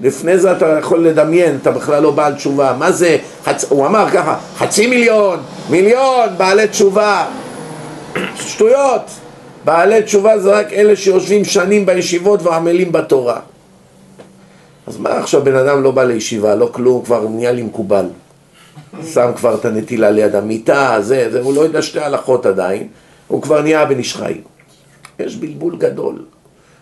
לפני 0.00 0.38
זה 0.38 0.52
אתה 0.52 0.78
יכול 0.78 1.06
לדמיין, 1.06 1.58
אתה 1.62 1.70
בכלל 1.70 2.02
לא 2.02 2.10
בעל 2.10 2.34
תשובה. 2.34 2.76
מה 2.78 2.92
זה, 2.92 3.16
חצ... 3.44 3.64
הוא 3.68 3.86
אמר 3.86 4.10
ככה, 4.10 4.38
חצי 4.58 4.86
מיליון, 4.86 5.38
מיליון 5.70 6.28
בעלי 6.36 6.68
תשובה. 6.68 7.26
שטויות. 8.36 9.02
בעלי 9.64 10.02
תשובה 10.02 10.38
זה 10.38 10.52
רק 10.52 10.72
אלה 10.72 10.96
שיושבים 10.96 11.44
שנים 11.44 11.86
בישיבות 11.86 12.42
ועמלים 12.42 12.92
בתורה. 12.92 13.40
אז 14.86 14.98
מה 14.98 15.10
עכשיו 15.10 15.44
בן 15.44 15.56
אדם 15.56 15.82
לא 15.82 15.90
בא 15.90 16.04
לישיבה, 16.04 16.54
לא 16.54 16.68
כלום, 16.72 17.04
כבר 17.04 17.28
נהיה 17.28 17.52
לי 17.52 17.62
מקובל. 17.62 18.06
שם 19.12 19.30
כבר 19.36 19.54
את 19.54 19.64
הנטילה 19.64 20.10
ליד 20.10 20.34
המיטה, 20.34 20.96
זה, 21.00 21.28
זה, 21.32 21.40
הוא 21.40 21.54
לא 21.54 21.60
יודע 21.60 21.82
שתי 21.82 22.00
הלכות 22.00 22.46
עדיין, 22.46 22.88
הוא 23.28 23.42
כבר 23.42 23.62
נהיה 23.62 23.84
בן 23.84 23.98
איש 23.98 24.16
חיים. 24.16 24.40
יש 25.18 25.36
בלבול 25.36 25.76
גדול. 25.76 26.22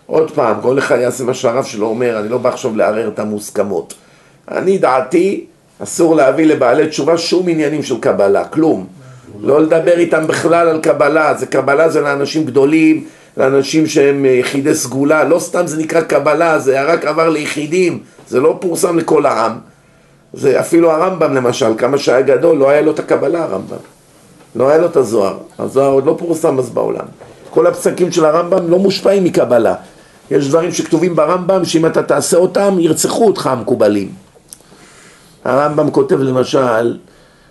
עוד 0.05 0.31
פעם, 0.31 0.61
כל 0.61 0.79
אחד 0.79 0.97
יעשה 0.99 1.23
מה 1.23 1.33
שהרב 1.33 1.63
שלו 1.63 1.87
אומר, 1.87 2.19
אני 2.19 2.29
לא 2.29 2.37
בא 2.37 2.49
עכשיו 2.49 2.75
לערער 2.75 3.07
את 3.07 3.19
המוסכמות. 3.19 3.93
אני 4.51 4.77
דעתי, 4.77 5.45
אסור 5.83 6.15
להביא 6.15 6.45
לבעלי 6.45 6.87
תשובה 6.87 7.17
שום 7.17 7.49
עניינים 7.49 7.83
של 7.83 7.99
קבלה, 7.99 8.45
כלום. 8.45 8.87
לא 9.41 9.61
לדבר 9.61 9.97
איתם 9.97 10.27
בכלל 10.27 10.67
על 10.67 10.81
קבלה, 10.81 11.33
זה 11.33 11.45
קבלה 11.45 11.89
זה 11.89 12.01
לאנשים 12.01 12.45
גדולים, 12.45 13.05
לאנשים 13.37 13.87
שהם 13.87 14.25
אה, 14.25 14.31
יחידי 14.31 14.75
סגולה, 14.75 15.23
לא 15.23 15.39
סתם 15.39 15.67
זה 15.67 15.77
נקרא 15.77 16.01
קבלה, 16.01 16.59
זה 16.59 16.81
רק 16.81 17.05
עבר 17.05 17.29
ליחידים, 17.29 17.99
זה 18.27 18.39
לא 18.39 18.57
פורסם 18.61 18.97
לכל 18.97 19.25
העם. 19.25 19.51
זה 20.33 20.59
אפילו 20.59 20.91
הרמב"ם 20.91 21.33
למשל, 21.33 21.71
כמה 21.77 21.97
שהיה 21.97 22.21
גדול, 22.21 22.57
לא 22.57 22.69
היה 22.69 22.81
לו 22.81 22.91
את 22.91 22.99
הקבלה 22.99 23.43
הרמב"ם. 23.43 23.77
לא 24.55 24.69
היה 24.69 24.77
לו 24.77 24.85
את 24.85 24.95
הזוהר, 24.95 25.37
הזוהר 25.59 25.91
עוד 25.91 26.05
לא 26.05 26.15
פורסם 26.19 26.59
אז 26.59 26.69
בעולם. 26.69 27.05
כל 27.49 27.67
הפסקים 27.67 28.11
של 28.11 28.25
הרמב"ם 28.25 28.69
לא 28.69 28.79
מושפעים 28.79 29.23
מקבלה. 29.23 29.75
יש 30.33 30.47
דברים 30.47 30.71
שכתובים 30.71 31.15
ברמב"ם 31.15 31.65
שאם 31.65 31.85
אתה 31.85 32.03
תעשה 32.03 32.37
אותם, 32.37 32.75
ירצחו 32.79 33.27
אותך 33.27 33.47
המקובלים. 33.47 34.11
הרמב"ם 35.45 35.91
כותב 35.91 36.19
למשל 36.19 36.97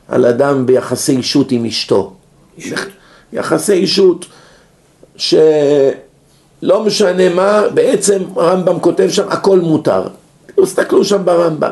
על 0.09 0.26
אדם 0.26 0.66
ביחסי 0.66 1.16
אישות 1.16 1.53
עם 1.53 1.64
אשתו. 1.64 2.12
יחסי 3.33 3.72
אישות 3.72 4.26
שלא 5.16 6.85
משנה 6.87 7.35
מה, 7.35 7.62
בעצם 7.74 8.22
הרמב"ם 8.37 8.80
כותב 8.80 9.09
שם 9.11 9.28
הכל 9.28 9.61
מותר. 9.61 10.03
תסתכלו 10.62 11.05
שם 11.05 11.24
ברמב"ם. 11.24 11.70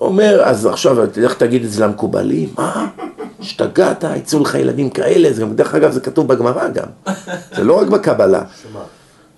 אומר, 0.00 0.42
אז 0.44 0.66
עכשיו 0.66 1.06
תלך 1.06 1.34
תגיד 1.34 1.64
את 1.64 1.70
זה 1.70 1.84
למקובלים, 1.84 2.48
מה? 2.58 2.86
השתגעת, 3.44 4.04
יצאו 4.16 4.42
לך 4.42 4.54
ילדים 4.54 4.90
כאלה, 4.90 5.32
זה 5.32 5.42
גם, 5.42 5.56
דרך 5.56 5.74
אגב 5.74 5.92
זה 5.92 6.00
כתוב 6.00 6.28
בגמרא 6.28 6.68
גם, 6.68 7.14
זה 7.56 7.64
לא 7.64 7.80
רק 7.80 7.88
בקבלה, 7.88 8.42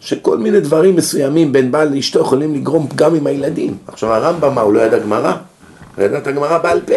שכל 0.00 0.38
מיני 0.38 0.60
דברים 0.60 0.96
מסוימים 0.96 1.52
בין 1.52 1.72
בעל 1.72 1.94
לאשתו 1.94 2.20
יכולים 2.20 2.54
לגרום 2.54 2.88
פגם 2.88 3.14
עם 3.14 3.26
הילדים. 3.26 3.76
עכשיו 3.88 4.12
הרמב"ם, 4.12 4.54
מה, 4.54 4.60
הוא 4.60 4.74
לא 4.74 4.80
ידע 4.80 4.98
גמרא? 4.98 5.32
הוא 5.96 6.04
ידע 6.04 6.18
את 6.18 6.26
הגמרא 6.26 6.58
בעל 6.58 6.80
פה. 6.80 6.94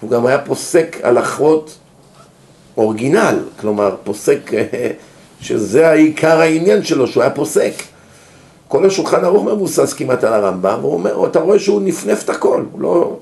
הוא 0.00 0.10
גם 0.10 0.26
היה 0.26 0.38
פוסק 0.38 0.96
הלכות 1.02 1.78
אורגינל, 2.76 3.38
כלומר 3.60 3.94
פוסק 4.04 4.50
שזה 5.40 5.88
העיקר 5.88 6.40
העניין 6.40 6.84
שלו, 6.84 7.06
שהוא 7.06 7.22
היה 7.22 7.30
פוסק. 7.30 7.72
כל 8.68 8.86
השולחן 8.86 9.24
ערוך 9.24 9.44
מבוסס 9.44 9.92
כמעט 9.92 10.24
על 10.24 10.32
הרמב"ם, 10.32 10.78
והוא 10.80 10.92
אומר, 10.92 11.26
אתה 11.26 11.40
רואה 11.40 11.58
שהוא 11.58 11.82
נפנף 11.82 12.24
את 12.24 12.30
הכל, 12.30 12.64
הוא 12.72 12.80
לא, 12.80 13.16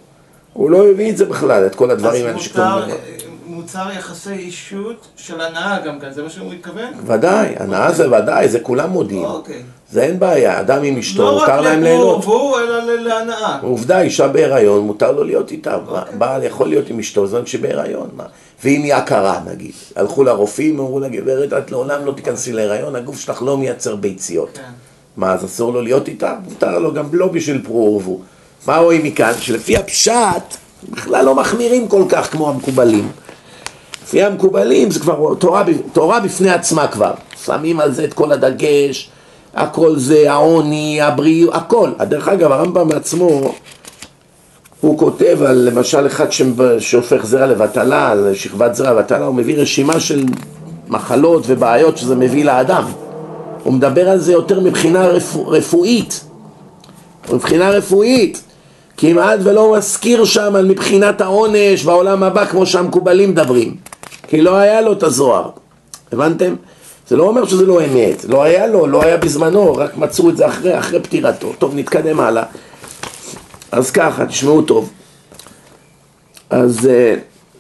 הוא 0.55 0.71
לא 0.71 0.89
הביא 0.89 1.11
את 1.11 1.17
זה 1.17 1.25
בכלל, 1.25 1.67
את 1.67 1.75
כל 1.75 1.91
הדברים 1.91 2.27
האלה 2.27 2.39
שקוראים 2.39 2.73
מותר, 2.73 2.87
להם. 2.87 2.97
מוצר 3.47 3.87
יחסי 3.99 4.33
אישות 4.33 5.07
של 5.17 5.41
הנאה 5.41 5.79
גם 5.87 6.01
כאן, 6.01 6.13
זה 6.13 6.23
מה 6.23 6.31
שהוא 6.31 6.53
מתכוון? 6.53 6.93
ודאי, 7.07 7.55
הנאה 7.59 7.93
זה 7.93 8.11
ודאי, 8.13 8.49
זה 8.49 8.61
כולם 8.61 8.91
מודים. 8.91 9.25
אוקיי. 9.25 9.63
זה 9.93 10.03
אין 10.03 10.19
בעיה, 10.19 10.61
אדם 10.61 10.83
עם 10.83 10.99
אשתו, 10.99 11.23
לא 11.23 11.33
מותר 11.33 11.43
רק 11.59 11.61
להם 11.65 11.83
ליהנות. 11.83 12.19
לפרובו, 12.19 12.59
אלא 12.59 12.79
ל- 12.83 13.01
להנאה. 13.09 13.59
עובדה, 13.63 14.01
אישה 14.01 14.29
בהיריון, 14.29 14.81
מותר 14.81 15.13
לו 15.13 15.25
להיות 15.25 15.51
איתה. 15.51 15.75
אוקיי. 15.75 16.15
בעל 16.19 16.43
יכול 16.43 16.69
להיות 16.69 16.91
עם 16.91 16.99
אשתו, 16.99 17.27
זמן 17.27 17.47
שבהיריון. 17.47 18.09
ואם 18.65 18.83
היא 18.83 18.95
עקרה, 18.95 19.41
נגיד. 19.53 19.73
הלכו 19.97 20.25
לרופאים, 20.25 20.79
אמרו 20.79 21.01
לה, 21.01 21.09
גברת, 21.09 21.53
את 21.53 21.71
לעולם 21.71 22.05
לא 22.05 22.13
תיכנסי 22.13 22.53
להיריון, 22.53 22.97
הגוף 22.97 23.21
שלך 23.21 23.43
לא 23.43 23.59
מייצר 23.59 23.97
ביציות. 23.97 24.49
כן. 24.55 24.63
מה, 25.17 25.33
אז 25.33 25.45
אסור 25.45 25.73
לו 25.73 25.83
להיות 25.83 26.09
איתה? 26.09 26.35
מותר 26.49 26.79
לו 26.79 26.95
גם 26.95 27.05
לא 27.13 27.27
בשביל 27.29 27.61
פרו 27.65 27.95
ורבו. 27.95 28.21
מה 28.67 28.77
רואים 28.77 29.05
מכאן? 29.05 29.33
שלפי 29.41 29.77
הפשט, 29.77 30.57
בכלל 30.91 31.25
לא 31.25 31.35
מחמירים 31.35 31.89
כל 31.89 32.03
כך 32.09 32.33
כמו 32.33 32.49
המקובלים. 32.49 33.09
לפי 34.05 34.23
המקובלים 34.23 34.91
זה 34.91 35.01
כבר 35.01 35.35
תורה, 35.35 35.65
תורה 35.93 36.21
בפני 36.21 36.51
עצמה 36.51 36.89
כבר. 36.89 37.13
שמים 37.45 37.81
על 37.81 37.93
זה 37.93 38.05
את 38.05 38.15
כל 38.15 38.33
הדגש, 38.33 39.11
הכל 39.55 39.99
זה, 39.99 40.33
העוני, 40.33 41.03
הבריאות, 41.03 41.55
הכל. 41.55 41.91
דרך 42.01 42.29
אגב, 42.29 42.53
הרמב"ם 42.53 42.89
בעצמו, 42.89 43.55
הוא 44.81 44.99
כותב 44.99 45.39
על 45.47 45.57
למשל 45.57 46.07
אחד 46.07 46.27
שהופך 46.79 47.27
זרע 47.27 47.47
לבטלה, 47.47 48.11
על 48.11 48.35
שכבת 48.35 48.75
זרע 48.75 48.93
לבטלה, 48.93 49.27
הוא 49.27 49.35
מביא 49.35 49.57
רשימה 49.57 50.01
של 50.01 50.25
מחלות 50.89 51.45
ובעיות 51.47 51.99
שזה 51.99 52.15
מביא 52.15 52.45
לאדם. 52.45 52.85
הוא 53.63 53.73
מדבר 53.73 54.09
על 54.09 54.19
זה 54.19 54.33
יותר 54.33 54.61
מבחינה 54.61 55.07
רפו, 55.07 55.49
רפואית. 55.49 56.25
מבחינה 57.33 57.71
רפואית. 57.71 58.43
כמעט 58.97 59.39
ולא 59.43 59.75
מזכיר 59.77 60.25
שם 60.25 60.57
על 60.57 60.67
מבחינת 60.67 61.21
העונש 61.21 61.85
והעולם 61.85 62.23
הבא 62.23 62.45
כמו 62.45 62.67
שהמקובלים 62.67 63.31
מדברים. 63.31 63.77
כי 64.29 64.43
לא 64.43 64.57
היה 64.57 64.81
לו 64.81 64.93
את 64.93 65.03
הזוהר. 65.03 65.51
הבנתם? 66.13 66.55
זה 67.09 67.17
לא 67.17 67.25
אומר 67.25 67.47
שזה 67.47 67.67
לא 67.67 67.85
אמת. 67.85 68.25
לא 68.29 68.43
היה 68.43 68.67
לו, 68.67 68.87
לא 68.87 69.03
היה 69.03 69.17
בזמנו, 69.17 69.77
רק 69.77 69.97
מצאו 69.97 70.31
את 70.31 70.37
זה 70.37 70.47
אחרי, 70.47 70.79
אחרי 70.79 71.01
פטירתו. 71.01 71.53
טוב, 71.59 71.75
נתקדם 71.75 72.21
הלאה. 72.21 72.45
אז 73.73 73.91
ככה, 73.91 74.27
תשמעו 74.27 74.63
טוב. 74.63 74.91
אז 76.51 76.87
אה, 76.87 77.15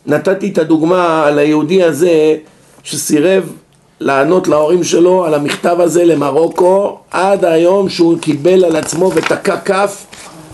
נתתי 0.07 0.49
את 0.49 0.59
הדוגמה 0.59 1.27
על 1.27 1.39
היהודי 1.39 1.83
הזה 1.83 2.37
שסירב 2.83 3.53
לענות 4.01 4.49
להורים 4.49 4.85
שלו 4.85 5.25
על 5.25 5.35
המכתב 5.35 5.77
הזה 5.81 6.05
למרוקו 6.05 6.99
עד 7.11 7.45
היום 7.45 7.89
שהוא 7.89 8.19
קיבל 8.19 8.65
על 8.65 8.77
עצמו 8.77 9.11
ותקע 9.15 9.57
כף 9.57 10.07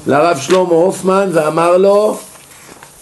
לרב 0.06 0.36
שלמה 0.36 0.68
הופמן 0.74 1.28
ואמר 1.32 1.76
לו 1.76 2.16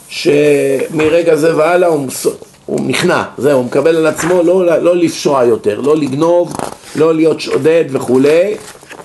שמרגע 0.09 1.37
זה 1.37 1.57
והלאה 1.57 1.89
הוא, 1.89 2.07
מס- 2.07 2.27
הוא 2.67 2.81
נכנע, 2.87 3.23
זהו, 3.39 3.57
הוא 3.59 3.65
מקבל 3.65 3.97
על 3.97 4.07
עצמו 4.07 4.43
לא, 4.43 4.83
לא 4.83 4.97
לפשוע 4.97 5.45
יותר, 5.45 5.81
לא 5.81 5.97
לגנוב, 5.97 6.53
לא 6.97 7.15
להיות 7.15 7.41
שודד 7.41 7.85
וכולי 7.91 8.55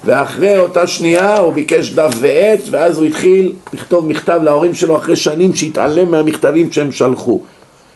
ואחרי 0.05 0.57
אותה 0.57 0.87
שנייה 0.87 1.37
הוא 1.37 1.53
ביקש 1.53 1.89
דף 1.89 2.13
ועט 2.19 2.59
ואז 2.71 2.97
הוא 2.97 3.05
התחיל 3.05 3.53
לכתוב 3.73 4.07
מכתב 4.07 4.39
להורים 4.43 4.73
שלו 4.73 4.97
אחרי 4.97 5.15
שנים 5.15 5.55
שהתעלם 5.55 6.11
מהמכתבים 6.11 6.71
שהם 6.71 6.91
שלחו 6.91 7.39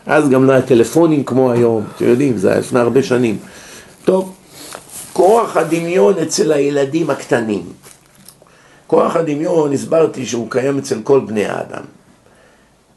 אז 0.06 0.28
גם 0.28 0.44
לא 0.44 0.52
היה 0.52 0.62
טלפונים 0.62 1.24
כמו 1.24 1.52
היום, 1.52 1.82
אתם 1.96 2.04
יודעים, 2.04 2.36
זה 2.38 2.50
היה 2.50 2.58
לפני 2.58 2.80
הרבה 2.80 3.02
שנים. 3.02 3.36
טוב, 4.04 4.32
כוח 5.12 5.56
הדמיון 5.56 6.14
אצל 6.22 6.52
הילדים 6.52 7.10
הקטנים. 7.10 7.62
כוח 8.88 9.16
הדמיון, 9.16 9.72
הסברתי 9.72 10.26
שהוא 10.26 10.50
קיים 10.50 10.78
אצל 10.78 10.98
כל 11.04 11.20
בני 11.20 11.46
האדם. 11.46 11.82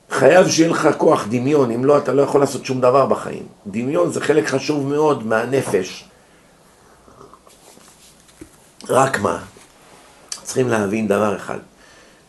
חייב 0.10 0.50
שיהיה 0.50 0.70
לך 0.70 0.90
כוח 0.98 1.26
דמיון, 1.30 1.72
אם 1.72 1.86
לא 1.86 1.98
אתה 1.98 2.14
לא 2.14 2.22
יכול 2.22 2.42
לעשות 2.42 2.66
שום 2.66 2.82
דבר 2.82 3.06
בחיים. 3.06 3.44
דמיון 3.68 4.12
זה 4.12 4.22
חלק 4.22 4.48
חשוב 4.48 4.88
מאוד 4.88 5.28
מהנפש. 5.28 6.06
רק 8.90 9.20
מה? 9.20 9.38
צריכים 10.44 10.68
להבין 10.70 11.08
דבר 11.08 11.36
אחד. 11.36 11.58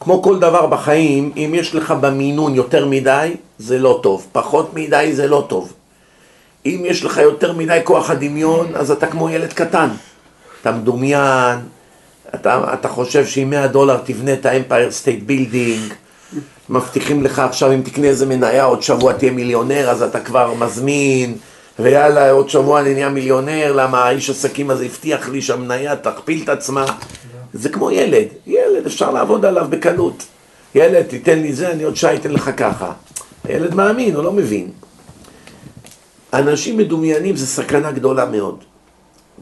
כמו 0.00 0.22
כל 0.22 0.38
דבר 0.38 0.66
בחיים, 0.66 1.32
אם 1.36 1.52
יש 1.54 1.74
לך 1.74 1.90
במינון 2.00 2.54
יותר 2.54 2.86
מדי, 2.86 3.36
זה 3.58 3.78
לא 3.78 4.00
טוב. 4.02 4.26
פחות 4.32 4.74
מדי 4.74 5.10
זה 5.14 5.26
לא 5.26 5.46
טוב. 5.48 5.72
אם 6.66 6.82
יש 6.86 7.04
לך 7.04 7.16
יותר 7.16 7.52
מדי 7.52 7.80
כוח 7.84 8.10
הדמיון, 8.10 8.74
אז 8.74 8.90
אתה 8.90 9.06
כמו 9.06 9.30
ילד 9.30 9.52
קטן. 9.52 9.88
אתה 10.60 10.72
מדומיין, 10.72 11.58
אתה, 12.34 12.74
אתה 12.74 12.88
חושב 12.88 13.26
שעם 13.26 13.50
100 13.50 13.66
דולר 13.66 13.96
תבנה 14.04 14.32
את 14.32 14.46
ה 14.46 14.53
Empire 14.53 14.90
State 14.90 15.22
Building, 15.26 15.92
מבטיחים 16.68 17.22
לך 17.22 17.38
עכשיו 17.38 17.72
אם 17.72 17.82
תקנה 17.82 18.06
איזה 18.06 18.26
מניה 18.26 18.64
עוד 18.64 18.82
שבוע 18.82 19.12
תהיה 19.12 19.32
מיליונר 19.32 19.90
אז 19.90 20.02
אתה 20.02 20.20
כבר 20.20 20.54
מזמין 20.54 21.36
ויאללה 21.78 22.30
עוד 22.30 22.48
שבוע 22.48 22.80
אני 22.80 22.94
נהיה 22.94 23.08
מיליונר 23.08 23.72
למה 23.72 24.04
האיש 24.04 24.30
עסקים 24.30 24.70
הזה 24.70 24.84
הבטיח 24.84 25.28
לי 25.28 25.42
שהמניה 25.42 25.96
תכפיל 25.96 26.42
את 26.44 26.48
עצמה? 26.48 26.84
זה 27.54 27.68
כמו 27.68 27.90
ילד, 27.90 28.26
ילד 28.46 28.86
אפשר 28.86 29.10
לעבוד 29.10 29.44
עליו 29.44 29.66
בקלות. 29.70 30.22
ילד 30.74 31.02
תיתן 31.02 31.38
לי 31.38 31.52
זה 31.52 31.70
אני 31.70 31.82
עוד 31.82 31.96
שעה 31.96 32.14
אתן 32.14 32.30
לך 32.30 32.50
ככה. 32.56 32.92
הילד 33.44 33.74
מאמין, 33.74 34.14
הוא 34.14 34.24
לא 34.24 34.32
מבין. 34.32 34.70
אנשים 36.32 36.76
מדומיינים 36.76 37.36
זה 37.36 37.46
סכנה 37.46 37.92
גדולה 37.92 38.26
מאוד. 38.26 38.64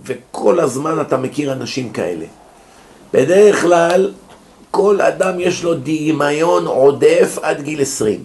וכל 0.05 0.61
הזמן 0.61 1.01
אתה 1.01 1.16
מכיר 1.16 1.53
אנשים 1.53 1.93
כאלה 1.93 2.24
בדרך 3.14 3.62
כלל 3.62 4.11
כל 4.70 5.00
אדם 5.00 5.40
יש 5.40 5.64
לו 5.64 5.74
דמיון 5.74 6.66
עודף 6.66 7.38
עד 7.42 7.62
גיל 7.62 7.82
20. 7.82 8.20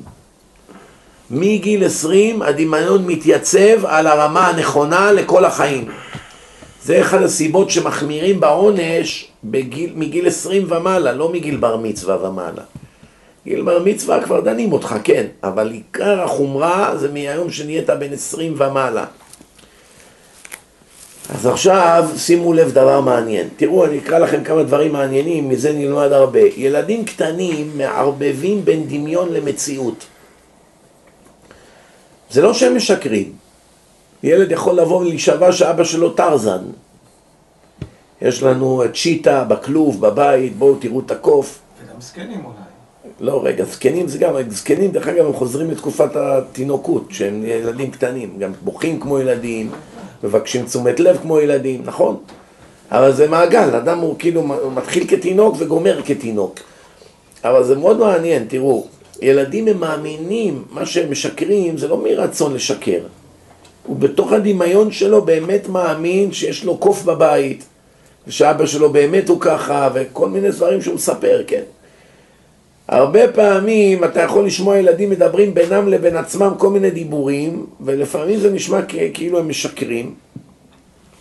מגיל 1.31 1.86
20 1.86 2.41
הדמיון 2.41 3.05
מתייצב 3.07 3.86
על 3.86 4.07
הרמה 4.07 4.47
הנכונה 4.47 5.11
לכל 5.11 5.45
החיים. 5.45 5.88
זה 6.83 7.01
אחד 7.01 7.23
הסיבות 7.23 7.69
שמחמירים 7.69 8.39
בעונש 8.39 9.27
בגיל, 9.43 9.91
מגיל 9.95 10.27
20 10.27 10.65
ומעלה, 10.69 11.11
לא 11.11 11.29
מגיל 11.29 11.57
בר 11.57 11.77
מצווה 11.77 12.29
ומעלה. 12.29 12.61
גיל 13.45 13.61
בר 13.61 13.83
מצווה 13.86 14.23
כבר 14.23 14.39
דנים 14.39 14.73
אותך, 14.73 14.95
כן, 15.03 15.25
אבל 15.43 15.71
עיקר 15.71 16.21
החומרה 16.21 16.97
זה 16.97 17.11
מהיום 17.11 17.51
שנהיית 17.51 17.89
בן 17.89 18.13
20 18.13 18.53
ומעלה. 18.57 19.05
אז 21.30 21.45
עכשיו 21.45 22.09
שימו 22.17 22.53
לב 22.53 22.71
דבר 22.71 23.01
מעניין. 23.01 23.47
תראו, 23.57 23.86
אני 23.86 23.97
אקרא 23.97 24.19
לכם 24.19 24.43
כמה 24.43 24.63
דברים 24.63 24.93
מעניינים, 24.93 25.49
מזה 25.49 25.73
נלמד 25.73 26.11
הרבה. 26.11 26.39
ילדים 26.39 27.05
קטנים 27.05 27.78
מערבבים 27.78 28.65
בין 28.65 28.88
דמיון 28.88 29.34
למציאות. 29.34 30.05
זה 32.32 32.41
לא 32.41 32.53
שהם 32.53 32.76
משקרים. 32.76 33.32
ילד 34.23 34.51
יכול 34.51 34.76
לבוא 34.76 34.99
ולהישבע 34.99 35.51
שאבא 35.51 35.84
שלו 35.84 36.09
טרזן. 36.09 36.63
יש 38.21 38.43
לנו 38.43 38.84
צ'יטה 38.93 39.43
בכלוב, 39.43 40.01
בבית, 40.01 40.55
בואו 40.55 40.76
תראו 40.76 40.99
את 40.99 41.11
הקוף. 41.11 41.59
וגם 41.84 42.01
זקנים 42.01 42.45
אולי. 42.45 42.55
לא, 43.19 43.41
רגע, 43.43 43.65
זקנים 43.65 44.07
זה 44.07 44.17
גם, 44.17 44.34
זקנים 44.49 44.91
דרך 44.91 45.07
אגב 45.07 45.26
הם 45.26 45.34
חוזרים 45.34 45.71
לתקופת 45.71 46.15
התינוקות, 46.15 47.07
שהם 47.09 47.43
ילדים 47.45 47.91
קטנים, 47.91 48.39
גם 48.39 48.51
בוכים 48.63 48.99
כמו 48.99 49.19
ילדים, 49.19 49.71
מבקשים 50.26 50.65
תשומת 50.65 50.99
לב 50.99 51.17
כמו 51.21 51.39
ילדים, 51.39 51.82
נכון? 51.86 52.17
אבל 52.91 53.13
זה 53.13 53.28
מעגל, 53.28 53.76
אדם 53.76 53.99
הוא 53.99 54.15
כאילו 54.19 54.41
הוא 54.41 54.71
מתחיל 54.73 55.07
כתינוק 55.07 55.55
וגומר 55.59 56.01
כתינוק. 56.05 56.59
אבל 57.43 57.63
זה 57.63 57.76
מאוד 57.76 57.99
מעניין, 57.99 58.45
תראו, 58.47 58.88
ילדים 59.21 59.67
הם 59.67 59.80
מאמינים, 59.80 60.63
מה 60.71 60.86
שהם 60.86 61.11
משקרים 61.11 61.78
זה 61.78 61.88
לא 61.88 61.97
מרצון 61.97 62.53
לשקר. 62.53 62.99
הוא 63.84 63.95
בתוך 63.95 64.32
הדמיון 64.32 64.91
שלו 64.91 65.21
באמת 65.21 65.69
מאמין 65.69 66.32
שיש 66.32 66.63
לו 66.63 66.78
קוף 66.78 67.03
בבית, 67.03 67.63
ושאבא 68.28 68.65
שלו 68.65 68.89
באמת 68.89 69.30
הוא 69.30 69.38
ככה, 69.39 69.89
וכל 69.93 70.30
מיני 70.30 70.51
דברים 70.51 70.82
שהוא 70.82 70.95
מספר, 70.95 71.43
כן? 71.47 71.61
הרבה 72.88 73.27
פעמים 73.27 74.03
אתה 74.03 74.21
יכול 74.21 74.45
לשמוע 74.45 74.77
ילדים 74.77 75.09
מדברים 75.09 75.53
בינם 75.53 75.88
לבין 75.88 76.17
עצמם 76.17 76.53
כל 76.57 76.69
מיני 76.69 76.91
דיבורים, 76.91 77.65
ולפעמים 77.81 78.39
זה 78.39 78.51
נשמע 78.51 78.81
כאילו 79.13 79.39
הם 79.39 79.49
משקרים, 79.49 80.13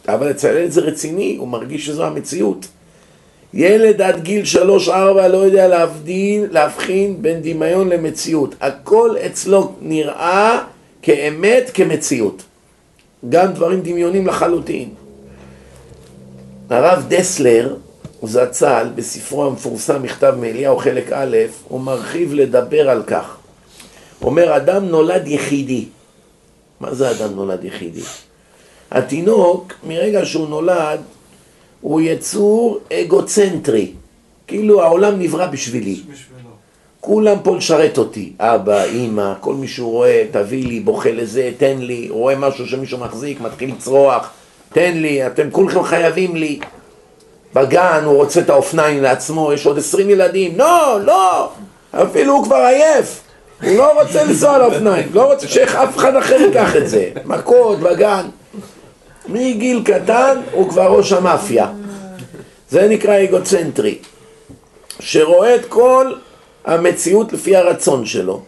אבל 0.09 0.31
אצל 0.31 0.57
ילד 0.57 0.71
זה 0.71 0.81
רציני, 0.81 1.37
הוא 1.39 1.49
מרגיש 1.49 1.87
שזו 1.87 2.05
המציאות. 2.05 2.67
ילד 3.55 4.03
עד 4.03 4.23
גיל 4.23 4.45
שלוש-ארבע 4.45 5.29
לא 5.29 5.37
יודע 5.37 5.69
להבדיל, 5.69 6.47
להבחין 6.51 7.23
בין 7.23 7.41
דמיון 7.43 7.89
למציאות. 7.89 8.55
הכל 8.61 9.17
אצלו 9.27 9.73
נראה 9.81 10.63
כאמת, 11.03 11.71
כמציאות. 11.75 12.43
גם 13.29 13.53
דברים 13.53 13.81
דמיונים 13.81 14.27
לחלוטין. 14.27 14.89
הרב 16.71 17.05
דסלר, 17.09 17.77
זצ"ל, 18.27 18.87
בספרו 18.95 19.47
המפורסם 19.47 20.03
מכתב 20.03 20.35
מאליהו 20.41 20.77
חלק 20.77 21.13
א', 21.13 21.37
הוא 21.69 21.81
מרחיב 21.81 22.35
לדבר 22.35 22.91
על 22.91 23.03
כך. 23.03 23.37
אומר, 24.23 24.57
אדם 24.57 24.85
נולד 24.85 25.29
יחידי. 25.29 25.85
מה 26.81 26.95
זה 26.95 27.11
אדם 27.11 27.35
נולד 27.35 27.65
יחידי? 27.65 28.03
התינוק, 28.91 29.73
מרגע 29.87 30.25
שהוא 30.25 30.49
נולד, 30.49 31.01
הוא 31.81 32.01
יצור 32.01 32.79
אגוצנטרי. 32.93 33.93
כאילו 34.47 34.83
העולם 34.83 35.19
נברא 35.19 35.47
בשבילי. 35.47 35.95
בשבילו. 35.95 36.35
כולם 37.01 37.37
פה 37.43 37.57
לשרת 37.57 37.99
אותי, 37.99 38.33
אבא, 38.39 38.85
אימא, 38.85 39.33
כל 39.41 39.55
מי 39.55 39.69
שהוא 39.69 39.93
רואה, 39.93 40.27
תביא 40.31 40.67
לי, 40.67 40.81
בוכה 40.81 41.13
לזה, 41.13 41.51
תן 41.57 41.79
לי, 41.79 42.09
רואה 42.11 42.37
משהו 42.37 42.67
שמישהו 42.67 42.99
מחזיק, 42.99 43.41
מתחיל 43.41 43.71
לצרוח, 43.71 44.31
תן 44.73 44.97
לי, 44.97 45.27
אתם 45.27 45.51
כולכם 45.51 45.83
חייבים 45.83 46.37
לי. 46.37 46.59
בגן 47.55 48.03
הוא 48.05 48.17
רוצה 48.17 48.41
את 48.41 48.51
האופניים 48.51 49.03
לעצמו, 49.03 49.53
יש 49.53 49.67
עוד 49.67 49.79
עשרים 49.79 50.11
ילדים, 50.11 50.59
לא, 50.59 50.99
לא, 51.05 51.51
אפילו 51.93 52.33
הוא 52.33 52.45
כבר 52.45 52.57
עייף, 52.57 53.21
הוא 53.63 53.77
לא 53.77 54.01
רוצה 54.01 54.25
לנסוע 54.25 54.55
על 54.55 54.63
האופניים, 54.63 55.09
לא 55.13 55.33
רוצה 55.33 55.49
שאיך 55.49 55.77
אף 55.77 55.97
אחד 55.97 56.17
אחר 56.17 56.41
ייקח 56.41 56.77
את 56.77 56.89
זה, 56.89 57.11
מכות 57.25 57.81
בגן. 57.81 58.27
מגיל 59.29 59.83
קטן 59.85 60.41
הוא 60.53 60.71
כבר 60.71 60.87
ראש 60.87 61.13
המאפיה. 61.13 61.67
זה 62.71 62.89
נקרא 62.89 63.25
אגוצנטרי, 63.25 63.99
שרואה 65.01 65.55
את 65.55 65.65
כל 65.69 66.13
המציאות 66.65 67.33
לפי 67.33 67.57
הרצון 67.57 68.07
שלו. 68.07 68.43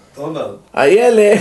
הילד 0.75 1.39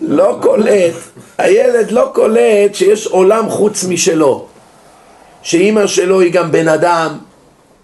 לא 0.00 0.38
קולט, 0.42 0.94
הילד 1.38 1.90
לא 1.90 2.10
קולט 2.14 2.74
שיש 2.74 3.06
עולם 3.06 3.50
חוץ 3.50 3.84
משלו. 3.84 4.46
שאימא 5.44 5.86
שלו 5.86 6.20
היא 6.20 6.32
גם 6.32 6.52
בן 6.52 6.68
אדם, 6.68 7.18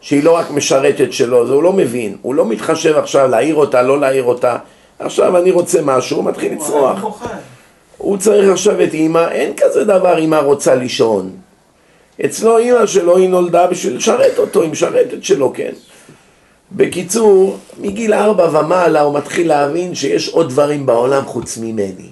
שהיא 0.00 0.24
לא 0.24 0.36
רק 0.36 0.50
משרתת 0.50 1.12
שלו, 1.12 1.46
זה 1.46 1.52
הוא 1.52 1.62
לא 1.62 1.72
מבין. 1.72 2.16
הוא 2.22 2.34
לא 2.34 2.46
מתחשב 2.46 2.96
עכשיו 2.96 3.28
להעיר 3.28 3.54
אותה, 3.54 3.82
לא 3.82 4.00
להעיר 4.00 4.24
אותה. 4.24 4.56
עכשיו 4.98 5.36
אני 5.36 5.50
רוצה 5.50 5.82
משהו, 5.82 6.16
הוא 6.16 6.24
מתחיל 6.24 6.52
לצרוח. 6.52 7.20
הוא 7.98 8.18
צריך 8.18 8.50
עכשיו 8.50 8.82
את 8.82 8.94
אימא, 8.94 9.28
אין 9.30 9.52
כזה 9.56 9.84
דבר 9.84 10.18
אימא 10.18 10.36
רוצה 10.36 10.74
לישון. 10.74 11.30
אצלו 12.24 12.58
אימא 12.58 12.86
שלו 12.86 13.16
היא 13.16 13.28
נולדה 13.28 13.66
בשביל 13.66 13.96
לשרת 13.96 14.38
אותו, 14.38 14.62
היא 14.62 14.70
משרתת 14.70 15.24
שלו, 15.24 15.52
כן. 15.54 15.72
בקיצור, 16.72 17.56
מגיל 17.78 18.14
ארבע 18.14 18.58
ומעלה 18.58 19.00
הוא 19.00 19.18
מתחיל 19.18 19.48
להבין 19.48 19.94
שיש 19.94 20.28
עוד 20.28 20.48
דברים 20.48 20.86
בעולם 20.86 21.24
חוץ 21.24 21.58
ממני. 21.58 22.08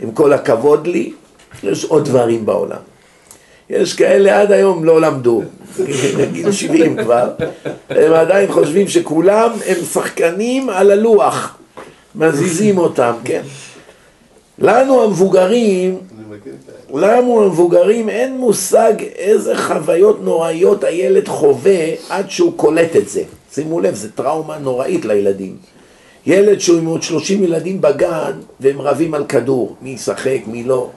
עם 0.00 0.10
כל 0.10 0.32
הכבוד 0.32 0.86
לי, 0.86 1.12
יש 1.62 1.84
עוד 1.84 2.04
דברים 2.04 2.46
בעולם. 2.46 2.95
יש 3.70 3.94
כאלה 3.94 4.40
עד 4.40 4.52
היום 4.52 4.84
לא 4.84 5.00
למדו, 5.00 5.42
גיל 6.32 6.52
70 6.52 6.96
כבר, 6.96 7.30
הם 7.90 8.12
עדיין 8.12 8.52
חושבים 8.52 8.88
שכולם 8.88 9.50
הם 9.66 9.84
שחקנים 9.92 10.70
על 10.70 10.90
הלוח, 10.90 11.58
מזיזים 12.14 12.78
אותם, 12.78 13.12
כן. 13.24 13.42
לנו 14.58 15.02
המבוגרים. 15.04 15.98
לנו 16.94 17.44
המבוגרים 17.44 18.08
אין 18.08 18.36
מושג 18.36 18.92
איזה 19.16 19.56
חוויות 19.56 20.22
נוראיות 20.22 20.84
הילד 20.84 21.28
חווה 21.28 21.86
עד 22.08 22.30
שהוא 22.30 22.52
קולט 22.56 22.96
את 22.96 23.08
זה. 23.08 23.22
שימו 23.52 23.80
לב, 23.80 23.94
זו 23.94 24.08
טראומה 24.14 24.58
נוראית 24.58 25.04
לילדים. 25.04 25.56
ילד 26.26 26.58
שהוא 26.58 26.78
עם 26.78 26.86
עוד 26.86 27.02
30 27.02 27.44
ילדים 27.44 27.80
בגן 27.80 28.32
והם 28.60 28.80
רבים 28.80 29.14
על 29.14 29.24
כדור, 29.24 29.76
מי 29.82 29.90
ישחק, 29.90 30.38
מי 30.46 30.64
לא. 30.64 30.90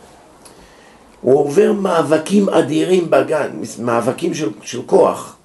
הוא 1.22 1.39
עובר 1.39 1.72
מאבקים 1.74 2.49
אדירים 2.49 3.09
בגן, 3.09 3.49
מאבקים 3.80 4.34
של, 4.34 4.49
של 4.63 4.82
כוח. 4.86 5.36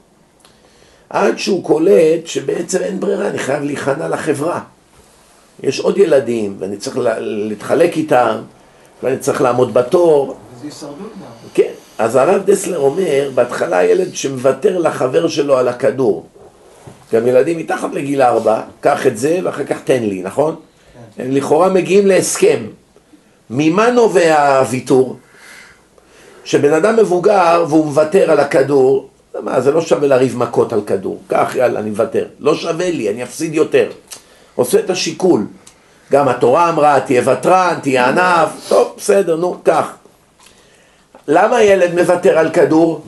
עד 1.11 1.39
שהוא 1.39 1.65
קולט 1.65 2.27
שבעצם 2.27 2.79
אין 2.83 3.01
ברירה, 3.01 3.29
אני 3.29 3.39
חייב 3.39 3.63
להיכנע 3.63 4.09
לחברה. 4.09 4.61
יש 5.63 5.81
עוד 5.81 5.99
ילדים, 5.99 6.57
ואני 6.59 6.77
צריך 6.77 6.99
לה- 6.99 7.19
להתחלק 7.21 7.97
איתם, 7.97 8.37
ואני 9.03 9.19
צריך 9.19 9.43
לעמוד 9.43 9.75
בתור. 9.75 10.37
זה 10.61 10.67
הישרדות 10.67 10.97
גם. 10.99 11.49
כן, 11.55 11.71
אז 11.99 12.17
הרב 12.17 12.43
דסלר 12.45 12.79
אומר, 12.79 13.31
בהתחלה 13.35 13.85
ילד 13.85 14.15
שמוותר 14.15 14.79
לחבר 14.79 15.29
שלו 15.29 15.57
על 15.59 15.69
הכדור. 15.69 16.27
גם 17.13 17.27
ילדים 17.27 17.59
מתחת 17.59 17.89
לגיל 17.93 18.23
ארבע, 18.23 18.61
קח 18.81 19.07
את 19.07 19.19
זה 19.19 19.39
ואחר 19.45 19.65
כך 19.65 19.77
תן 19.85 20.03
לי, 20.03 20.23
נכון? 20.23 20.57
הם 21.19 21.31
לכאורה 21.31 21.69
מגיעים 21.69 22.07
להסכם. 22.07 22.67
ממה 23.51 23.91
נובע 23.91 24.59
הוויתור? 24.59 25.17
שבן 26.45 26.73
אדם 26.73 26.97
מבוגר 26.97 27.65
והוא 27.69 27.87
מוותר 27.87 28.31
על 28.31 28.41
הכדור, 28.41 29.09
מה, 29.41 29.61
זה 29.61 29.73
לא 29.73 29.81
שווה 29.81 30.09
לריב 30.09 30.39
מכות 30.39 30.73
על 30.73 30.81
כדור. 30.87 31.19
קח, 31.29 31.53
יאללה, 31.55 31.81
אני 31.81 31.91
מוותר. 31.91 32.27
לא 32.41 32.55
שווה 32.55 32.91
לי, 32.91 33.11
אני 33.11 33.23
אפסיד 33.23 33.55
יותר. 33.55 33.91
עושה 34.55 34.79
את 34.79 34.91
השיקול. 34.91 35.47
גם 36.13 36.29
התורה 36.29 36.69
אמרה, 36.69 37.01
תהיה 37.01 37.23
ותרן, 37.29 37.79
תהיה 37.83 38.09
ענב, 38.09 38.49
טוב, 38.69 38.95
בסדר, 38.97 39.37
נו, 39.37 39.57
קח. 39.63 39.95
למה 41.29 41.63
ילד 41.63 41.95
מוותר 41.95 42.39
על 42.39 42.51
כדור? 42.51 43.05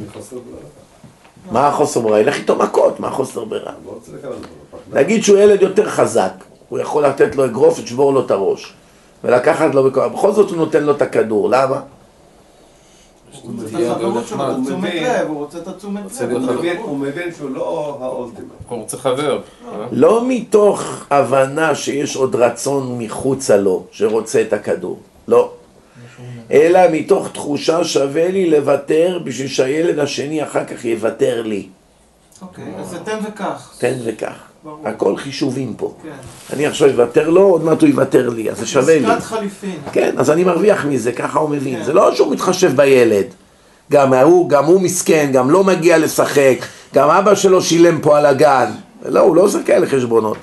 מה 1.51 1.69
החוסר 1.69 2.01
ברירה? 2.01 2.21
ילך 2.21 2.37
איתו 2.37 2.57
מכות, 2.57 3.01
מה 3.01 3.09
החוסר 3.09 3.45
ברירה? 3.45 3.73
לא. 3.87 3.99
נגיד 4.93 5.25
שהוא 5.25 5.39
ילד 5.39 5.63
יותר 5.63 5.89
חזק, 5.89 6.33
הוא 6.69 6.79
יכול 6.79 7.07
לתת 7.07 7.37
לו 7.37 7.45
אגרוף 7.45 7.79
ושבור 7.79 8.13
לו 8.13 8.27
את 8.27 8.31
הראש 8.31 8.75
ולקחת 9.25 9.75
לו 9.75 9.91
בכל 9.91 10.33
זאת 10.33 10.51
הוא 10.51 10.57
נותן 10.57 10.83
לו 10.83 10.93
את 10.93 11.03
הכדור, 11.03 11.51
למה? 11.51 11.81
הוא 13.47 15.39
רוצה 15.39 15.59
את 15.59 15.69
התשומת 15.69 16.03
לב. 16.21 16.31
הוא 16.31 16.41
מבין- 16.41 16.57
מבין. 16.59 16.77
הוא 16.77 16.99
מבין 16.99 17.35
שהוא 17.37 17.51
לא 17.51 17.99
האולטימט. 18.01 18.47
הוא 18.69 18.79
רוצה 18.79 18.97
חבר. 18.97 19.41
לא 19.93 20.25
מתוך 20.29 20.83
הבנה 21.11 21.75
שיש 21.75 22.17
עוד 22.17 22.35
רצון 22.37 22.99
מחוצה 22.99 23.57
לו 23.57 23.85
שרוצה 23.91 24.41
את 24.41 24.53
הכדור, 24.53 24.99
לא. 25.29 25.51
אלא 26.51 26.81
מתוך 26.93 27.29
תחושה 27.33 27.85
שווה 27.85 28.29
לי 28.29 28.51
לוותר 28.51 29.19
בשביל 29.25 29.49
שהילד 29.49 29.99
השני 29.99 30.43
אחר 30.43 30.65
כך 30.65 30.85
יוותר 30.85 31.43
לי. 31.43 31.67
אוקיי, 32.43 32.65
אז 32.79 32.91
זה 32.91 32.99
תן 32.99 33.19
וקח. 33.29 33.75
תן 33.79 33.95
וקח. 34.05 34.35
הכל 34.85 35.17
חישובים 35.17 35.75
פה. 35.77 35.95
כן. 36.03 36.09
אני 36.53 36.67
עכשיו 36.67 36.91
אוותר 36.91 37.31
לו, 37.31 37.43
עוד 37.43 37.65
מעט 37.65 37.81
הוא 37.81 37.89
יוותר 37.89 38.29
לי, 38.29 38.51
אז 38.51 38.59
זה 38.59 38.67
שווה 38.67 38.99
לי. 38.99 39.07
עסקת 39.07 39.23
חליפין. 39.23 39.77
כן, 39.93 40.15
אז 40.17 40.31
אני 40.31 40.45
מרוויח 40.45 40.85
מזה, 40.85 41.13
ככה 41.13 41.39
הוא 41.39 41.51
מבין. 41.51 41.79
כן. 41.79 41.85
זה 41.85 41.93
לא 41.93 42.15
שהוא 42.15 42.33
מתחשב 42.33 42.77
בילד. 42.77 43.27
גם 43.93 44.15
הוא, 44.15 44.49
גם 44.49 44.65
הוא 44.65 44.81
מסכן, 44.81 45.31
גם 45.33 45.51
לא 45.51 45.65
מגיע 45.65 45.99
לשחק, 45.99 46.57
גם 46.95 47.11
אבא 47.11 47.35
שלו 47.35 47.63
שילם 47.63 48.01
פה 48.01 48.19
על 48.19 48.27
הגן. 48.27 48.71
לא, 49.05 49.21
הוא 49.21 49.37
לא 49.37 49.43
עושה 49.43 49.63
כאלה 49.63 49.87
חשבונות. 49.87 50.37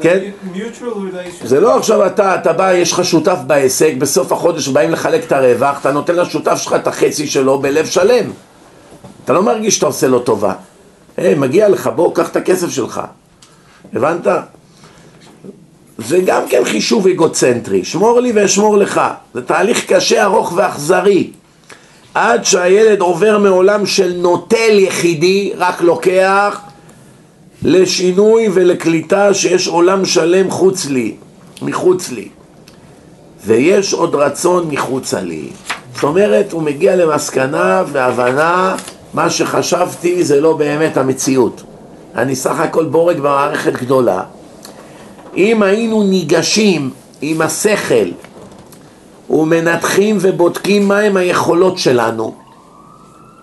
כן. 0.00 0.18
relation. 0.54 1.46
זה 1.46 1.60
לא 1.60 1.76
עכשיו 1.76 2.06
אתה, 2.06 2.34
אתה 2.34 2.52
בא, 2.52 2.72
יש 2.72 2.92
לך 2.92 3.04
שותף 3.04 3.38
בעסק, 3.46 3.94
בסוף 3.98 4.32
החודש 4.32 4.68
באים 4.68 4.90
לחלק 4.90 5.24
את 5.24 5.32
הרווח, 5.32 5.80
אתה 5.80 5.92
נותן 5.92 6.16
לשותף 6.16 6.54
שלך 6.54 6.72
את 6.72 6.86
החצי 6.86 7.26
שלו 7.26 7.58
בלב 7.58 7.86
שלם. 7.86 8.30
אתה 9.24 9.32
לא 9.32 9.42
מרגיש 9.42 9.74
שאתה 9.74 9.86
עושה 9.86 10.08
לו 10.08 10.18
טובה. 10.18 10.52
היי, 11.16 11.34
מגיע 11.34 11.68
לך, 11.68 11.90
בוא, 11.96 12.14
קח 12.14 12.28
את 12.28 12.36
הכסף 12.36 12.70
שלך. 12.70 13.00
הבנת? 13.94 14.26
זה 15.98 16.20
גם 16.26 16.42
כן 16.48 16.64
חישוב 16.64 17.06
אגוצנטרי, 17.06 17.84
שמור 17.84 18.20
לי 18.20 18.32
ואשמור 18.34 18.76
לך. 18.76 19.00
זה 19.34 19.42
תהליך 19.42 19.92
קשה, 19.92 20.24
ארוך 20.24 20.52
ואכזרי. 20.56 21.30
עד 22.14 22.44
שהילד 22.44 23.00
עובר 23.00 23.38
מעולם 23.38 23.86
של 23.86 24.14
נוטל 24.16 24.78
יחידי, 24.78 25.52
רק 25.56 25.80
לוקח, 25.80 26.60
לשינוי 27.62 28.48
ולקליטה 28.52 29.34
שיש 29.34 29.68
עולם 29.68 30.04
שלם 30.04 30.50
חוץ 30.50 30.86
לי, 30.86 31.14
מחוץ 31.62 32.10
לי. 32.10 32.28
ויש 33.46 33.92
עוד 33.92 34.14
רצון 34.14 34.68
מחוצה 34.70 35.20
לי. 35.20 35.48
זאת 35.94 36.02
אומרת, 36.02 36.52
הוא 36.52 36.62
מגיע 36.62 36.96
למסקנה 36.96 37.82
והבנה, 37.92 38.76
מה 39.14 39.30
שחשבתי 39.30 40.24
זה 40.24 40.40
לא 40.40 40.52
באמת 40.52 40.96
המציאות. 40.96 41.62
אני 42.16 42.36
סך 42.36 42.60
הכל 42.60 42.84
בורג 42.84 43.18
במערכת 43.18 43.72
גדולה. 43.72 44.22
אם 45.36 45.62
היינו 45.62 46.02
ניגשים 46.02 46.90
עם 47.20 47.40
השכל 47.40 48.08
ומנתחים 49.30 50.18
ובודקים 50.20 50.88
מהם 50.88 51.16
היכולות 51.16 51.78
שלנו, 51.78 52.34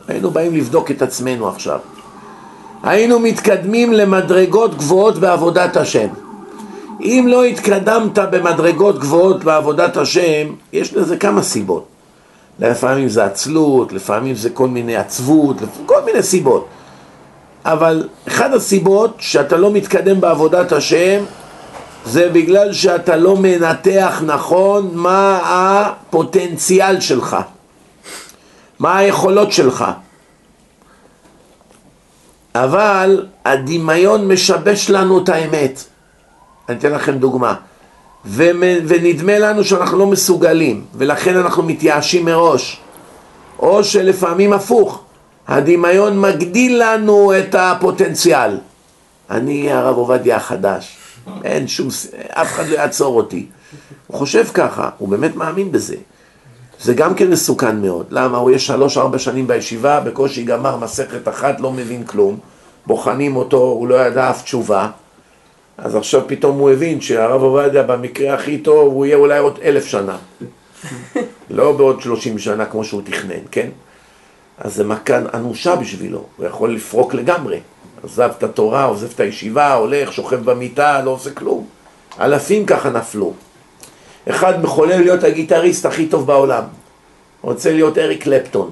היינו 0.07 0.31
באים 0.31 0.55
לבדוק 0.55 0.91
את 0.91 1.01
עצמנו 1.01 1.47
עכשיו. 1.47 1.79
היינו 2.83 3.19
מתקדמים 3.19 3.93
למדרגות 3.93 4.77
גבוהות 4.77 5.17
בעבודת 5.17 5.77
השם. 5.77 6.07
אם 7.01 7.25
לא 7.27 7.43
התקדמת 7.43 8.17
במדרגות 8.17 8.99
גבוהות 8.99 9.43
בעבודת 9.43 9.97
השם, 9.97 10.47
יש 10.73 10.93
לזה 10.93 11.17
כמה 11.17 11.43
סיבות. 11.43 11.85
לפעמים 12.59 13.09
זה 13.09 13.25
עצלות, 13.25 13.93
לפעמים 13.93 14.35
זה 14.35 14.49
כל 14.49 14.67
מיני 14.67 14.95
עצבות, 14.95 15.55
כל 15.85 16.01
מיני 16.05 16.23
סיבות. 16.23 16.67
אבל 17.65 18.07
אחת 18.27 18.53
הסיבות 18.53 19.15
שאתה 19.19 19.57
לא 19.57 19.71
מתקדם 19.71 20.21
בעבודת 20.21 20.71
השם 20.71 21.23
זה 22.05 22.29
בגלל 22.29 22.73
שאתה 22.73 23.15
לא 23.15 23.37
מנתח 23.37 24.21
נכון 24.25 24.89
מה 24.93 25.39
הפוטנציאל 25.43 26.99
שלך, 26.99 27.37
מה 28.79 28.97
היכולות 28.97 29.51
שלך. 29.51 29.85
אבל 32.55 33.25
הדמיון 33.45 34.27
משבש 34.27 34.89
לנו 34.89 35.23
את 35.23 35.29
האמת. 35.29 35.83
אני 36.69 36.77
אתן 36.77 36.91
לכם 36.91 37.17
דוגמה. 37.17 37.53
ונדמה 38.25 39.39
לנו 39.39 39.63
שאנחנו 39.63 39.97
לא 39.97 40.07
מסוגלים, 40.07 40.85
ולכן 40.95 41.37
אנחנו 41.37 41.63
מתייאשים 41.63 42.25
מראש. 42.25 42.81
או 43.59 43.83
שלפעמים 43.83 44.53
הפוך, 44.53 45.03
הדמיון 45.47 46.19
מגדיל 46.19 46.83
לנו 46.83 47.33
את 47.39 47.55
הפוטנציאל. 47.55 48.57
אני 49.29 49.71
הרב 49.71 49.97
עובדיה 49.97 50.35
החדש, 50.35 50.97
אין 51.43 51.67
שום, 51.67 51.87
אף 52.29 52.47
אחד 52.47 52.67
לא 52.67 52.75
יעצור 52.75 53.17
אותי. 53.17 53.45
הוא 54.07 54.17
חושב 54.17 54.45
ככה, 54.53 54.89
הוא 54.97 55.09
באמת 55.09 55.35
מאמין 55.35 55.71
בזה. 55.71 55.95
זה 56.79 56.93
גם 56.93 57.13
כן 57.13 57.29
מסוכן 57.29 57.81
מאוד. 57.81 58.05
למה? 58.09 58.37
הוא 58.37 58.51
יש 58.51 58.67
שלוש-ארבע 58.67 59.19
שנים 59.19 59.47
בישיבה, 59.47 59.99
בקושי 59.99 60.43
גמר 60.43 60.77
מסכת 60.77 61.27
אחת, 61.27 61.59
לא 61.59 61.71
מבין 61.71 62.03
כלום. 62.03 62.37
בוחנים 62.85 63.35
אותו, 63.35 63.57
הוא 63.57 63.87
לא 63.87 63.95
ידע 64.05 64.29
אף 64.29 64.43
תשובה. 64.43 64.89
אז 65.77 65.95
עכשיו 65.95 66.21
פתאום 66.27 66.59
הוא 66.59 66.71
הבין 66.71 67.01
שהרב 67.01 67.41
עובדיה 67.41 67.83
במקרה 67.83 68.33
הכי 68.33 68.57
טוב, 68.57 68.93
הוא 68.93 69.05
יהיה 69.05 69.17
אולי 69.17 69.39
עוד 69.39 69.59
אלף 69.63 69.85
שנה. 69.85 70.17
לא 71.49 71.71
בעוד 71.71 72.01
שלושים 72.01 72.37
שנה 72.37 72.65
כמו 72.65 72.83
שהוא 72.83 73.01
תכנן, 73.05 73.39
כן? 73.51 73.69
אז 74.63 74.75
זה 74.75 74.83
מכה 74.83 75.17
אנושה 75.33 75.75
בשבילו, 75.75 76.23
הוא 76.37 76.45
יכול 76.45 76.75
לפרוק 76.75 77.13
לגמרי. 77.13 77.59
עזב 78.03 78.31
את 78.37 78.43
התורה, 78.43 78.83
עוזב 78.83 79.07
את 79.15 79.19
הישיבה, 79.19 79.73
הולך, 79.73 80.13
שוכב 80.13 80.35
במיטה, 80.35 81.01
לא 81.01 81.11
עושה 81.11 81.31
כלום. 81.31 81.65
אלפים 82.19 82.65
ככה 82.65 82.89
נפלו. 82.89 83.33
אחד 84.29 84.63
מחולל 84.63 84.99
להיות 84.99 85.23
הגיטריסט 85.23 85.85
הכי 85.85 86.05
טוב 86.05 86.27
בעולם. 86.27 86.63
רוצה 87.41 87.73
להיות 87.73 87.97
אריק 87.97 88.23
קלפטון. 88.23 88.71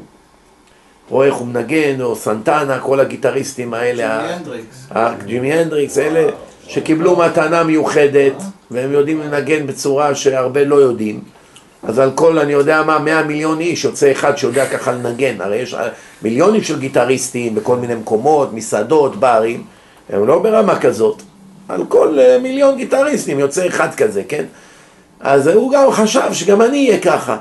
רואה 1.09 1.27
איך 1.27 1.35
הוא 1.35 1.47
מנגן, 1.47 2.01
או 2.01 2.15
סנטנה, 2.15 2.79
כל 2.79 2.99
הגיטריסטים 2.99 3.73
האלה. 3.73 4.19
ג'ימי 4.21 4.33
הנדריקס. 4.33 4.87
ג'ימי 5.25 5.53
הנדריקס, 5.53 5.97
אלה 5.97 6.29
שקיבלו 6.67 7.15
מתנה 7.15 7.63
מיוחדת, 7.63 8.33
והם 8.71 8.91
יודעים 8.91 9.21
לנגן 9.21 9.67
בצורה 9.67 10.15
שהרבה 10.15 10.63
לא 10.63 10.75
יודעים. 10.75 11.21
אז 11.83 11.99
על 11.99 12.11
כל, 12.15 12.39
אני 12.39 12.53
יודע 12.53 12.83
מה, 12.83 12.99
100 12.99 13.23
מיליון 13.23 13.59
איש, 13.59 13.83
יוצא 13.83 14.11
אחד 14.11 14.37
שיודע 14.37 14.65
ככה 14.65 14.91
לנגן. 14.91 15.41
הרי 15.41 15.55
יש 15.57 15.75
מיליונים 16.21 16.63
של 16.63 16.79
גיטריסטים 16.79 17.55
בכל 17.55 17.75
מיני 17.75 17.95
מקומות, 17.95 18.53
מסעדות, 18.53 19.15
ברים, 19.15 19.63
הם 20.09 20.27
לא 20.27 20.39
ברמה 20.39 20.79
כזאת. 20.79 21.21
על 21.67 21.85
כל 21.85 22.19
אה, 22.19 22.37
מיליון 22.41 22.77
גיטריסטים 22.77 23.39
יוצא 23.39 23.67
אחד 23.67 23.95
כזה, 23.95 24.23
כן? 24.27 24.45
אז 25.19 25.47
הוא 25.47 25.71
גם 25.71 25.91
חשב 25.91 26.33
שגם 26.33 26.61
אני 26.61 26.87
אהיה 26.87 26.99
ככה. 26.99 27.37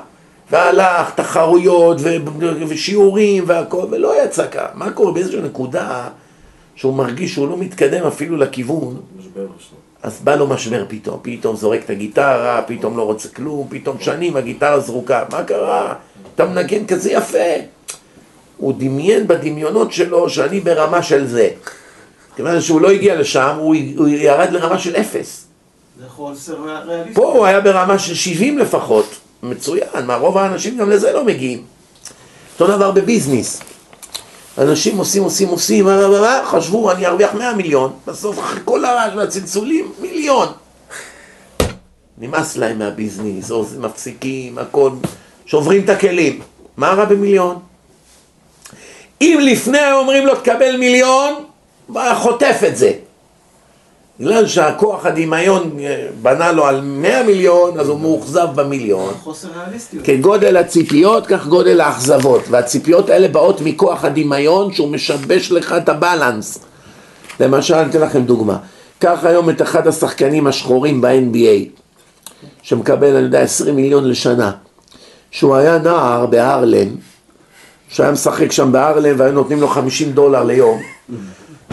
והלך, 0.51 1.11
תחרויות 1.15 1.97
ו- 1.99 2.15
ושיעורים 2.67 3.43
והכל, 3.47 3.85
ולא 3.91 4.23
יצא 4.23 4.47
ככה. 4.47 4.65
מה 4.73 4.91
קורה 4.91 5.11
באיזושהי 5.11 5.41
נקודה 5.41 6.07
שהוא 6.75 6.93
מרגיש 6.93 7.33
שהוא 7.33 7.49
לא 7.49 7.57
מתקדם 7.57 8.07
אפילו 8.07 8.37
לכיוון, 8.37 8.97
אז 10.03 10.19
בא 10.23 10.35
לו 10.35 10.47
משבר 10.47 10.85
פתאום, 10.87 11.19
פתאום 11.21 11.55
זורק 11.55 11.79
את 11.85 11.89
הגיטרה, 11.89 12.61
פתאום 12.67 12.97
לא 12.97 13.03
רוצה 13.03 13.29
כלום, 13.29 13.67
פתאום 13.69 13.97
שנים 13.99 14.37
הגיטרה 14.37 14.79
זרוקה, 14.79 15.23
מה 15.31 15.43
קרה? 15.43 15.93
אתה 16.35 16.45
מנגן 16.45 16.85
כזה 16.85 17.11
יפה. 17.11 17.53
הוא 18.57 18.73
דמיין 18.77 19.27
בדמיונות 19.27 19.93
שלו 19.93 20.29
שאני 20.29 20.59
ברמה 20.59 21.03
של 21.03 21.27
זה. 21.27 21.49
כיוון 22.35 22.61
שהוא 22.61 22.81
לא 22.81 22.89
הגיע 22.89 23.15
לשם, 23.15 23.55
הוא, 23.59 23.75
הוא 23.97 24.07
ירד 24.07 24.51
לרמה 24.51 24.79
של 24.79 24.95
אפס. 24.95 25.45
זה 25.99 26.09
חוסר 26.09 26.55
ריאליסטי. 26.65 27.13
פה 27.13 27.33
הוא 27.33 27.45
היה 27.45 27.61
ברמה 27.61 27.99
של 27.99 28.15
70 28.15 28.57
לפחות. 28.57 29.15
מצוין, 29.43 30.05
מה 30.05 30.15
רוב 30.15 30.37
האנשים 30.37 30.77
גם 30.77 30.89
לזה 30.89 31.11
לא 31.11 31.25
מגיעים. 31.25 31.63
אותו 32.59 32.75
דבר 32.75 32.91
בביזנס. 32.91 33.61
אנשים 34.59 34.97
עושים, 34.97 35.23
עושים, 35.23 35.47
עושים, 35.47 35.85
מה, 35.85 35.97
מה, 35.97 36.07
מה, 36.07 36.21
מה, 36.21 36.41
חשבו 36.45 36.91
אני 36.91 37.05
ארוויח 37.05 37.33
100 37.33 37.53
מיליון, 37.53 37.93
בסוף 38.07 38.39
אחרי 38.39 38.59
כל 38.65 38.85
הרעש 38.85 39.13
והצלצולים, 39.15 39.91
מיליון. 39.99 40.47
נמאס 42.17 42.57
להם 42.57 42.79
מהביזנס, 42.79 43.51
או 43.51 43.65
מפסיקים, 43.79 44.57
הכל, 44.57 44.91
שוברים 45.45 45.83
את 45.83 45.89
הכלים. 45.89 46.41
מה 46.77 46.89
רע 46.89 47.05
במיליון? 47.05 47.59
אם 49.21 49.39
לפני 49.41 49.91
אומרים 49.91 50.25
לו 50.25 50.35
תקבל 50.35 50.77
מיליון, 50.77 51.33
חוטף 52.15 52.61
את 52.67 52.77
זה. 52.77 52.91
בגלל 54.19 54.47
שהכוח 54.47 55.05
הדמיון 55.05 55.79
אה, 55.79 56.07
בנה 56.21 56.51
לו 56.51 56.65
על 56.65 56.81
100 56.81 57.23
מיליון, 57.23 57.79
אז 57.79 57.89
הוא 57.89 57.99
מאוכזב 57.99 58.47
במיליון. 58.55 59.13
חוסר 59.23 59.47
ריאליסטיות. 59.55 60.05
כגודל 60.05 60.57
הציפיות, 60.57 61.27
כך 61.27 61.47
גודל 61.47 61.81
האכזבות. 61.81 62.41
והציפיות 62.49 63.09
האלה 63.09 63.27
באות 63.27 63.61
מכוח 63.61 64.05
הדמיון 64.05 64.73
שהוא 64.73 64.89
משבש 64.89 65.51
לך 65.51 65.75
את 65.77 65.89
הבלנס. 65.89 66.59
למשל, 67.39 67.73
אני 67.73 67.89
אתן 67.89 68.01
לכם 68.01 68.21
דוגמה. 68.21 68.57
קח 68.99 69.19
היום 69.23 69.49
את 69.49 69.61
אחד 69.61 69.87
השחקנים 69.87 70.47
השחורים 70.47 71.01
ב-NBA, 71.01 71.81
שמקבל, 72.61 73.15
אני 73.15 73.25
יודע, 73.25 73.41
20 73.41 73.75
מיליון 73.75 74.09
לשנה. 74.09 74.51
שהוא 75.31 75.55
היה 75.55 75.77
נער 75.77 76.25
בהרלם, 76.25 76.87
שהיה 77.89 78.11
משחק 78.11 78.51
שם 78.51 78.71
בארלם 78.71 79.19
והיו 79.19 79.31
נותנים 79.31 79.61
לו 79.61 79.67
50 79.67 80.11
דולר 80.11 80.43
ליום. 80.43 80.81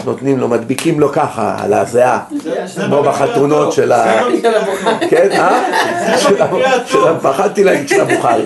נותנים 0.05 0.37
לו, 0.37 0.47
מדביקים 0.47 0.99
לו 0.99 1.11
ככה 1.11 1.55
על 1.59 1.73
הזיעה, 1.73 2.19
כמו 2.75 3.03
בחתונות 3.03 3.73
של 3.73 3.91
ה... 3.91 4.23
כן, 5.09 5.29
אה? 5.31 5.63
פחדתי 7.21 7.63
להגיד 7.63 7.89
של 7.89 8.01
הבוכרי. 8.01 8.45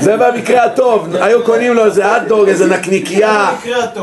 זה 0.00 0.16
במקרה 0.16 0.64
הטוב, 0.64 1.08
היו 1.20 1.44
קונים 1.44 1.74
לו 1.74 1.84
איזה 1.84 2.16
אטדוג, 2.16 2.48
איזה 2.48 2.66
נקניקייה. 2.66 3.50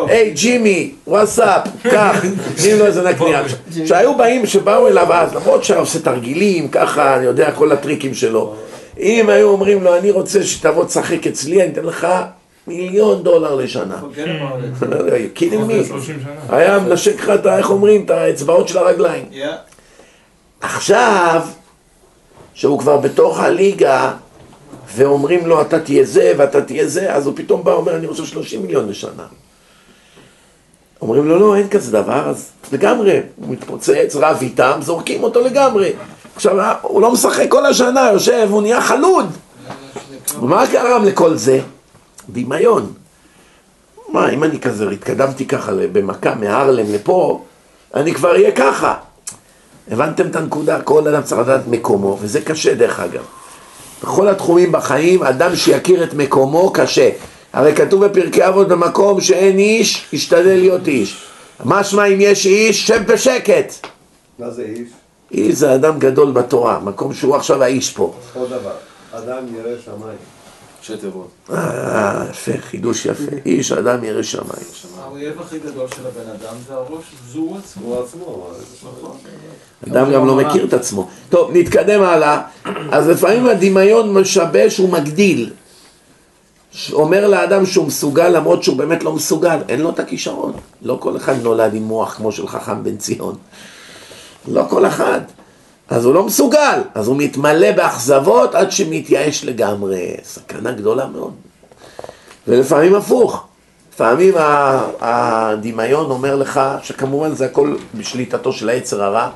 היי 0.08 0.32
ג'ימי, 0.32 0.92
וואטסאפ, 1.08 1.62
קח, 1.84 2.24
נותנים 2.48 2.80
לו 2.80 2.86
איזה 2.86 3.10
נקנייה. 3.10 3.42
שהיו 3.86 4.18
באים, 4.18 4.46
שבאו 4.46 4.88
אליו 4.88 5.14
אז, 5.14 5.36
למרות 5.36 5.64
שהיה 5.64 5.80
עושה 5.80 6.00
תרגילים, 6.00 6.68
ככה, 6.68 7.16
אני 7.16 7.26
יודע, 7.26 7.52
כל 7.52 7.72
הטריקים 7.72 8.14
שלו. 8.14 8.54
אם 9.00 9.30
היו 9.30 9.48
אומרים 9.48 9.84
לו, 9.84 9.98
אני 9.98 10.12
רוצה 10.12 10.44
שתבוא 10.44 10.86
תשחק 10.86 11.28
אצלי, 11.28 11.62
אני 11.62 11.72
אתן 11.72 11.84
לך 11.84 12.08
מיליון 12.70 13.24
דולר 13.24 13.55
לשנה. 13.55 13.99
forget 14.01 14.17
about 14.26 14.84
it. 14.84 15.30
kidding 15.34 15.64
me? 15.66 15.82
היה 16.49 16.80
מנשק 16.80 17.20
לך 17.24 17.30
את, 17.30 17.45
ה- 17.45 17.57
איך 17.57 17.70
אומרים, 17.70 18.05
את 18.05 18.09
האצבעות 18.09 18.67
של 18.67 18.78
הרגליים. 18.78 19.26
Yeah. 19.32 19.36
עכשיו, 20.61 21.41
שהוא 22.53 22.80
כבר 22.80 22.97
בתוך 22.97 23.39
הליגה, 23.39 24.11
ואומרים 24.95 25.45
לו 25.47 25.61
אתה 25.61 25.80
תהיה 25.80 26.03
זה 26.03 26.34
ואתה 26.38 26.61
תהיה 26.61 26.88
זה, 26.88 27.13
אז 27.13 27.26
הוא 27.26 27.34
פתאום 27.38 27.63
בא 27.63 27.70
ואומר 27.70 27.95
אני 27.95 28.07
רוצה 28.07 28.26
30 28.26 28.61
מיליון 28.61 28.89
לשנה. 28.89 29.24
אומרים 31.01 31.26
לו 31.28 31.39
לא, 31.39 31.55
אין 31.55 31.70
כזה 31.70 31.91
דבר, 31.91 32.30
אז 32.30 32.49
לגמרי, 32.72 33.20
הוא 33.36 33.49
מתפוצץ, 33.53 34.15
רב 34.15 34.38
איתם, 34.41 34.80
זורקים 34.82 35.24
אותו 35.24 35.41
לגמרי. 35.41 35.93
עכשיו, 36.36 36.76
הוא 36.82 37.01
לא 37.01 37.11
משחק 37.11 37.45
כל 37.49 37.65
השנה, 37.65 38.09
יושב, 38.13 38.47
הוא 38.51 38.61
נהיה 38.61 38.82
חלוד. 38.82 39.26
ומה 40.41 40.65
גרם 40.72 41.05
לכל 41.05 41.36
זה? 41.36 41.59
דמיון. 42.32 42.94
מה, 44.10 44.30
אם 44.30 44.44
אני 44.44 44.60
כזה 44.60 44.90
התקדמתי 44.90 45.46
ככה 45.46 45.72
במכה 45.92 46.36
מהרלם 46.36 46.94
לפה, 46.94 47.44
אני 47.96 48.14
כבר 48.14 48.32
אהיה 48.32 48.52
ככה. 48.52 48.96
הבנתם 49.92 50.28
את 50.28 50.36
הנקודה? 50.36 50.82
כל 50.82 51.08
אדם 51.08 51.24
צריך 51.24 51.42
לדעת 51.42 51.68
מקומו, 51.68 52.18
וזה 52.22 52.42
קשה 52.42 52.76
דרך 52.76 53.00
אגב. 53.00 53.24
בכל 54.04 54.28
התחומים 54.28 54.72
בחיים, 54.72 55.24
אדם 55.24 55.56
שיכיר 55.56 56.04
את 56.04 56.14
מקומו 56.14 56.72
קשה. 56.74 57.10
הרי 57.54 57.76
כתוב 57.76 58.06
בפרקי 58.06 58.48
אבות 58.48 58.68
במקום 58.68 59.22
שאין 59.22 59.60
איש, 59.60 60.06
ישתדל 60.14 60.56
להיות 60.56 60.88
איש. 60.88 61.26
משמע 61.66 62.06
אם 62.06 62.18
יש 62.22 62.46
איש, 62.46 62.88
שב 62.88 63.12
בשקט. 63.12 63.74
מה 64.40 64.50
זה 64.50 64.64
איש? 64.64 64.90
איש 65.32 65.56
זה 65.56 65.76
אדם 65.76 66.00
גדול 66.00 66.32
בתורה, 66.32 66.80
מקום 66.80 67.14
שהוא 67.14 67.36
עכשיו 67.36 67.64
האיש 67.64 67.92
פה. 67.92 68.14
עוד 68.34 68.50
דבר, 68.50 68.76
אדם 69.12 69.44
ירא 69.56 69.72
שמיים. 69.86 70.39
ראשי 70.92 71.02
תיבות. 71.02 71.28
אה, 71.52 72.26
יפה, 72.30 72.52
חידוש 72.62 73.06
יפה. 73.06 73.36
איש, 73.46 73.72
אדם 73.72 74.04
ירא 74.04 74.24
שמיים. 74.24 74.66
האויב 75.02 75.42
הכי 75.42 75.60
גדול 75.60 75.88
של 75.96 76.02
הבן 76.08 76.30
אדם 76.30 76.56
זה 76.68 76.74
הראש, 76.74 77.04
זו 77.34 77.40
הוא 77.40 77.58
עצמו. 77.58 77.86
הוא 77.86 78.04
עצמו, 78.04 78.90
נכון. 79.00 79.18
אדם 79.88 80.14
גם 80.14 80.28
לא 80.28 80.36
מכיר 80.36 80.66
את 80.66 80.74
עצמו. 80.74 81.10
טוב, 81.30 81.52
נתקדם 81.54 82.02
הלאה. 82.02 82.42
אז 82.92 83.08
לפעמים 83.08 83.46
הדמיון 83.46 84.14
משבש, 84.14 84.78
הוא 84.78 84.90
מגדיל. 84.90 85.50
אומר 86.94 87.28
לאדם 87.28 87.66
שהוא 87.66 87.88
מסוגל 87.88 88.30
למרות 88.30 88.64
שהוא 88.64 88.78
באמת 88.78 89.04
לא 89.04 89.14
מסוגל, 89.14 89.58
אין 89.70 89.82
לו 89.82 89.90
את 89.90 90.00
הכישרון. 90.00 90.54
לא 90.82 90.98
כל 91.00 91.18
אחד 91.18 91.36
נולד 91.44 91.74
עם 91.74 91.84
מוח 91.84 92.14
כמו 92.14 92.32
של 92.32 92.48
חכם 92.48 92.84
בן 92.84 92.98
ציון. 92.98 93.36
לא 94.48 94.64
כל 94.70 94.86
אחד. 94.86 95.22
אז 95.90 96.06
הוא 96.06 96.14
לא 96.14 96.24
מסוגל, 96.24 96.82
אז 96.96 97.08
הוא 97.08 97.18
מתמלא 97.18 97.72
באכזבות 97.72 98.56
עד 98.56 98.72
שמתייאש 98.72 99.46
לגמרי. 99.46 100.16
סכנה 100.24 100.72
גדולה 100.72 101.08
מאוד. 101.08 101.34
ולפעמים 102.48 102.96
הפוך. 102.96 103.46
לפעמים 103.94 104.34
הדמיון 105.02 106.12
אומר 106.12 106.36
לך, 106.36 106.62
שכמובן 106.84 107.36
זה 107.36 107.46
הכל 107.46 107.76
בשליטתו 107.96 108.54
של 108.54 108.70
היצר 108.70 109.04
הרע, 109.04 109.30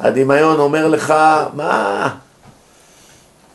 הדמיון 0.00 0.60
אומר 0.60 0.88
לך, 0.88 1.14
מה, 1.54 2.08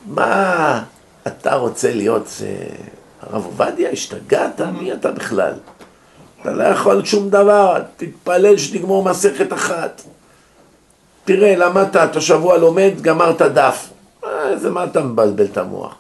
מה 0.06 0.84
אתה 1.28 1.56
רוצה 1.56 1.94
להיות 1.94 2.28
אה, 2.42 2.76
הרב 3.22 3.46
עובדיה? 3.46 3.90
השתגעת? 3.90 4.62
מי 4.62 4.94
אתה 4.94 5.12
בכלל? 5.12 5.54
אתה 6.42 6.52
לא 6.52 6.64
יכול 6.64 7.06
שום 7.06 7.30
דבר, 7.30 7.82
תתפלל 7.98 8.58
שתגמור 8.58 9.04
מסכת 9.04 9.54
אחת. 9.54 10.02
תראה, 11.28 11.56
למדת, 11.56 11.96
אתה 11.96 12.22
שבוע 12.22 12.58
לומד, 12.58 12.92
גמרת 13.02 13.42
דף. 13.42 13.90
אה, 14.26 14.58
זה 14.58 14.70
מה 14.70 14.84
אתה 14.84 15.02
מבלבל 15.02 15.46
את 15.46 15.58
המוח? 15.58 15.96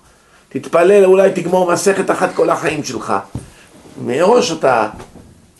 תתפלל, 0.49 1.05
אולי 1.05 1.31
תגמור 1.31 1.71
מסכת 1.71 2.11
אחת 2.11 2.35
כל 2.35 2.49
החיים 2.49 2.83
שלך. 2.83 3.13
מראש 4.05 4.51
אתה 4.51 4.89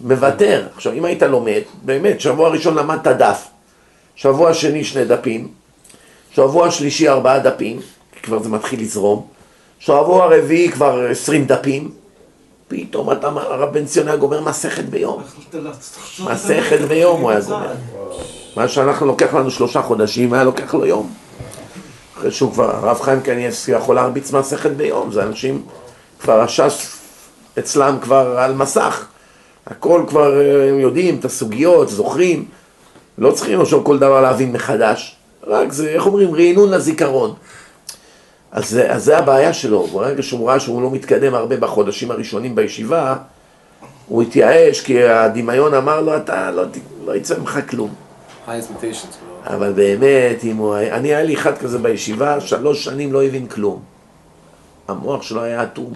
מוותר. 0.02 0.68
עכשיו, 0.76 0.94
אם 0.94 1.06
היית 1.06 1.24
לומד, 1.24 1.62
באמת, 1.84 2.22
שבוע 2.22 2.50
ראשון 2.50 2.76
למדת 2.76 3.08
דף, 3.08 3.48
שבוע 4.16 4.54
שני 4.54 4.84
שני 4.84 5.06
דפים, 5.06 5.48
שבוע 6.32 6.72
שלישי 6.72 7.10
ארבעה 7.10 7.40
דפים, 7.40 7.80
כי 8.12 8.20
כבר 8.20 8.44
זה 8.44 8.50
מתחיל 8.50 8.82
לזרום, 8.82 9.28
שבוע 9.80 10.26
רביעי 10.26 10.72
כבר 10.72 11.08
עשרים 11.10 11.46
דפים, 11.46 11.92
פתאום 12.68 13.12
אתה, 13.12 13.28
הרב 13.28 13.74
בן 13.74 13.86
ציון 13.86 14.08
היה 14.08 14.18
גומר 14.18 14.42
מסכת 14.42 14.84
ביום. 14.84 15.24
מסכת 16.20 16.80
ביום 16.88 17.22
הוא 17.22 17.32
היה 17.32 17.40
גומר. 17.40 17.74
מה 18.58 18.68
שאנחנו 18.68 19.06
לוקח 19.06 19.34
לנו 19.34 19.52
שלושה 19.52 19.82
חודשים, 19.82 20.34
היה 20.34 20.44
לוקח 20.44 20.74
לו 20.74 20.86
יום. 20.86 21.14
אחרי 22.18 22.32
שהוא 22.32 22.54
כבר, 22.54 22.76
הרב 22.76 23.02
חיים 23.02 23.22
קניאסקי 23.22 23.72
יכול 23.72 23.96
להרביץ 23.96 24.32
מסכת 24.32 24.72
ביום, 24.72 25.12
זה 25.12 25.24
אנשים, 25.24 25.62
כבר 26.20 26.42
הש"ס 26.42 26.98
אצלם 27.60 27.98
כבר 28.02 28.40
על 28.40 28.54
מסך. 28.54 29.06
הכל 29.68 30.04
כבר 30.08 30.34
הם 30.70 30.80
יודעים 30.80 31.20
את 31.20 31.26
הסוגיות, 31.26 31.90
זוכרים, 31.90 32.46
לא 33.18 33.32
צריכים 33.32 33.62
עכשיו 33.62 33.84
כל 33.84 34.00
דבר 34.00 34.22
להבין 34.22 34.52
מחדש, 34.52 35.16
רק 35.48 35.72
זה, 35.72 35.90
איך 35.90 36.06
אומרים, 36.06 36.36
רענון 36.36 36.72
לזיכרון. 36.72 37.34
אז 38.52 38.80
אז 38.88 39.04
זה 39.04 39.18
הבעיה 39.18 39.54
שלו, 39.54 39.88
ברגע 39.88 40.24
שהוא 40.24 40.50
ראה 40.50 40.60
שהוא 40.60 40.82
לא 40.82 40.92
מתקדם 40.92 41.36
הרבה 41.36 41.58
בחודשים 41.58 42.12
הראשונים 42.12 42.56
בישיבה, 42.56 43.16
הוא 44.08 44.22
התייאש 44.22 44.82
כי 44.82 45.04
הדמיון 45.04 45.74
אמר 45.74 46.02
לו, 46.02 46.18
אתה 46.18 46.52
לא, 46.52 46.64
לא 47.06 47.16
יצא 47.16 47.40
ממך 47.40 47.60
כלום. 47.70 48.07
אבל 49.46 49.74
באמת, 49.74 50.44
אם 50.44 50.58
הוא 50.58 50.74
היה... 50.74 50.96
אני, 50.96 51.08
היה 51.08 51.24
לי 51.24 51.34
אחד 51.34 51.58
כזה 51.58 51.78
בישיבה, 51.78 52.42
שלוש 52.42 52.84
שנים 52.84 53.14
לא 53.14 53.24
הבין 53.24 53.48
כלום. 53.48 53.82
המוח 54.88 55.22
שלו 55.22 55.42
היה 55.42 55.64
אטום. 55.64 55.94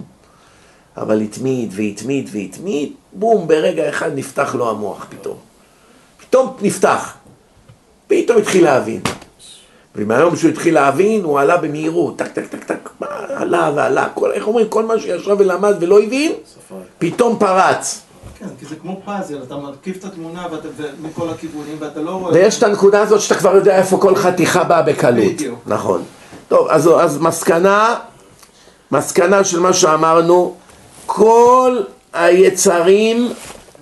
אבל 0.97 1.21
התמיד 1.21 1.73
והתמיד 1.75 2.29
והתמיד, 2.31 2.93
בום, 3.13 3.47
ברגע 3.47 3.89
אחד 3.89 4.15
נפתח 4.15 4.55
לו 4.55 4.69
המוח 4.69 5.07
פתאום. 5.09 5.37
פתאום 6.19 6.57
נפתח. 6.61 7.13
פתאום 8.07 8.37
התחיל 8.37 8.63
להבין. 8.63 9.01
ומהיום 9.95 10.35
שהוא 10.35 10.51
התחיל 10.51 10.73
להבין, 10.73 11.23
הוא 11.23 11.39
עלה 11.39 11.57
במהירות, 11.57 12.17
טק 12.17 12.27
טק 12.27 12.45
טק 12.45 12.63
טק, 12.63 12.89
עלה 13.29 13.71
ועלה, 13.75 14.09
כל, 14.13 14.31
איך 14.31 14.47
אומרים, 14.47 14.69
כל 14.69 14.85
מה 14.85 14.99
שישב 14.99 15.35
ולמד 15.39 15.75
ולא 15.79 15.99
הבין. 16.03 16.31
פתאום 16.99 17.39
פרץ. 17.39 18.01
כן, 18.41 18.47
כי 18.59 18.65
זה 18.65 18.75
כמו 18.75 19.01
פאזל, 19.05 19.37
אתה 19.47 19.55
מרכיב 19.55 19.95
את 19.99 20.05
התמונה 20.05 20.47
ואתה- 20.51 20.67
מכל 21.01 21.29
הכיוונים 21.29 21.75
ואתה 21.79 21.99
לא 22.01 22.11
רואה... 22.11 22.33
ויש 22.33 22.57
את 22.57 22.63
הנקודה 22.63 23.01
הזאת 23.01 23.21
שאתה 23.21 23.35
כבר 23.35 23.55
יודע 23.55 23.77
איפה 23.77 23.97
כל 23.97 24.15
חתיכה 24.15 24.63
באה 24.63 24.81
בקלות. 24.81 25.33
בדיוק. 25.33 25.59
נכון. 25.65 26.03
טוב, 26.47 26.67
אז, 26.69 26.89
אז 26.99 27.17
מסקנה, 27.17 27.95
מסקנה 28.91 29.43
של 29.43 29.59
מה 29.59 29.73
שאמרנו, 29.73 30.53
כל 31.05 31.79
היצרים 32.13 33.29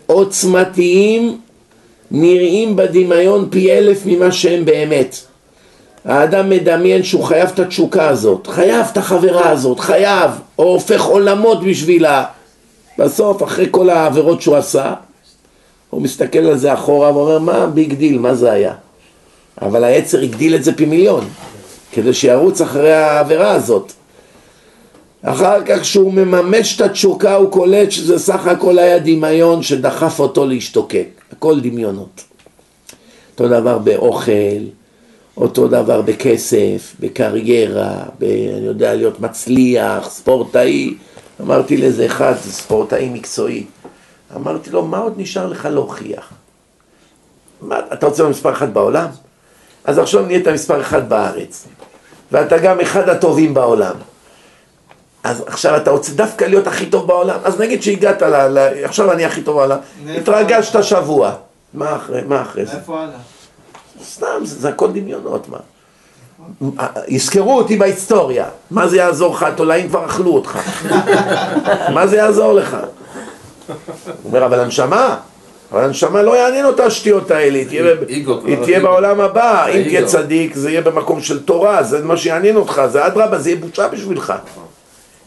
עוצמתיים 0.05 1.38
נראים 2.12 2.76
בדמיון 2.76 3.47
פי 3.49 3.72
אלף 3.72 4.01
ממה 4.05 4.32
שהם 4.32 4.66
באמת. 4.66 5.16
האדם 6.05 6.49
מדמיין 6.49 7.03
שהוא 7.03 7.24
חייב 7.24 7.49
את 7.53 7.60
התשוקה 7.60 8.07
הזאת, 8.10 8.47
חייב 8.47 8.86
את 8.91 8.97
החברה 8.97 9.49
הזאת, 9.49 9.80
חייב, 9.80 10.32
הוא 10.59 10.63
הופך 10.64 11.01
עולמות 11.03 11.64
בשבילה. 11.64 12.26
בסוף, 13.00 13.43
אחרי 13.43 13.68
כל 13.72 13.89
העבירות 13.89 14.41
שהוא 14.41 14.56
עשה, 14.56 14.93
הוא 15.89 16.02
מסתכל 16.02 16.39
על 16.39 16.58
זה 16.58 16.74
אחורה 16.74 17.18
ואומר, 17.18 17.39
מה 17.39 17.68
big 17.67 17.93
deal, 17.93 18.20
מה 18.20 18.36
זה 18.36 18.52
היה? 18.52 18.74
אבל 19.62 19.84
היצר 19.84 20.22
הגדיל 20.22 20.56
את 20.56 20.64
זה 20.64 20.76
פי 20.76 20.86
מיליון, 20.86 21.28
כדי 21.91 22.14
שירוץ 22.14 22.62
אחרי 22.62 22.93
העבירה 22.93 23.52
הזאת. 23.52 23.91
אחר 25.22 25.66
כך 25.66 25.82
כשהוא 25.82 26.14
מממש 26.14 26.76
את 26.76 26.82
התשוקה 26.82 27.36
הוא 27.36 27.52
קולט 27.52 27.91
שזה 27.91 28.20
סך 28.20 28.47
הכל 28.47 28.80
היה 28.80 29.00
דמיון 29.00 29.64
שדחף 29.64 30.20
אותו 30.20 30.45
להשתוקק, 30.45 31.08
הכל 31.32 31.60
דמיונות. 31.60 32.24
אותו 33.32 33.47
דבר 33.47 33.78
באוכל, 33.78 34.62
אותו 35.38 35.68
דבר 35.68 36.02
בכסף, 36.02 36.95
בקריירה, 37.00 38.04
ב... 38.20 38.24
אני 38.24 38.66
יודע 38.66 38.93
להיות 38.93 39.20
מצליח, 39.20 40.10
ספורטאי. 40.10 40.93
אמרתי 41.41 41.77
לאיזה 41.77 42.05
אחד, 42.05 42.33
זה 42.43 42.51
ספורטאי 42.51 43.09
מקצועי. 43.09 43.65
אמרתי 44.35 44.69
לו, 44.69 44.85
מה 44.85 44.97
עוד 44.97 45.13
נשאר 45.17 45.47
לך 45.47 45.65
להוכיח? 45.65 46.33
מה, 47.61 47.79
אתה 47.93 48.05
רוצה 48.05 48.23
להיות 48.23 48.35
מספר 48.35 48.51
אחד 48.51 48.73
בעולם? 48.73 49.07
אז 49.85 49.97
עכשיו 49.97 50.25
נהיית 50.25 50.47
מספר 50.47 50.81
אחד 50.81 51.09
בארץ. 51.09 51.67
ואתה 52.31 52.57
גם 52.57 52.79
אחד 52.79 53.09
הטובים 53.09 53.53
בעולם. 53.53 53.95
אז 55.23 55.43
עכשיו 55.47 55.77
אתה 55.77 55.91
רוצה 55.91 56.11
דווקא 56.11 56.45
להיות 56.45 56.67
הכי 56.67 56.85
טוב 56.85 57.07
בעולם, 57.07 57.39
אז 57.43 57.59
נגיד 57.59 57.83
שהגעת 57.83 58.21
ל... 58.21 58.47
ל 58.47 58.57
עכשיו 58.83 59.11
אני 59.11 59.25
הכי 59.25 59.41
טוב 59.41 59.55
בעולם, 59.55 59.77
מאיפה? 60.05 60.19
התרגשת 60.21 60.83
שבוע, 60.83 61.33
מה 61.73 61.95
אחרי, 61.95 62.21
מה 62.27 62.41
אחרי 62.41 62.65
זה? 62.65 62.77
איפה 62.77 63.01
הלאה? 63.01 63.17
סתם, 64.03 64.45
זה, 64.45 64.55
זה 64.59 64.69
הכל 64.69 64.91
דמיונות, 64.91 65.49
מה? 65.49 65.57
יזכרו 67.07 67.57
אותי 67.57 67.77
בהיסטוריה, 67.77 68.45
מה 68.71 68.87
זה 68.87 68.97
יעזור 68.97 69.33
לך? 69.33 69.43
התולעים 69.43 69.89
כבר 69.89 70.05
אכלו 70.05 70.31
אותך. 70.31 70.59
מה 71.95 72.07
זה 72.07 72.17
יעזור 72.17 72.53
לך? 72.53 72.77
הוא 73.67 73.75
אומר, 74.25 74.45
אבל 74.45 74.59
הנשמה, 74.59 75.15
אבל 75.71 75.83
הנשמה 75.83 76.21
לא 76.21 76.37
יעניין 76.37 76.65
אותה 76.65 76.85
השטויות 76.85 77.31
האלה, 77.31 77.57
היא 77.57 77.67
תהיה. 78.63 78.79
בעולם 78.79 79.21
הבא, 79.21 79.67
אם. 79.67 79.83
תהיה 79.83 80.05
צדיק 80.05 80.55
זה 80.55 80.69
יהיה 80.69 80.81
במקום 80.81 81.21
של 81.21 81.43
תורה, 81.43 81.83
זה 81.83 82.03
מה 82.03 82.17
שיעניין 82.17 82.55
אותך, 82.55 82.81
זה 82.91 83.07
אדרבה, 83.07 83.39
זה 83.39 83.49
יהיה 83.49 83.59
בושה 83.61 83.87
בשבילך. 83.87 84.33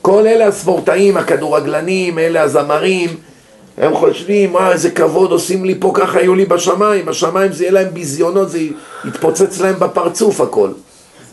כל 0.02 0.26
אלה 0.26 0.46
הספורטאים, 0.46 1.16
הכדורגלנים, 1.16 2.18
אלה 2.18 2.42
הזמרים, 2.42 3.16
הם 3.78 3.94
חושבים, 3.94 4.52
מה 4.52 4.72
איזה 4.72 4.90
כבוד 4.90 5.30
עושים 5.30 5.64
לי 5.64 5.74
פה, 5.80 5.92
ככה 5.94 6.18
היו 6.18 6.34
לי 6.34 6.44
בשמיים, 6.44 7.06
בשמיים 7.06 7.52
זה 7.52 7.64
יהיה 7.64 7.72
להם 7.72 7.88
ביזיונות, 7.92 8.50
זה 8.50 8.58
יתפוצץ 9.04 9.60
להם 9.60 9.74
בפרצוף 9.78 10.40
הכל. 10.40 10.68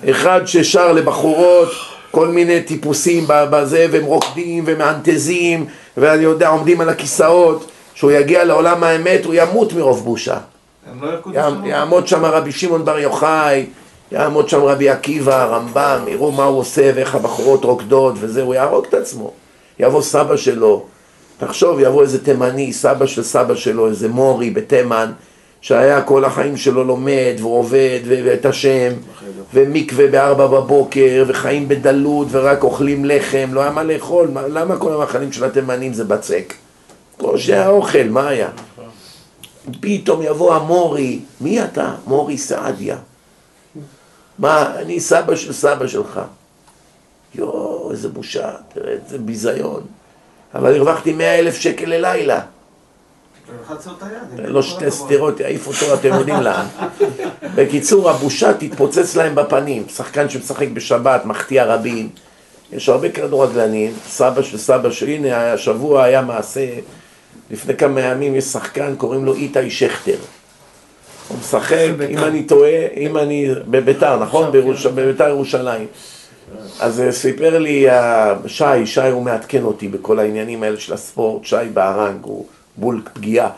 אחד 0.09 0.41
ששר 0.45 0.91
לבחורות, 0.91 1.69
כל 2.11 2.27
מיני 2.27 2.61
טיפוסים 2.61 3.23
בזה, 3.27 3.87
והם 3.91 4.05
רוקדים 4.05 4.63
ומענטזים, 4.67 5.65
ואני 5.97 6.23
יודע, 6.23 6.47
עומדים 6.47 6.81
על 6.81 6.89
הכיסאות, 6.89 7.71
כשהוא 7.93 8.11
יגיע 8.11 8.43
לעולם 8.43 8.83
האמת 8.83 9.25
הוא 9.25 9.33
ימות 9.37 9.73
מרוב 9.73 10.03
בושה. 10.03 10.37
לא? 11.01 11.09
יעמוד 11.65 12.07
שם 12.07 12.25
רבי 12.25 12.51
שמעון 12.51 12.85
בר 12.85 12.99
יוחאי, 12.99 13.65
יעמוד 14.11 14.49
שם 14.49 14.63
רבי 14.63 14.89
עקיבא, 14.89 15.43
הרמב"ם, 15.43 15.99
יראו 16.07 16.31
מה 16.31 16.43
הוא 16.43 16.59
עושה 16.59 16.91
ואיך 16.95 17.15
הבחורות 17.15 17.63
רוקדות 17.63 18.13
וזה, 18.19 18.41
הוא 18.41 18.55
יהרוג 18.55 18.85
את 18.89 18.93
עצמו. 18.93 19.31
יבוא 19.79 20.01
סבא 20.01 20.37
שלו, 20.37 20.85
תחשוב, 21.37 21.79
יבוא 21.79 22.01
איזה 22.01 22.23
תימני, 22.23 22.73
סבא 22.73 23.05
של 23.05 23.23
סבא 23.23 23.55
שלו, 23.55 23.87
איזה 23.87 24.07
מורי 24.07 24.49
בתימן, 24.49 25.11
שהיה 25.61 26.01
כל 26.01 26.25
החיים 26.25 26.57
שלו 26.57 26.83
לומד 26.83 27.33
ועובד 27.39 27.99
ואת 28.07 28.45
השם, 28.45 28.93
ומקווה 29.53 30.07
בארבע 30.07 30.47
בבוקר, 30.47 31.23
וחיים 31.27 31.67
בדלות 31.67 32.27
ורק 32.31 32.63
אוכלים 32.63 33.05
לחם, 33.05 33.49
לא 33.51 33.61
היה 33.61 33.71
מה 33.71 33.83
לאכול, 33.83 34.27
מה- 34.33 34.47
למה 34.47 34.77
כל 34.77 34.93
המאכלים 34.93 35.31
של 35.31 35.43
התימנים 35.45 35.93
זה 35.93 36.03
בצק? 36.03 36.53
כמו 37.19 37.37
שהיה 37.37 37.69
אוכל, 37.69 38.03
מה 38.09 38.27
היה? 38.27 38.49
פתאום 39.79 40.21
יבוא 40.23 40.55
המורי, 40.55 41.19
מי 41.41 41.63
אתה? 41.63 41.93
מורי 42.07 42.37
סעדיה. 42.37 42.97
מה, 44.39 44.75
אני 44.75 44.99
סבא 44.99 45.35
של 45.35 45.53
סבא 45.53 45.87
שלך. 45.87 46.19
יואו, 47.35 47.91
איזה 47.91 48.09
בושה, 48.09 48.51
תראה, 48.73 48.91
איזה 49.05 49.17
ביזיון. 49.17 49.81
אבל 50.55 50.75
הרווחתי 50.75 51.13
מאה 51.13 51.39
אלף 51.39 51.55
שקל 51.57 51.85
ללילה. 51.85 52.39
לחץ 52.39 52.39
לו 52.39 52.45
את 52.45 52.47
היד. 52.47 53.37
עם 53.37 53.38
לא 54.37 54.61
שתי. 54.61 54.91
סטירות, 54.91 55.39
יעיף 55.39 55.67
אותו, 55.67 55.93
אתם 55.93 56.07
יודעים 56.13 56.41
לאן. 56.41 56.65
בקיצור, 57.55 58.09
הבושה 58.09 58.53
תתפוצץ 58.53 59.15
להם 59.15 59.35
בפנים. 59.35 59.83
שחקן 59.95 60.29
שמשחק 60.29 60.67
בשבת, 60.73 61.25
מחטיא 61.25 61.63
רבים. 61.63 62.09
יש 62.73 62.89
הרבה 62.89 63.09
כדורגלנים, 63.09 63.93
סבא 64.07 64.41
של 64.41 64.57
סבא 64.57 64.91
שלי, 64.91 65.15
הנה 65.15 65.53
השבוע 65.53 66.03
היה 66.03 66.21
מעשה, 66.21 66.65
לפני 67.51 67.77
כמה 67.77 68.01
ימים 68.01 68.35
יש 68.35 68.43
שחקן, 68.43 68.95
קוראים 68.97 69.25
לו 69.25 69.33
איתי 69.33 69.69
שכטר. 69.69 70.15
הוא 71.27 71.37
משחק, 71.39 71.75
אם 72.09 72.17
אני 72.17 72.43
טועה, 72.43 72.87
אם 72.97 73.17
אני, 73.17 73.49
בביתר, 73.67 74.19
נכון? 74.19 74.51
בירוש- 74.51 74.85
בביתר 74.85 75.27
ירושלים. 75.29 75.87
אז 76.79 77.01
אה, 77.01 77.11
סיפר 77.11 77.59
לי 77.59 77.85
שי, 78.47 78.63
שי 78.85 79.01
הוא 79.07 79.23
מעדכן 79.23 79.63
אותי 79.63 79.87
בכל 79.87 80.19
העניינים 80.19 80.63
האלה 80.63 80.79
של 80.79 80.93
הספורט, 80.93 81.45
שי 81.45 81.55
בהרנג, 81.73 82.17
הוא 82.23 82.45
בול 82.79 83.01
פגיעה. 83.13 83.49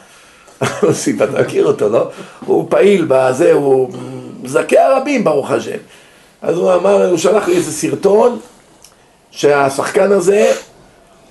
סיפר, 0.91 1.23
אתה 1.23 1.41
מכיר 1.41 1.65
אותו, 1.65 1.89
לא? 1.89 2.09
הוא 2.45 2.67
פעיל 2.69 3.05
בזה, 3.07 3.53
הוא 3.53 3.89
מזכה 4.43 4.85
הרבים, 4.85 5.23
ברוך 5.23 5.51
השם. 5.51 5.77
אז 6.41 6.57
הוא 6.57 6.73
אמר, 6.73 7.09
הוא 7.09 7.17
שלח 7.17 7.47
לי 7.47 7.55
איזה 7.55 7.71
סרטון, 7.71 8.39
שהשחקן 9.31 10.11
הזה, 10.11 10.51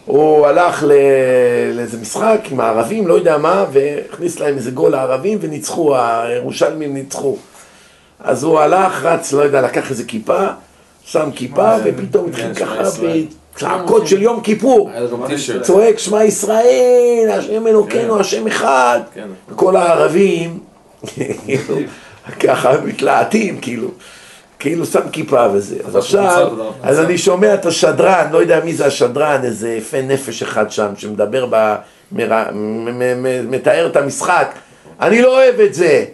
הוא 0.06 0.46
הלך 0.46 0.84
לאיזה 1.74 1.98
משחק 2.00 2.40
עם 2.50 2.60
הערבים, 2.60 3.06
לא 3.06 3.14
יודע 3.14 3.38
מה, 3.38 3.64
והכניס 3.72 4.40
להם 4.40 4.56
איזה 4.56 4.70
גול 4.70 4.92
לערבים 4.92 5.38
וניצחו, 5.40 5.96
הירושלמים 5.96 6.94
ניצחו. 6.94 7.36
אז 8.20 8.42
הוא 8.42 8.60
הלך, 8.60 9.04
רץ, 9.04 9.32
לא 9.32 9.42
יודע, 9.42 9.60
לקח 9.60 9.90
איזה 9.90 10.04
כיפה, 10.04 10.46
שם 11.04 11.30
כיפה, 11.34 11.76
ופתאום 11.84 12.28
התחיל 12.28 12.54
ככה 12.54 12.84
בצעקות 13.56 14.06
של 14.06 14.22
יום 14.22 14.40
כיפור. 14.40 14.90
צועק 15.62 15.98
שמע 15.98 16.24
ישראל, 16.24 17.30
השם 17.32 17.66
אלוקינו, 17.66 18.20
השם 18.20 18.46
אחד. 18.46 19.00
כן. 19.14 19.28
וכל 19.48 19.76
הערבים, 19.76 20.58
כאילו, 21.44 21.74
ככה 22.40 22.72
מתלהטים, 22.84 23.58
כאילו. 23.60 23.88
כאילו 24.58 24.86
שם 24.86 25.08
כיפה 25.12 25.46
וזה. 25.52 25.76
אז 25.86 25.96
עכשיו? 25.96 26.48
אז 26.82 27.00
אני 27.00 27.18
שומע 27.18 27.54
את 27.54 27.66
השדרן, 27.66 28.28
לא 28.32 28.38
יודע 28.38 28.60
מי 28.64 28.74
זה 28.74 28.86
השדרן, 28.86 29.40
איזה 29.44 29.70
יפה 29.70 30.02
נפש 30.02 30.42
אחד 30.42 30.70
שם, 30.70 30.88
שמדבר 30.96 31.46
מתאר 33.48 33.86
את 33.86 33.96
המשחק. 33.96 34.54
אני 35.00 35.22
לא 35.22 35.36
אוהב 35.36 35.60
את 35.60 35.74
זה. 35.74 36.04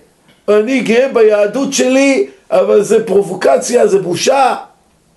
אני 0.49 0.81
גאה 0.81 1.09
ביהדות 1.13 1.73
שלי, 1.73 2.27
אבל 2.51 2.83
זה 2.83 3.07
פרובוקציה, 3.07 3.87
זה 3.87 3.99
בושה. 3.99 4.55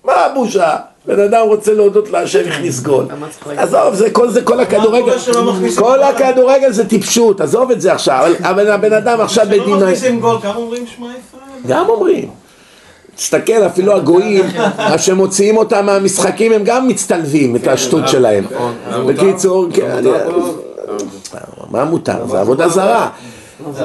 מה 0.04 0.12
הבושה? 0.12 0.76
בן 1.06 1.20
אדם 1.20 1.46
רוצה 1.46 1.74
להודות 1.74 2.10
להשם, 2.10 2.40
הכניס 2.48 2.80
גול. 2.80 3.04
צריך 3.30 3.46
להגיד? 3.46 3.62
עזוב, 3.62 3.94
זה 3.94 4.10
כל 4.10 4.30
זה, 4.30 4.42
כל 4.42 4.60
הכדורגל, 4.60 5.12
כל 5.18 5.80
גול? 5.80 6.02
הכדורגל 6.02 6.72
זה 6.72 6.88
טיפשות, 6.88 7.40
עזוב 7.40 7.70
את 7.70 7.80
זה 7.80 7.92
עכשיו, 7.92 8.26
אבל- 8.42 8.70
הבן 8.70 8.92
אדם 8.92 9.20
עכשיו 9.20 9.46
שלא 9.46 9.62
בדינאי, 9.62 9.82
מכניסים 9.82 10.20
גול, 10.20 10.36
כמה 10.42 10.54
אומרים 10.56 10.84
שמע 10.96 11.06
ישראל? 11.06 11.42
גם 11.66 11.88
אומרים. 11.88 12.28
תסתכל, 13.16 13.66
אפילו 13.66 13.92
הגויים, 13.96 14.44
שמוציאים 14.96 15.56
אותם 15.56 15.86
מהמשחקים, 15.86 16.52
הם 16.52 16.64
גם 16.64 16.88
מצטלבים 16.88 17.56
את 17.56 17.66
השטות 17.68 18.08
שלהם. 18.08 18.44
בקיצור, 19.06 19.66
כן, 19.74 19.90
אני- 19.90 20.10
מה 21.70 21.84
מותר? 21.84 22.26
זה 22.30 22.40
עבודה 22.40 22.68
זרה. 22.68 23.08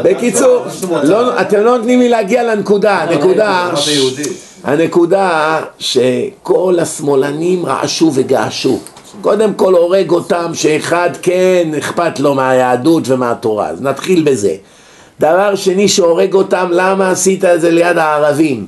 בקיצור, 0.04 0.66
לא- 1.04 1.42
אתם 1.42 1.60
לא 1.62 1.78
נותנים 1.78 2.00
לי 2.00 2.10
להגיע 2.10 2.44
לנקודה, 2.44 2.94
הנקודה. 2.98 3.70
הנקודה 4.64 5.60
שכל 5.80 6.78
השמאלנים 6.82 7.66
רעשו 7.66 8.12
וגעשו. 8.14 8.80
קודם 9.22 9.54
כל 9.54 9.74
הורג 9.74 10.12
אותם 10.12 10.52
שאחד 10.54 11.10
כן 11.22 11.72
אכפת 11.78 12.20
לו 12.20 12.34
מהיהדות 12.34 13.04
ומהתורה, 13.10 13.68
אז 13.70 13.82
נתחיל 13.82 14.24
בזה. 14.24 14.56
דבר 15.20 15.56
שני 15.56 15.88
שהורג 15.88 16.34
אותם, 16.34 16.68
למה 16.72 17.10
עשית 17.12 17.46
את 17.46 17.62
זה 17.62 17.72
ליד 17.72 17.98
הערבים? 17.98 18.68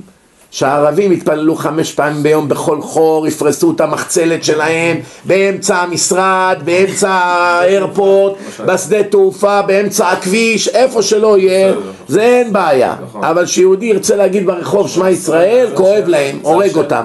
שהערבים 0.50 1.12
יתפללו 1.12 1.56
חמש 1.56 1.92
פעמים 1.92 2.22
ביום 2.22 2.48
בכל 2.48 2.82
חור, 2.82 3.26
יפרסו 3.26 3.70
את 3.70 3.80
המחצלת 3.80 4.44
שלהם 4.44 4.96
באמצע 5.24 5.76
המשרד, 5.76 6.56
באמצע 6.64 7.10
האיירפורט, 7.10 8.32
בשדה 8.66 9.02
תעופה, 9.02 9.62
באמצע 9.62 10.08
הכביש, 10.08 10.68
איפה 10.68 11.02
שלא 11.02 11.38
יהיה, 11.38 11.74
זה 12.08 12.22
אין 12.22 12.52
בעיה. 12.52 12.96
אבל 13.14 13.46
שיהודי 13.46 13.86
ירצה 13.86 14.16
להגיד 14.16 14.46
ברחוב 14.46 14.88
שמע 14.88 15.10
ישראל, 15.10 15.68
כואב 15.74 16.04
להם, 16.06 16.38
הורג 16.42 16.76
אותם. 16.76 17.04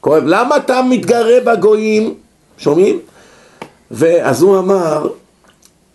כואב. 0.00 0.22
למה 0.26 0.56
אתה 0.56 0.82
מתגרה 0.82 1.40
בגויים? 1.44 2.14
שומעים? 2.58 2.98
ואז 3.90 4.42
הוא 4.42 4.58
אמר, 4.58 5.08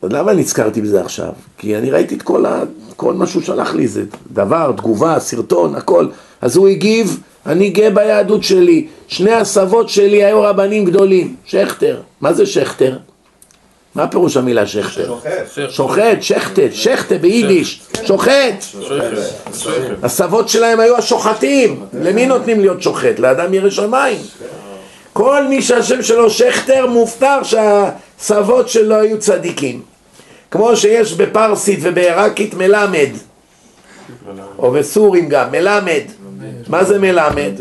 למה 0.04 0.34
נזכרתי 0.34 0.82
בזה 0.82 1.02
עכשיו? 1.02 1.32
כי 1.58 1.78
אני 1.78 1.92
ראיתי 1.92 2.16
את 2.16 2.22
כל, 2.22 2.46
ה... 2.46 2.62
כל 2.96 3.14
מה 3.14 3.28
שהוא 3.28 3.44
שלח 3.44 3.74
לי, 3.74 3.88
זה 3.88 4.04
דבר, 4.32 4.72
תגובה, 4.78 5.20
סרטון, 5.20 5.76
הכל. 5.76 6.08
אז 6.42 6.58
הוא 6.58 6.68
הגיב, 6.68 7.20
אני 7.46 7.70
גאה 7.70 7.90
ביהדות 7.90 8.44
שלי. 8.44 8.88
שני 9.08 9.34
הסבות 9.34 9.90
שלי 9.90 10.24
היו 10.24 10.42
רבנים 10.42 10.86
גדולים. 10.86 11.36
שכטר. 11.46 12.02
מה 12.22 12.34
זה 12.34 12.46
שכטר? 12.46 12.98
מה 13.96 14.08
פירוש 14.08 14.38
המילה 14.38 14.68
שכטר? 14.68 15.16
שוחט. 15.70 16.22
שכטת, 16.22 16.70
שכטה 16.72 17.18
ביידיש, 17.18 17.82
שוחט. 18.06 18.66
הסבות 20.04 20.50
שלהם 20.50 20.80
היו 20.80 20.98
השוחטים. 20.98 21.84
למי 21.94 22.26
נותנים 22.26 22.60
להיות 22.60 22.82
שוחט? 22.82 23.20
לאדם 23.20 23.54
ירא 23.54 23.70
שמיים. 23.70 24.18
כל 25.14 25.48
מי 25.48 25.62
שהשם 25.62 26.02
שלו 26.02 26.30
שכטר 26.30 26.88
מובטח 26.88 27.40
שהסבות 27.44 28.70
שלו 28.70 28.96
היו 28.96 29.20
צדיקים. 29.20 29.82
כמו 30.52 30.76
שיש 30.76 31.14
בפרסית 31.14 31.80
ובעיראקית 31.82 32.54
מלמד, 32.54 33.10
או 34.60 34.72
בסורים 34.72 35.30
גם, 35.30 35.52
מלמד. 35.52 36.02
מה 36.68 36.84
זה 36.84 37.00
מלמד? 37.00 37.52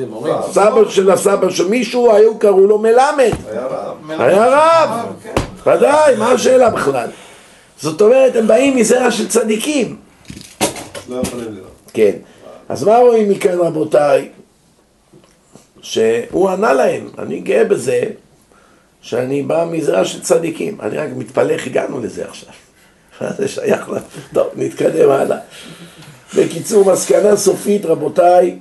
סבא 0.53 0.89
של 0.89 1.11
הסבא 1.11 1.51
של 1.51 1.68
מישהו, 1.68 2.14
היו 2.14 2.39
קראו 2.39 2.66
לו 2.66 2.79
מלמד. 2.79 3.33
היה 4.09 4.47
רב. 4.47 4.91
ודאי, 5.66 6.16
מה 6.16 6.31
השאלה 6.31 6.70
בכלל? 6.70 7.09
זאת 7.81 8.01
אומרת, 8.01 8.37
הם 8.37 8.47
באים 8.47 8.76
מזרע 8.76 9.11
של 9.11 9.29
צדיקים. 9.29 9.97
לא 11.09 11.20
יכולים 11.24 11.55
לראות. 11.55 11.70
כן. 11.93 12.12
אז 12.68 12.85
מה 12.85 12.99
רואים 12.99 13.31
מכאן 13.31 13.59
רבותיי? 13.59 14.29
שהוא 15.81 16.51
ענה 16.51 16.72
להם, 16.72 17.09
אני 17.18 17.41
גאה 17.41 17.64
בזה, 17.64 18.03
שאני 19.01 19.43
בא 19.43 19.66
מזרע 19.70 20.05
של 20.05 20.22
צדיקים. 20.22 20.81
אני 20.81 20.97
רק 20.97 21.09
מתפלא 21.16 21.53
איך 21.53 21.66
הגענו 21.66 22.01
לזה 22.01 22.24
עכשיו. 22.29 22.53
מה 23.20 23.33
זה 23.33 23.49
שייך 23.49 23.89
ל... 23.89 23.95
טוב, 24.35 24.47
נתקדם 24.57 25.11
הלאה. 25.11 25.39
בקיצור, 26.37 26.93
מסקנה 26.93 27.37
סופית, 27.37 27.87
רבותיי, 27.87 28.57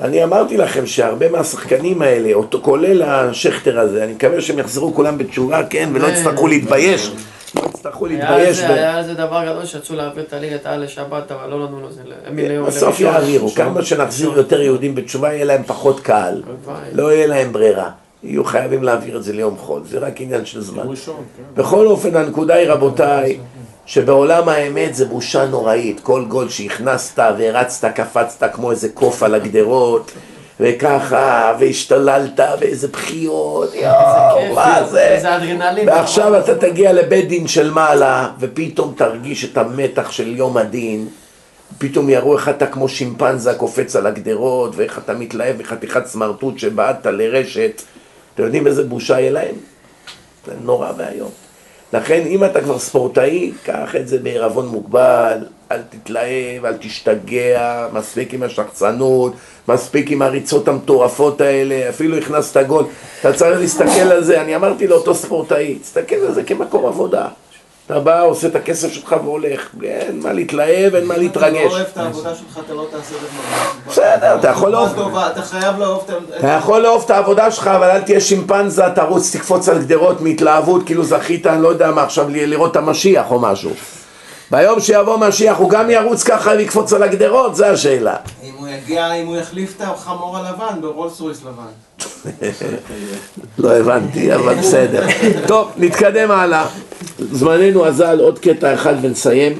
אני 0.00 0.24
אמרתי 0.24 0.56
לכם 0.56 0.86
שהרבה 0.86 1.30
מהשחקנים 1.30 2.02
האלה, 2.02 2.34
אותו, 2.34 2.60
כולל 2.62 3.02
השכטר 3.02 3.78
הזה, 3.78 4.04
אני 4.04 4.12
מקווה 4.12 4.40
שהם 4.40 4.58
יחזרו 4.58 4.94
כולם 4.94 5.18
בתשובה, 5.18 5.64
כן, 5.70 5.88
ולא 5.94 6.06
יצטרכו 6.06 6.46
להתבייש. 6.46 7.10
לא 7.54 7.62
יצטרכו 7.74 8.06
להתבייש. 8.06 8.58
היה 8.58 8.96
על 8.96 9.04
זה 9.04 9.14
דבר 9.14 9.44
גדול 9.46 9.64
שרצו 9.64 9.94
להעביר 9.94 10.24
את 10.24 10.32
הליגת 10.32 10.66
העל 10.66 10.84
לשבת, 10.84 11.32
אבל 11.32 11.50
לא 11.50 11.64
נתנו 11.64 11.88
לזה. 11.88 12.02
בסוף. 12.66 13.00
יעבירו. 13.00 13.50
כמה 13.50 13.84
שנחזיר 13.84 14.32
יותר 14.36 14.60
יהודים 14.60 14.94
בתשובה, 14.94 15.32
יהיה 15.32 15.44
להם 15.44 15.62
פחות 15.66 16.00
קהל. 16.00 16.42
לא 16.92 17.12
יהיה 17.12 17.26
להם 17.26 17.52
ברירה. 17.52 17.90
יהיו 18.22 18.44
חייבים 18.44 18.82
להעביר 18.82 19.16
את 19.16 19.24
זה 19.24 19.32
ליום 19.32 19.56
חול, 19.56 19.82
זה 19.84 19.98
רק 19.98 20.20
עניין 20.20 20.44
של 20.46 20.60
זמן. 20.60 20.82
בכל 21.54 21.86
אופן, 21.86 22.16
הנקודה 22.16 22.54
היא, 22.54 22.68
רבותיי, 22.68 23.38
שבעולם 23.86 24.48
האמת 24.48 24.94
זה 24.94 25.04
בושה 25.04 25.46
נוראית. 25.46 26.00
כל 26.00 26.24
גול 26.28 26.48
שהכנסת 26.48 27.18
והרצת, 27.18 27.84
קפצת 27.94 28.52
כמו 28.52 28.70
איזה 28.70 28.88
קוף 28.88 29.22
על 29.22 29.34
הגדרות, 29.34 30.12
וככה, 30.60 31.56
והשתוללת, 31.60 32.40
ואיזה 32.60 32.88
בחיות, 32.88 33.74
יואו, 33.74 34.54
מה 34.54 34.84
זה? 34.90 35.00
איזה 35.00 35.36
אדרנלין. 35.36 35.88
ועכשיו 35.88 36.38
אתה 36.38 36.54
תגיע 36.54 36.92
לבית 36.92 37.28
דין 37.28 37.48
של 37.48 37.70
מעלה, 37.70 38.28
ופתאום 38.40 38.94
תרגיש 38.96 39.44
את 39.44 39.58
המתח 39.58 40.10
של 40.10 40.36
יום 40.36 40.56
הדין. 40.56 41.08
פתאום 41.78 42.10
יראו 42.10 42.36
איך 42.36 42.48
אתה 42.48 42.66
כמו 42.66 42.88
שימפנזה 42.88 43.54
קופץ 43.54 43.96
על 43.96 44.06
הגדרות, 44.06 44.72
ואיך 44.76 44.98
אתה 44.98 45.14
מתלהב 45.14 45.56
מחתיכת 45.58 46.06
סמרטוט 46.06 46.58
שבעטת 46.58 47.06
לרשת. 47.06 47.82
אתם 48.34 48.42
יודעים 48.42 48.66
איזה 48.66 48.84
בושה 48.84 49.20
יהיה 49.20 49.30
להם? 49.30 49.54
זה 50.46 50.52
נורא 50.62 50.92
ואיום. 50.96 51.43
לכן 51.94 52.22
אם 52.26 52.44
אתה 52.44 52.60
כבר 52.60 52.78
ספורטאי, 52.78 53.52
קח 53.64 53.96
את 53.96 54.08
זה 54.08 54.18
בעירבון 54.18 54.66
מוגבל, 54.66 55.38
אל 55.72 55.80
תתלהב, 55.90 56.64
אל 56.64 56.76
תשתגע, 56.80 57.88
מספיק 57.92 58.34
עם 58.34 58.42
השחצנות, 58.42 59.32
מספיק 59.68 60.10
עם 60.10 60.22
הריצות 60.22 60.68
המטורפות 60.68 61.40
האלה, 61.40 61.88
אפילו 61.88 62.16
הכנסת 62.18 62.66
גול. 62.66 62.84
אתה 63.20 63.32
צריך 63.32 63.60
להסתכל 63.60 64.12
על 64.12 64.24
זה, 64.24 64.40
אני 64.40 64.56
אמרתי 64.56 64.86
לאותו 64.86 65.14
ספורטאי, 65.14 65.78
תסתכל 65.82 66.16
על 66.16 66.34
זה 66.34 66.42
כמקום 66.42 66.86
עבודה. 66.86 67.28
אתה 67.86 68.00
בא, 68.00 68.22
עושה 68.22 68.46
את 68.46 68.56
הכסף 68.56 68.92
שלך 68.92 69.16
והולך, 69.24 69.68
אין 69.82 70.20
מה 70.22 70.32
להתלהב, 70.32 70.94
אין 70.94 71.06
מה 71.06 71.14
אם 71.16 71.26
אתה 71.26 71.40
לא 71.40 71.46
להתרגש. 71.46 71.72
אוהב 71.72 71.86
את 71.92 71.96
העבודה 71.96 72.34
שלך, 72.34 72.60
אתה 72.66 72.74
לא 72.74 72.86
תעשה 72.90 73.14
את 73.14 73.20
זה. 73.20 73.90
בסדר, 73.90 74.38
אתה 74.38 74.48
יכול 74.48 74.70
לאהוב. 74.70 75.16
אתה 75.32 75.42
חייב 75.42 75.78
לאהוב 75.78 76.04
את. 76.08 76.38
אתה 76.38 76.48
יכול 76.48 76.80
לאהוב 76.82 77.02
את 77.04 77.10
העבודה 77.10 77.50
שלך, 77.50 77.66
אבל 77.66 77.90
אל 77.90 78.00
תהיה 78.00 78.20
שימפנזה, 78.20 78.84
תרוץ, 78.94 79.36
תקפוץ 79.36 79.68
על 79.68 79.78
גדרות 79.78 80.20
מהתלהבות, 80.20 80.86
כאילו 80.86 81.04
זכית, 81.04 81.46
אני 81.46 81.62
לא 81.62 81.68
יודע 81.68 81.90
מה, 81.90 82.02
עכשיו 82.02 82.26
לראות 82.28 82.70
את 82.70 82.76
המשיח 82.76 83.30
או 83.30 83.40
משהו. 83.40 83.70
ביום 84.50 84.80
שיבוא 84.80 85.16
משיח 85.16 85.56
הוא 85.56 85.70
גם 85.70 85.90
ירוץ 85.90 86.22
ככה 86.22 86.50
ויקפוץ 86.50 86.92
על 86.92 87.02
הגדרות, 87.02 87.54
זה 87.56 87.70
השאלה. 87.70 88.16
אם 88.42 88.53
יגיע, 88.76 89.12
אם 89.12 89.26
הוא 89.26 89.36
יחליף 89.36 89.76
את 89.76 89.80
החמור 89.80 90.36
הלבן 90.36 90.80
ברולס 90.80 91.20
רויס 91.20 91.40
לבן. 91.42 92.06
לא 93.58 93.76
הבנתי, 93.76 94.34
אבל 94.34 94.54
בסדר. 94.54 95.06
טוב, 95.48 95.70
נתקדם 95.76 96.30
הלאה. 96.30 96.66
זמננו 97.18 97.86
אזל, 97.86 98.20
עוד 98.20 98.38
קטע 98.38 98.74
אחד 98.74 98.94
ונסיים. 99.02 99.58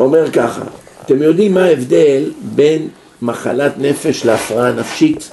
אומר 0.00 0.30
ככה, 0.30 0.62
אתם 1.04 1.22
יודעים 1.22 1.54
מה 1.54 1.64
ההבדל 1.64 2.32
בין 2.42 2.88
מחלת 3.22 3.72
נפש 3.78 4.24
להפרעה 4.24 4.72
נפשית? 4.72 5.30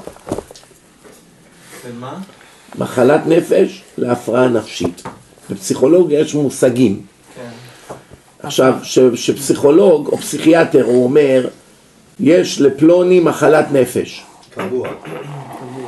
ומה? 1.87 2.17
מחלת 2.77 3.21
נפש 3.27 3.83
להפרעה 3.97 4.47
נפשית. 4.47 5.03
בפסיכולוגיה 5.49 6.19
יש 6.19 6.35
מושגים. 6.35 7.01
כן. 7.35 7.49
עכשיו, 8.47 8.73
שפסיכולוג 9.13 10.07
או 10.07 10.17
פסיכיאטר 10.17 10.83
הוא 10.83 11.03
אומר, 11.03 11.47
יש 12.23 12.61
לפלוני 12.61 13.19
מחלת 13.19 13.71
נפש. 13.71 14.25
קבוע. 14.49 14.87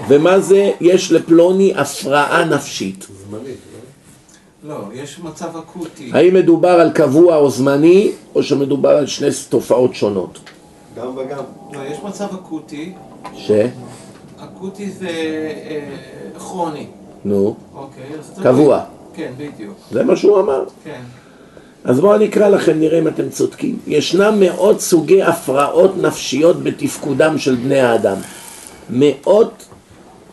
ומה 0.08 0.40
זה 0.40 0.72
יש 0.82 1.12
לפלוני 1.12 1.74
הפרעה 1.76 2.46
נפשית? 2.46 3.08
זמנית, 3.30 3.58
לא, 4.64 4.76
יש 4.94 5.20
מצב 5.20 5.58
אקוטי. 5.58 6.12
האם 6.14 6.34
מדובר 6.34 6.70
על 6.70 6.92
קבוע 6.92 7.38
או 7.38 7.50
זמני, 7.50 8.12
או 8.36 8.44
שמדובר 8.44 8.90
על 8.90 9.08
שני 9.08 9.28
תופעות 9.50 9.96
שונות? 9.96 10.40
לא? 10.98 11.02
גם 11.04 11.18
וגם. 11.18 11.44
לא, 11.74 11.80
יש 11.80 11.98
מצב 12.04 12.26
אקוטי. 12.34 12.94
ש? 13.36 13.52
אקוטי 14.40 14.92
זה 14.92 15.08
אה, 15.08 16.40
כרוני. 16.40 16.88
נו, 17.26 17.56
אוקיי. 17.76 18.04
קבוע. 18.44 18.84
כן, 19.14 19.32
בדיוק. 19.38 19.76
זה 19.92 20.04
מה 20.04 20.16
שהוא 20.16 20.40
אמר. 20.40 20.64
כן. 20.84 21.02
אז 21.86 22.00
בואו 22.00 22.16
אני 22.16 22.26
אקרא 22.26 22.48
לכם, 22.48 22.80
נראה 22.80 23.00
אם 23.00 23.08
אתם 23.08 23.30
צודקים. 23.30 23.80
ישנם 23.88 24.40
מאות 24.40 24.82
סוגי 24.82 25.24
הפרעות 25.24 25.98
נפשיות 25.98 26.64
בתפקודם 26.64 27.38
של 27.38 27.56
בני 27.56 27.80
האדם. 27.80 28.18
מאות 28.90 29.66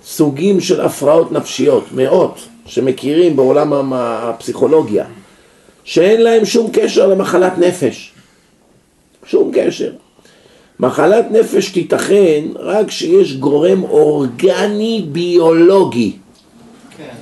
סוגים 0.04 0.60
של 0.60 0.80
הפרעות 0.80 1.32
נפשיות, 1.32 1.84
מאות, 1.94 2.38
שמכירים 2.66 3.36
בעולם 3.36 3.92
הפסיכולוגיה, 3.92 5.04
שאין 5.84 6.22
להם 6.22 6.44
שום 6.44 6.70
קשר 6.72 7.06
למחלת 7.06 7.58
נפש. 7.58 8.12
שום 9.26 9.50
קשר. 9.54 9.92
מחלת 10.80 11.30
נפש 11.30 11.70
תיתכן 11.70 12.44
רק 12.56 12.88
כשיש 12.88 13.36
גורם 13.36 13.82
אורגני 13.84 15.06
ביולוגי. 15.12 16.16
כן. 16.96 17.14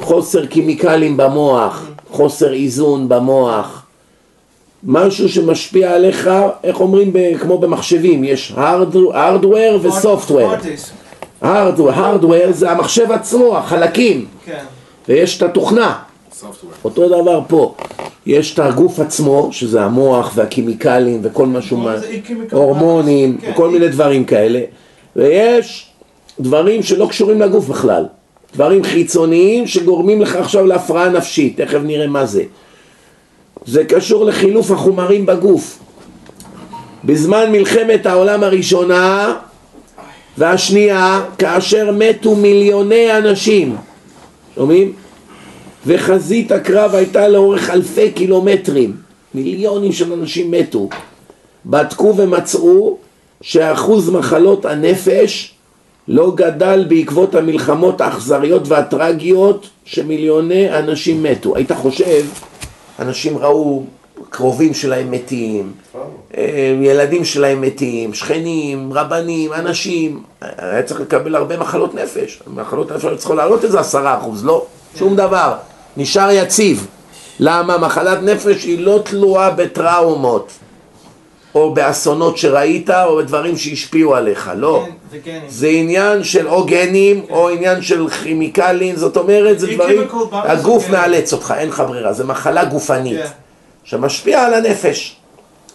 חוסר 0.00 0.46
כימיקלים 0.46 1.16
במוח, 1.16 1.91
חוסר 2.12 2.52
איזון 2.52 3.08
במוח, 3.08 3.82
משהו 4.84 5.28
שמשפיע 5.28 5.94
עליך, 5.94 6.30
איך 6.64 6.80
אומרים, 6.80 7.12
ב, 7.12 7.18
כמו 7.40 7.58
במחשבים, 7.58 8.24
יש 8.24 8.52
הארדוור 8.56 9.78
וסופטוור. 9.82 10.42
אורטיס. 10.42 10.90
הארדוור 11.42 12.52
זה 12.52 12.70
המחשב 12.70 13.12
עצמו, 13.12 13.56
החלקים, 13.58 14.26
כן. 14.44 14.64
ויש 15.08 15.36
את 15.38 15.42
התוכנה. 15.42 15.98
software. 16.40 16.44
אותו 16.84 17.08
דבר 17.08 17.40
פה, 17.48 17.74
יש 18.26 18.54
את 18.54 18.58
הגוף 18.58 19.00
עצמו, 19.00 19.48
שזה 19.52 19.82
המוח 19.82 20.32
והכימיקלים 20.34 21.20
וכל 21.22 21.46
משהו, 21.46 21.76
מה- 21.76 21.94
כימיקל 22.24 22.56
הורמונים, 22.56 23.38
כן, 23.40 23.52
כל 23.56 23.66
אי- 23.66 23.72
מיני 23.72 23.88
דברים 23.88 24.24
כאלה, 24.24 24.60
ויש 25.16 25.86
דברים 26.40 26.82
שלא 26.82 27.06
קשורים 27.06 27.40
לגוף 27.40 27.68
בכלל, 27.68 28.04
דברים 28.54 28.84
חיצוניים 28.84 29.66
שגורמים 29.66 30.22
לך 30.22 30.36
עכשיו 30.36 30.66
להפרעה 30.66 31.08
נפשית, 31.08 31.60
תכף 31.60 31.78
נראה 31.84 32.06
מה 32.06 32.26
זה. 32.26 32.42
זה 33.66 33.84
קשור 33.84 34.24
לחילוף 34.24 34.70
החומרים 34.70 35.26
בגוף. 35.26 35.78
בזמן 37.04 37.52
מלחמת 37.52 38.06
העולם 38.06 38.42
הראשונה 38.42 39.34
והשנייה, 40.38 41.24
כאשר 41.38 41.90
מתו 41.92 42.34
מיליוני 42.34 43.18
אנשים, 43.18 43.76
שומעים? 44.54 44.92
וחזית 45.86 46.52
הקרב 46.52 46.94
הייתה 46.94 47.28
לאורך 47.28 47.70
אלפי 47.70 48.10
קילומטרים, 48.10 48.96
מיליונים 49.34 49.92
של 49.92 50.12
אנשים 50.12 50.50
מתו. 50.50 50.88
בדקו 51.66 52.14
ומצאו 52.16 52.96
שאחוז 53.40 54.10
מחלות 54.10 54.64
הנפש 54.64 55.54
לא 56.08 56.32
גדל 56.34 56.84
בעקבות 56.88 57.34
המלחמות 57.34 58.00
האכזריות 58.00 58.68
והטרגיות 58.68 59.68
שמיליוני 59.84 60.78
אנשים 60.78 61.22
מתו. 61.22 61.56
היית 61.56 61.72
חושב, 61.72 62.24
אנשים 62.98 63.38
ראו 63.38 63.82
קרובים 64.30 64.74
שלהם 64.74 65.10
מתים, 65.10 65.72
אה, 66.36 66.76
ילדים 66.82 67.24
שלהם 67.24 67.60
מתים, 67.60 68.14
שכנים, 68.14 68.92
רבנים, 68.92 69.52
אנשים, 69.52 70.22
היה 70.40 70.82
צריך 70.82 71.00
לקבל 71.00 71.34
הרבה 71.34 71.56
מחלות 71.56 71.94
נפש. 71.94 72.42
מחלות 72.46 72.92
נפש 72.92 73.04
היו 73.04 73.16
צריכות 73.16 73.36
לעלות 73.36 73.64
איזה 73.64 73.80
עשרה 73.80 74.18
אחוז, 74.18 74.44
לא, 74.44 74.66
שום 74.96 75.16
דבר, 75.16 75.54
נשאר 75.96 76.30
יציב. 76.30 76.86
למה? 77.40 77.78
מחלת 77.78 78.22
נפש 78.22 78.64
היא 78.64 78.84
לא 78.84 79.00
תלויה 79.04 79.50
בטראומות, 79.50 80.52
או 81.54 81.74
באסונות 81.74 82.38
שראית, 82.38 82.90
או 82.90 83.16
בדברים 83.16 83.56
שהשפיעו 83.56 84.14
עליך, 84.14 84.50
לא. 84.56 84.86
כן, 85.12 85.18
זה 85.20 85.30
גנים. 85.30 85.48
זה 85.48 85.68
עניין 85.68 86.24
של 86.24 86.48
או 86.48 86.64
גנים, 86.66 87.24
או 87.30 87.48
עניין 87.48 87.82
של 87.82 88.08
כימיקלים, 88.08 88.96
זאת 88.96 89.16
אומרת, 89.16 89.58
זה 89.60 89.66
דברים, 89.74 90.02
הגוף 90.32 90.84
כן. 90.86 90.92
מאלץ 90.92 91.32
אותך, 91.32 91.54
אין 91.58 91.68
לך 91.68 91.82
ברירה, 91.88 92.12
זה 92.12 92.24
מחלה 92.24 92.64
גופנית, 92.64 93.20
כן. 93.22 93.28
שמשפיעה 93.84 94.46
על 94.46 94.54
הנפש. 94.54 95.16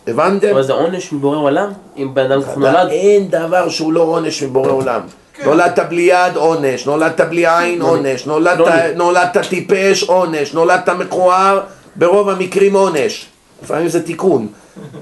הבנתם? 0.07 0.49
אבל 0.51 0.63
זה 0.63 0.73
עונש 0.73 1.13
מבורא 1.13 1.37
עולם? 1.37 1.69
אם 1.97 2.13
בן 2.13 2.31
אדם 2.31 2.41
ככה 2.43 2.59
נולד? 2.59 2.87
אין 2.91 3.27
דבר 3.29 3.69
שהוא 3.69 3.93
לא 3.93 4.01
עונש 4.01 4.43
מבורא 4.43 4.71
עולם. 4.71 5.01
כן. 5.33 5.45
נולדת 5.45 5.79
בלי 5.79 6.01
יד, 6.01 6.35
עונש, 6.35 6.85
נולדת 6.85 7.21
בלי 7.21 7.45
עין, 7.57 7.81
עונש, 7.81 8.25
נולדת- 8.25 8.57
פלוני. 8.57 8.95
נולדת 8.95 9.37
טיפש, 9.49 10.03
עונש, 10.03 10.53
נולדת 10.53 10.89
מכוער, 10.89 11.59
ברוב 11.95 12.29
המקרים 12.29 12.73
עונש. 12.73 13.25
לפעמים 13.63 13.87
זה 13.87 14.03
תיקון. 14.03 14.47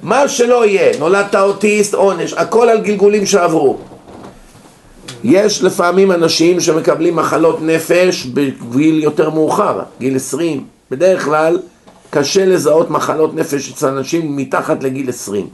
מה 0.01 0.27
שלא 0.27 0.65
יהיה, 0.65 0.97
נולדת 0.99 1.35
אוטיסט, 1.35 1.93
עונש, 1.93 2.33
הכל 2.33 2.69
על 2.69 2.81
גלגולים 2.81 3.25
שעברו. 3.25 3.77
יש 5.23 5.63
לפעמים 5.63 6.11
אנשים 6.11 6.59
שמקבלים 6.59 7.15
מחלות 7.15 7.61
נפש 7.61 8.25
בגיל 8.25 9.03
יותר 9.03 9.29
מאוחר, 9.29 9.79
גיל 9.99 10.15
20. 10.15 10.65
בדרך 10.91 11.25
כלל 11.25 11.59
קשה 12.09 12.45
לזהות 12.45 12.89
מחלות 12.89 13.35
נפש 13.35 13.71
אצל 13.71 13.87
אנשים 13.87 14.35
מתחת 14.37 14.83
לגיל 14.83 15.09
20. 15.09 15.47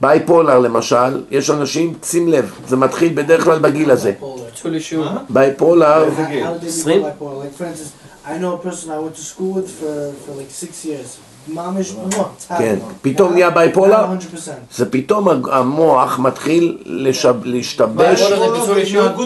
בייפולר 0.00 0.58
למשל, 0.58 1.22
יש 1.30 1.50
אנשים, 1.50 1.94
שים 2.04 2.28
לב, 2.28 2.52
זה 2.68 2.76
מתחיל 2.76 3.12
בדרך 3.14 3.44
כלל 3.44 3.58
בגיל 3.58 3.90
הזה. 3.90 4.12
בייפולר, 5.30 6.04
איזה 6.04 6.24
גיל? 6.28 6.44
How 6.46 6.48
did 6.48 6.64
they 6.64 6.84
Swing? 6.84 6.86
become 6.86 7.18
bipolar? 7.20 7.44
Like 7.44 7.54
for 7.58 7.64
instance, 7.64 7.92
I 8.26 8.38
know 8.38 8.52
a 8.54 8.62
person 8.68 8.90
I 8.90 8.98
went 8.98 9.14
to 9.16 9.26
school 9.32 9.52
with 9.58 9.68
for, 9.80 10.12
for 10.24 10.32
like 10.40 10.50
six 10.50 10.84
years. 10.84 11.08
כן, 12.58 12.78
פתאום 13.02 13.32
נהיה 13.32 13.50
בייפולר, 13.50 14.04
100%. 14.04 14.50
זה 14.74 14.90
פתאום 14.90 15.28
המוח 15.52 16.18
מתחיל 16.18 16.78
להשתבש. 17.44 18.22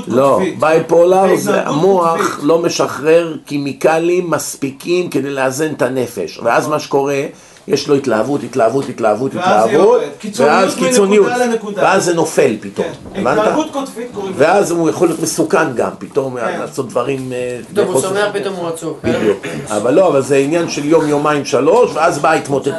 לא. 0.07 0.41
בייפולר 0.59 1.37
זה 1.37 1.63
המוח. 1.69 2.41
לא 2.43 2.59
משחרר 2.59 3.37
כימיקלים 3.47 4.31
מספיקים 4.31 5.11
כדי 5.11 5.31
לאזן 5.31 5.73
את 5.73 5.83
הנפש 5.83 6.41
ואז 6.43 6.69
מה 6.69 6.81
שקורה, 6.81 7.23
יש 7.69 7.89
לו 7.89 7.95
התלהבות, 7.95 8.43
התלהבות, 8.43 8.89
התלהבות, 8.89 9.31
התלהבות 9.35 10.01
ואז 10.37 10.75
קיצוניות. 10.75 11.27
ואז 11.75 12.05
זה 12.05 12.15
נופל 12.15 12.57
פתאום, 12.61 12.87
כן, 13.15 13.21
הבנת? 13.21 13.39
התנהגות 13.39 13.71
קוטבית 13.73 14.07
קוראים 14.15 14.33
לזה. 14.33 14.45
ואז 14.45 14.71
הוא 14.71 14.91
יכול 14.91 15.09
להיות 15.09 15.21
מסוכן 15.21 15.75
גם, 15.75 15.91
פתאום 15.99 16.37
כן. 16.41 16.59
לעשות 16.61 16.89
דברים... 16.89 17.33
אה, 17.33 17.59
פתאום 17.73 17.89
הוא 17.89 18.01
שמח, 18.01 18.29
פתאום 18.33 18.55
הוא 18.55 18.69
עצוב. 18.69 18.99
בדיוק, 19.05 19.39
אבל 19.69 19.95
לא, 19.95 20.09
אבל 20.09 20.23
זה 20.23 20.37
עניין 20.37 20.69
של 20.71 20.85
יום, 20.85 21.09
יומיים, 21.09 21.45
שלוש, 21.45 21.91
ואז 21.95 22.19
באה 22.19 22.33
התמוטטות. 22.33 22.75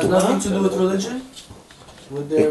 their 2.30 2.50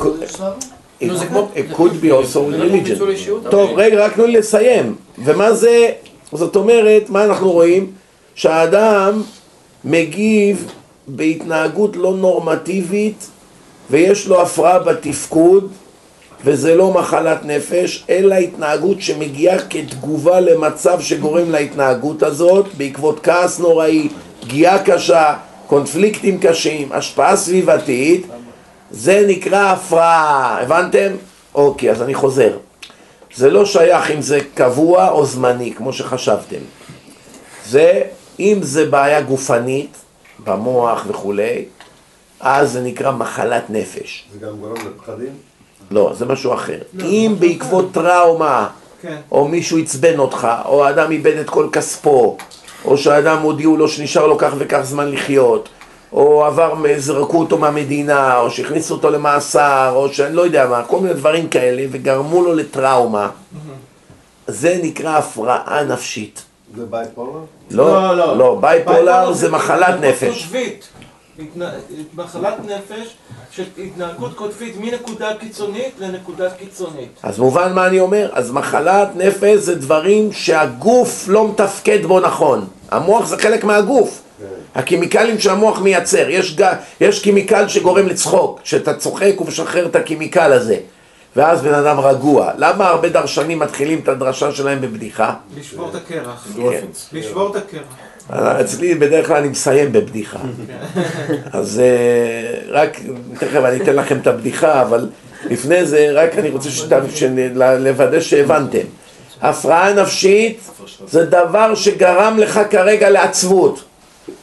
It 1.01 1.75
could- 1.77 2.01
be 2.03 2.11
also 2.11 2.39
לא 2.39 2.65
religion. 2.65 3.51
טוב, 3.51 3.71
אבל- 3.71 3.83
רגע, 3.83 4.05
רק 4.05 4.13
תנו 4.15 4.27
לי 4.27 4.33
לסיים. 4.39 4.95
ומה 5.25 5.53
זה, 5.53 5.89
זאת 6.33 6.57
אומרת, 6.57 7.11
מה 7.11 7.25
אנחנו 7.25 7.51
רואים? 7.53 7.91
שהאדם 8.35 9.23
מגיב 9.85 10.73
בהתנהגות 11.07 11.97
לא 11.97 12.15
נורמטיבית 12.15 13.27
ויש 13.91 14.27
לו 14.27 14.43
הפרעה 14.43 14.79
בתפקוד 14.79 15.73
וזה 16.45 16.75
לא 16.75 16.93
מחלת 16.93 17.45
נפש, 17.45 18.05
אלא 18.11 18.35
התנהגות 18.35 19.01
שמגיעה 19.01 19.59
כתגובה 19.59 20.41
למצב 20.41 21.01
שגורם 21.01 21.51
להתנהגות 21.51 22.23
הזאת 22.23 22.67
בעקבות 22.77 23.21
כעס 23.23 23.59
נוראי, 23.59 24.09
פגיעה 24.41 24.85
קשה, 24.85 25.35
קונפליקטים 25.67 26.39
קשים, 26.41 26.93
השפעה 26.93 27.37
סביבתית, 27.37 28.27
זה 28.91 29.25
נקרא 29.29 29.73
הפרעה, 29.73 30.59
הבנתם? 30.63 31.13
אוקיי, 31.55 31.91
אז 31.91 32.03
אני 32.03 32.15
חוזר. 32.15 32.57
זה 33.35 33.51
לא 33.51 33.65
שייך 33.65 34.11
אם 34.11 34.23
זה 34.23 34.41
קבוע 34.55 35.11
או 35.11 35.27
זמני, 35.27 35.73
כמו 35.77 35.93
שחשבתם. 35.93 36.61
זה, 37.67 38.03
אם 38.41 38.59
זה 38.63 38.87
בעיה 38.87 39.21
גופנית, 39.21 39.97
במוח 40.45 41.05
וכולי, 41.09 41.65
אז 42.41 42.73
זה 42.73 42.81
נקרא 42.81 43.13
מחלת 43.13 43.71
נפש. 43.71 44.25
זה 44.33 44.47
גם 44.47 44.57
גורם 44.61 44.75
לפחדים? 44.75 45.33
לא, 45.91 46.13
זה 46.15 46.27
משהו 46.27 46.55
אחר. 46.55 46.79
אם 47.01 47.37
בעקבות 47.39 47.93
טראומה, 47.93 48.69
כן. 49.03 49.17
או 49.33 49.49
מישהו 49.49 49.79
עצבן 49.79 50.19
אותך, 50.19 50.49
או 50.65 50.85
האדם 50.85 51.11
איבד 51.11 51.37
את 51.37 51.51
כל 51.51 51.69
כספו, 51.73 52.37
או 52.85 52.99
שהאדם 52.99 53.43
הודיעו 53.43 53.77
לו 53.77 53.89
שנשאר 53.89 54.27
לו 54.27 54.39
כך 54.39 54.53
וכך 54.59 54.81
זמן 54.83 55.11
לחיות, 55.11 55.69
או 56.13 56.45
עבר, 56.45 56.75
זרקו 56.97 57.39
אותו 57.39 57.59
מהמדינה, 57.59 58.39
או 58.39 58.51
שהכניסו 58.51 58.95
אותו 58.95 59.11
למאסר, 59.11 59.93
או 59.95 60.13
שאני 60.13 60.37
לא 60.37 60.43
יודע 60.43 60.67
מה, 60.67 60.85
כל 60.85 61.01
מיני 61.01 61.15
דברים 61.15 61.49
כאלה, 61.49 61.83
וגרמו 61.91 62.43
לו 62.43 62.55
לטראומה. 62.55 63.31
זה 64.47 64.81
נקרא 64.83 65.19
הפרעה 65.19 65.85
נפשית. 65.85 66.43
זה 66.77 66.87
bipolar? 66.91 67.41
לא, 67.71 68.17
לא, 68.17 68.39
לא, 68.39 68.59
bipolar 68.61 69.33
זה 69.33 69.51
מחלת 69.51 70.01
נפש. 70.01 70.53
מחלת 72.15 72.55
נפש 72.65 73.15
של 73.51 73.65
התנהגות 73.79 74.35
קוטבית 74.35 74.77
מנקודה 74.81 75.35
קיצונית 75.41 75.95
לנקודה 75.99 76.51
קיצונית. 76.51 77.09
אז 77.23 77.39
מובן 77.39 77.73
מה 77.73 77.87
אני 77.87 78.01
אומר? 78.01 78.31
אז 78.33 78.51
מחלת 78.51 79.09
נפש 79.17 79.59
זה 79.59 79.75
דברים 79.75 80.33
שהגוף 80.33 81.25
לא 81.29 81.49
מתפקד 81.49 82.07
בו 82.07 82.21
נכון. 82.21 82.67
המוח 82.91 83.27
זה 83.27 83.39
חלק 83.39 83.65
מהגוף. 83.65 84.23
הקימיקלים 84.75 85.39
שהמוח 85.39 85.81
מייצר. 85.81 86.31
יש. 86.31 86.57
יש 87.01 87.23
chemical 87.23 87.69
שגורם 87.69 88.07
לצחוק. 88.07 88.61
כשאתה 88.63 88.95
צוחק 88.95 89.33
הוא 89.37 89.47
משחרר 89.47 89.87
את 89.87 89.97
ה 89.97 90.03
chemical 90.03 90.53
הזה. 90.53 90.77
ואז 91.37 91.63
בן 91.63 91.75
אדם 91.75 92.01
רגוע. 92.01 92.51
למה 92.59 92.89
הרבה 92.89 93.09
דרשנים 93.09 93.59
מתחילים 93.59 93.99
את 93.99 94.09
הדרשה 94.09 94.53
שלהם 94.53 94.81
בבדיחה? 94.81 95.35
לשבור 95.59 95.91
את 95.91 95.95
הקרח. 95.95 96.47
endorphins. 96.49 97.09
לשבור 97.13 97.51
את 97.51 97.57
הקרח. 97.57 97.83
אצלי 98.61 98.95
בדרך 98.95 99.27
כלל 99.27 99.37
אני 99.37 99.49
מסיים 99.49 99.93
בבדיחה. 99.93 100.39
אז 101.53 101.81
אה, 101.81 102.61
רק, 102.69 103.01
תכף 103.39 103.61
אני 103.65 103.83
אתן 103.83 103.97
לכם 103.97 104.19
את 104.19 104.27
הבדיחה, 104.27 104.83
אבל 104.83 105.09
לפני 105.51 105.87
זה 105.87 106.09
רק 106.13 106.39
אני 106.39 106.51
רוצה 106.51 106.69
לוודא 107.79 108.21
שהבנתם. 108.21 108.87
הפרעה 109.43 109.93
נפשית 109.93 110.61
זה 111.07 111.25
דבר 111.25 111.75
שגרם 111.75 112.39
לך 112.39 112.61
כרגע 112.71 113.11
לעצבות, 113.11 113.85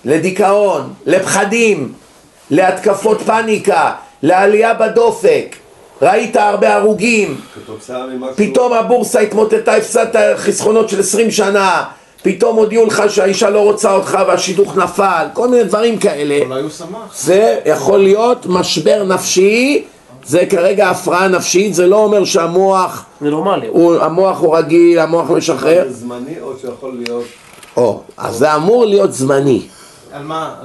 לדיכאון, 0.05 0.93
לפחדים, 1.05 1.93
להתקפות 2.49 3.21
פאניקה, 3.21 3.93
לעלייה 4.23 4.73
בדופק. 4.73 5.55
ראית 6.01 6.35
הרבה 6.35 6.75
הרוגים. 6.75 7.41
פתאום 8.35 8.73
הבורסה 8.73 9.19
התמוטטה, 9.19 9.75
הפסדת 9.75 10.37
חסכונות 10.37 10.89
של 10.89 10.99
20 10.99 11.31
שנה, 11.31 11.83
פתאום 12.23 12.57
הודיעו 12.57 12.85
לך 12.85 13.03
שהאישה 13.09 13.49
לא 13.49 13.59
רוצה 13.59 13.91
אותך 13.91 14.17
והשידוך 14.27 14.77
נפל, 14.77 15.27
כל 15.33 15.47
מיני 15.47 15.63
דברים 15.63 15.97
כאלה. 15.97 16.45
אולי 16.45 16.61
הוא 16.61 16.69
שמח. 16.69 17.15
זה 17.15 17.59
יכול 17.65 17.99
להיות 17.99 18.45
משבר 18.45 19.03
נפשי, 19.03 19.83
זה 20.25 20.45
כרגע 20.49 20.89
הפרעה 20.89 21.27
נפשית, 21.27 21.73
זה 21.73 21.87
לא 21.87 21.95
אומר 21.95 22.25
שהמוח 22.25 23.05
זה 23.21 23.29
נורמלי. 23.29 23.67
הוא, 23.67 23.95
המוח 23.95 24.39
הוא 24.39 24.57
רגיל, 24.57 24.99
המוח 24.99 25.29
משחרר, 25.29 25.83
זה 25.87 25.93
זמני 25.93 26.35
או 26.41 26.51
שיכול 26.61 26.95
להיות... 27.03 27.23
או, 27.77 28.01
אז 28.17 28.35
זה 28.35 28.55
אמור 28.55 28.85
להיות 28.85 29.13
זמני, 29.13 29.61
על 30.11 30.23
מה? 30.23 30.55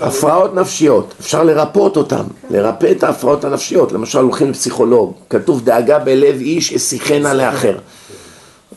הפרעות 0.00 0.54
נפשיות, 0.54 1.14
אפשר 1.20 1.42
לרפות 1.42 1.96
אותן, 1.96 2.22
לרפא 2.50 2.90
את 2.90 3.02
ההפרעות 3.02 3.44
הנפשיות, 3.44 3.92
למשל 3.92 4.18
הולכים 4.18 4.50
לפסיכולוג, 4.50 5.12
כתוב 5.30 5.64
דאגה 5.64 5.98
בלב 5.98 6.40
איש 6.40 6.72
אשיחנה 6.72 7.34
לאחר. 7.34 7.78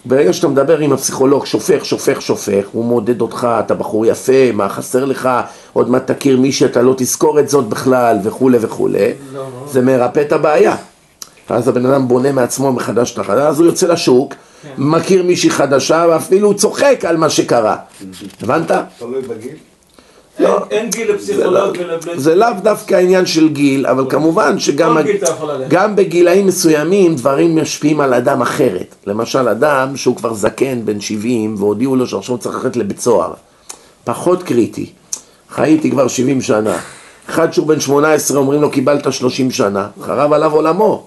ברגע 0.06 0.34
שאתה 0.34 0.48
מדבר 0.48 0.80
עם 0.80 0.94
הפסיכולוג, 0.94 1.46
שופך, 1.46 1.86
שופך, 1.86 2.22
שופך, 2.22 2.66
הוא 2.72 2.86
מעודד 2.86 3.22
אותך, 3.22 3.48
אתה 3.60 3.74
בחור 3.74 4.06
יפה, 4.06 4.52
מה 4.54 4.70
חסר 4.70 5.06
לך, 5.06 5.30
עוד 5.74 5.90
מעט 5.90 6.12
תכיר 6.12 6.38
מי 6.38 6.52
שאתה 6.52 6.82
לא 6.82 6.94
תזכור 6.98 7.40
את 7.40 7.50
זאת 7.50 7.66
בכלל, 7.66 8.18
וכולי 8.24 8.58
וכולי, 8.62 9.12
זה 9.68 9.82
מרפא 9.82 10.20
את 10.20 10.32
הבעיה. 10.32 10.76
אז 11.50 11.68
הבן 11.68 11.86
אדם 11.86 12.08
בונה 12.08 12.32
מעצמו 12.32 12.72
מחדש 12.72 13.14
את 13.14 13.20
החדש, 13.20 13.44
אז 13.44 13.60
הוא 13.60 13.68
יוצא 13.68 13.88
לשוק, 13.88 14.34
מכיר 14.78 15.24
מישהי 15.24 15.50
חדשה, 15.50 16.06
ואפילו 16.10 16.48
הוא 16.48 16.56
צוחק 16.56 17.06
על 17.08 17.18
מה 17.18 17.30
שקרה. 17.30 17.76
הבנת? 18.42 18.72
תלוי 19.00 19.22
בגיל? 19.22 19.56
אין- 20.40 20.48
אין 20.72 20.90
גיל 20.90 21.08
זה 21.20 21.38
לא- 21.48 21.68
לפסיכולוג 21.70 21.78
ולבית... 21.80 22.20
זה 22.20 22.36
לאו 22.36 22.48
דווקא 22.64 22.96
עניין 22.96 23.26
של 23.26 23.50
גיל, 23.50 23.88
אבל 23.88 24.06
כמובן 24.10 24.60
שגם. 24.60 24.98
גם 25.70 25.96
בגילאים 25.96 26.48
מסוימים 26.48 27.16
דברים 27.16 27.56
משפיעים 27.62 28.02
על 28.02 28.14
אדם 28.14 28.42
אחרת. 28.42 28.96
למשל, 29.08 29.48
אדם 29.48 29.98
שהוא 29.98 30.16
כבר 30.16 30.34
זקן, 30.34 30.86
בן 30.86 31.00
70, 31.02 31.56
והודיעו 31.58 31.96
לו 31.96 32.08
שעכשיו 32.08 32.38
צריך 32.38 32.56
ללכת 32.56 32.76
לבית 32.78 33.00
סוהר. 33.00 33.34
פחות 34.04 34.44
קריטי. 34.44 34.90
חייתי 35.50 35.92
כבר 35.92 36.08
70 36.08 36.42
שנה. 36.42 36.78
אחד 37.30 37.54
שהוא 37.54 37.68
בן 37.68 37.80
18, 37.80 38.38
אומרים 38.38 38.62
לו 38.62 38.70
קיבלת 38.72 39.14
30 39.14 39.52
שנה, 39.52 39.88
חרב 40.02 40.34
עליו 40.34 40.54
עולמו. 40.54 41.04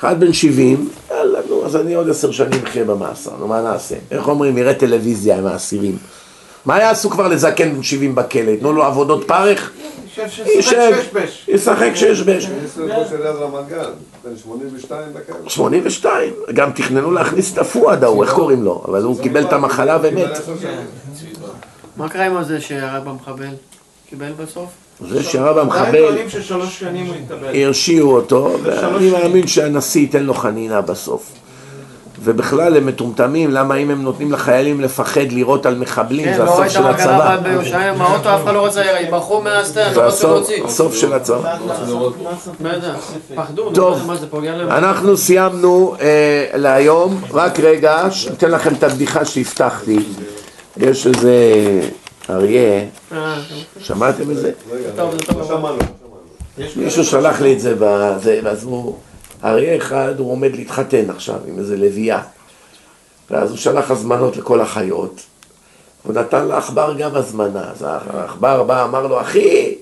אחד 0.00 0.20
בן 0.20 0.32
70, 0.32 0.88
יאללה, 1.10 1.38
נו, 1.48 1.64
אז 1.66 1.76
אני 1.76 1.94
עוד 1.94 2.10
עשר 2.10 2.30
שנים 2.30 2.60
אחיה 2.64 2.84
במאסר, 2.84 3.30
נו, 3.40 3.46
מה 3.48 3.62
נעשה? 3.62 3.94
איך 4.10 4.28
אומרים, 4.28 4.58
יראה 4.58 4.74
טלוויזיה 4.74 5.38
עם 5.38 5.46
האסירים. 5.46 5.96
מה 6.66 6.80
יעשו 6.80 7.10
כבר 7.10 7.28
לזקן 7.28 7.74
בן 7.74 7.82
70 7.82 8.14
בכלא? 8.14 8.50
יתנו 8.50 8.72
לו 8.72 8.84
עבודות 8.84 9.24
פרך? 9.26 9.70
ישב 10.16 10.46
יישב. 10.46 10.92
ישחק 11.48 11.90
שש 11.94 12.20
בש. 12.20 12.46
אני 12.46 12.68
סרטו 12.68 13.08
של 13.10 13.20
יד 13.20 13.26
רמת 13.26 13.68
גן, 13.68 13.90
בן 14.24 14.36
82 14.36 15.02
בכאלה. 15.14 15.38
82, 15.48 16.32
גם 16.54 16.72
תכננו 16.72 17.10
להכניס 17.10 17.52
את 17.52 17.58
הפואד 17.58 18.04
ההוא, 18.04 18.24
איך 18.24 18.32
קוראים 18.32 18.62
לו? 18.62 18.84
אבל 18.88 19.02
הוא 19.02 19.22
קיבל 19.22 19.44
את 19.44 19.52
המחלה 19.52 19.98
ומת. 20.02 20.30
מה 21.96 22.08
קרה 22.08 22.26
עם 22.26 22.44
זה 22.44 22.60
שירה 22.60 23.00
במחבל? 23.00 23.54
קיבל 24.10 24.32
בסוף? 24.32 24.68
זה 25.08 25.22
שהרב 25.22 25.58
המחבל. 25.58 26.18
הרשיעו 27.54 28.14
אותו, 28.14 28.56
ואני. 28.62 29.10
מאמין 29.10 29.46
שהנשיא 29.46 30.00
ייתן 30.00 30.22
לו 30.22 30.34
חנינה 30.34 30.80
בסוף. 30.80 31.32
ובכלל 32.22 32.76
הם 32.76 32.86
מטומטמים, 32.86 33.50
למה 33.50 33.74
אם 33.74 33.90
הם 33.90 34.02
נותנים 34.02 34.32
לחיילים 34.32 34.80
לפחד 34.80 35.32
לירות 35.32 35.66
על 35.66 35.74
מחבלים, 35.74 36.24
כן, 36.24 36.36
זה 36.36 36.44
לא 36.44 36.44
הסוף 36.44 36.60
ראית 36.60 36.72
של 36.72 36.82
מה 36.82 36.94
קרה 36.94 37.34
הצבא. 37.34 37.48
בירושלים, 37.50 37.94
עם 37.94 38.02
האוטו 38.02 38.34
אף 38.34 38.44
אחד 38.44 38.54
לא 38.54 38.66
רצה, 38.66 38.82
ברחו 39.10 39.42
מהסטנד, 39.42 39.94
זה 39.94 40.00
לא 40.00 40.06
רצו 40.06 40.16
הסוף 40.16 40.30
להוציא. 40.30 40.64
הסוף 40.64 40.94
של 40.94 41.12
הצבא. 41.12 41.56
מסה 41.66 41.84
בטח, 42.60 43.12
פחדו, 43.34 43.70
טוב. 43.70 43.98
זה? 44.20 44.76
אנחנו 44.78 45.16
סיימנו 45.16 45.94
אה, 46.00 46.46
להיום, 46.54 47.20
רק 47.32 47.60
רגע, 47.60 48.08
אתן 48.32 48.50
לכם 48.50 48.74
את 48.74 48.82
הבדיחה 48.82 49.24
שהבטחתי. 49.24 49.98
יש 50.76 51.06
איזה 51.06 51.34
אריה, 52.30 52.84
אה, 53.12 53.34
שמעתם 53.78 54.30
את 54.30 54.36
זה? 54.36 54.52
טוב, 54.96 55.10
זה 55.12 55.18
טוב. 55.18 55.38
לא 55.38 55.46
שמענו. 55.46 55.78
מישהו 56.76 57.04
שלח 57.04 57.40
לי 57.40 57.52
את 57.52 57.60
זה 57.60 57.74
ואז 57.78 58.64
הוא, 58.64 58.96
אריה 59.44 59.76
אחד, 59.76 60.14
הוא 60.18 60.32
עומד 60.32 60.56
להתחתן 60.56 61.10
עכשיו 61.10 61.36
עם 61.48 61.58
איזה 61.58 61.76
לביאה. 61.76 62.22
ואז 63.30 63.50
הוא 63.50 63.58
שלח 63.58 63.90
הזמנות 63.90 64.36
לכל 64.36 64.60
החיות, 64.60 65.20
הוא 66.02 66.14
נתן 66.14 66.46
לעכבר 66.46 66.94
גם 66.98 67.14
הזמנה. 67.14 67.70
אז 67.70 67.82
העכבר 67.82 68.62
בא, 68.62 68.84
אמר 68.84 69.06
לו, 69.06 69.20
אחי, 69.20 69.74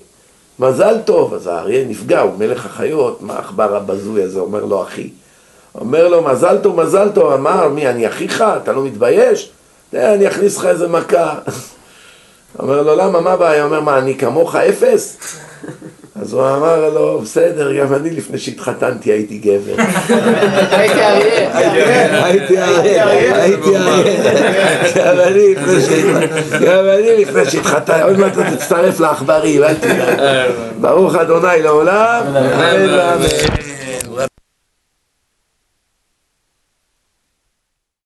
מזל 0.59 0.97
טוב. 1.05 1.33
אז 1.33 1.47
האריה 1.47 1.85
נפגע, 1.85 2.19
הוא 2.21 2.37
מלך 2.37 2.65
החיות, 2.65 3.21
מה 3.21 3.33
העכבר 3.33 3.75
הבזוי 3.75 4.23
הזה 4.23 4.39
אומר 4.39 4.65
לו, 4.65 4.83
אחי? 4.83 5.09
אומר 5.75 6.07
לו, 6.07 6.23
מזל 6.23 6.57
טוב, 6.57 6.81
מזל 6.83 7.09
טוב. 7.09 7.33
אמר, 7.33 7.67
מי, 7.67 7.87
אני 7.87 8.07
אחיך? 8.07 8.43
אתה 8.63 8.71
לא 8.71 8.83
מתבייש? 8.83 9.51
"אה, 9.93 10.13
אני 10.13 10.27
אכניס 10.27 10.57
לך 10.57 10.65
איזה 10.65 10.87
מכה. 10.87 11.39
אומר 12.59 12.81
לו, 12.81 12.95
למה, 12.95 13.21
מה 13.21 13.31
הבעיה? 13.31 13.63
אומר, 13.63 13.81
מה, 13.81 13.97
אני 13.97 14.17
כמוך 14.17 14.55
אפס? 14.55 15.17
אז 16.21 16.33
הוא 16.33 16.41
אמר 16.41 16.89
לו, 16.89 17.19
בסדר, 17.23 17.73
גם 17.73 17.93
אני 17.93 18.09
לפני 18.09 18.37
שהתחתנתי 18.37 19.11
הייתי 19.11 19.37
גבר. 19.37 19.83
הייתי 20.71 21.01
אריה. 21.01 22.25
הייתי 22.25 22.61
אריה, 22.61 23.05
הייתי 23.43 23.77
אריה. 23.77 24.09
גם 26.65 26.85
אני 26.97 27.21
לפני 27.25 27.45
שהתחתנתי, 27.45 28.01
עוד 28.01 28.19
מעט 28.19 28.33
אתה 28.33 28.55
תצטרף 28.55 28.99
לעכברים, 28.99 29.63
אל 29.63 29.73
תדאג. 29.73 30.19
ברוך 30.81 31.15
אדוני 31.15 31.61
לעולם, 31.61 32.21
אמן 32.27 32.89
ואמן. 32.89 33.68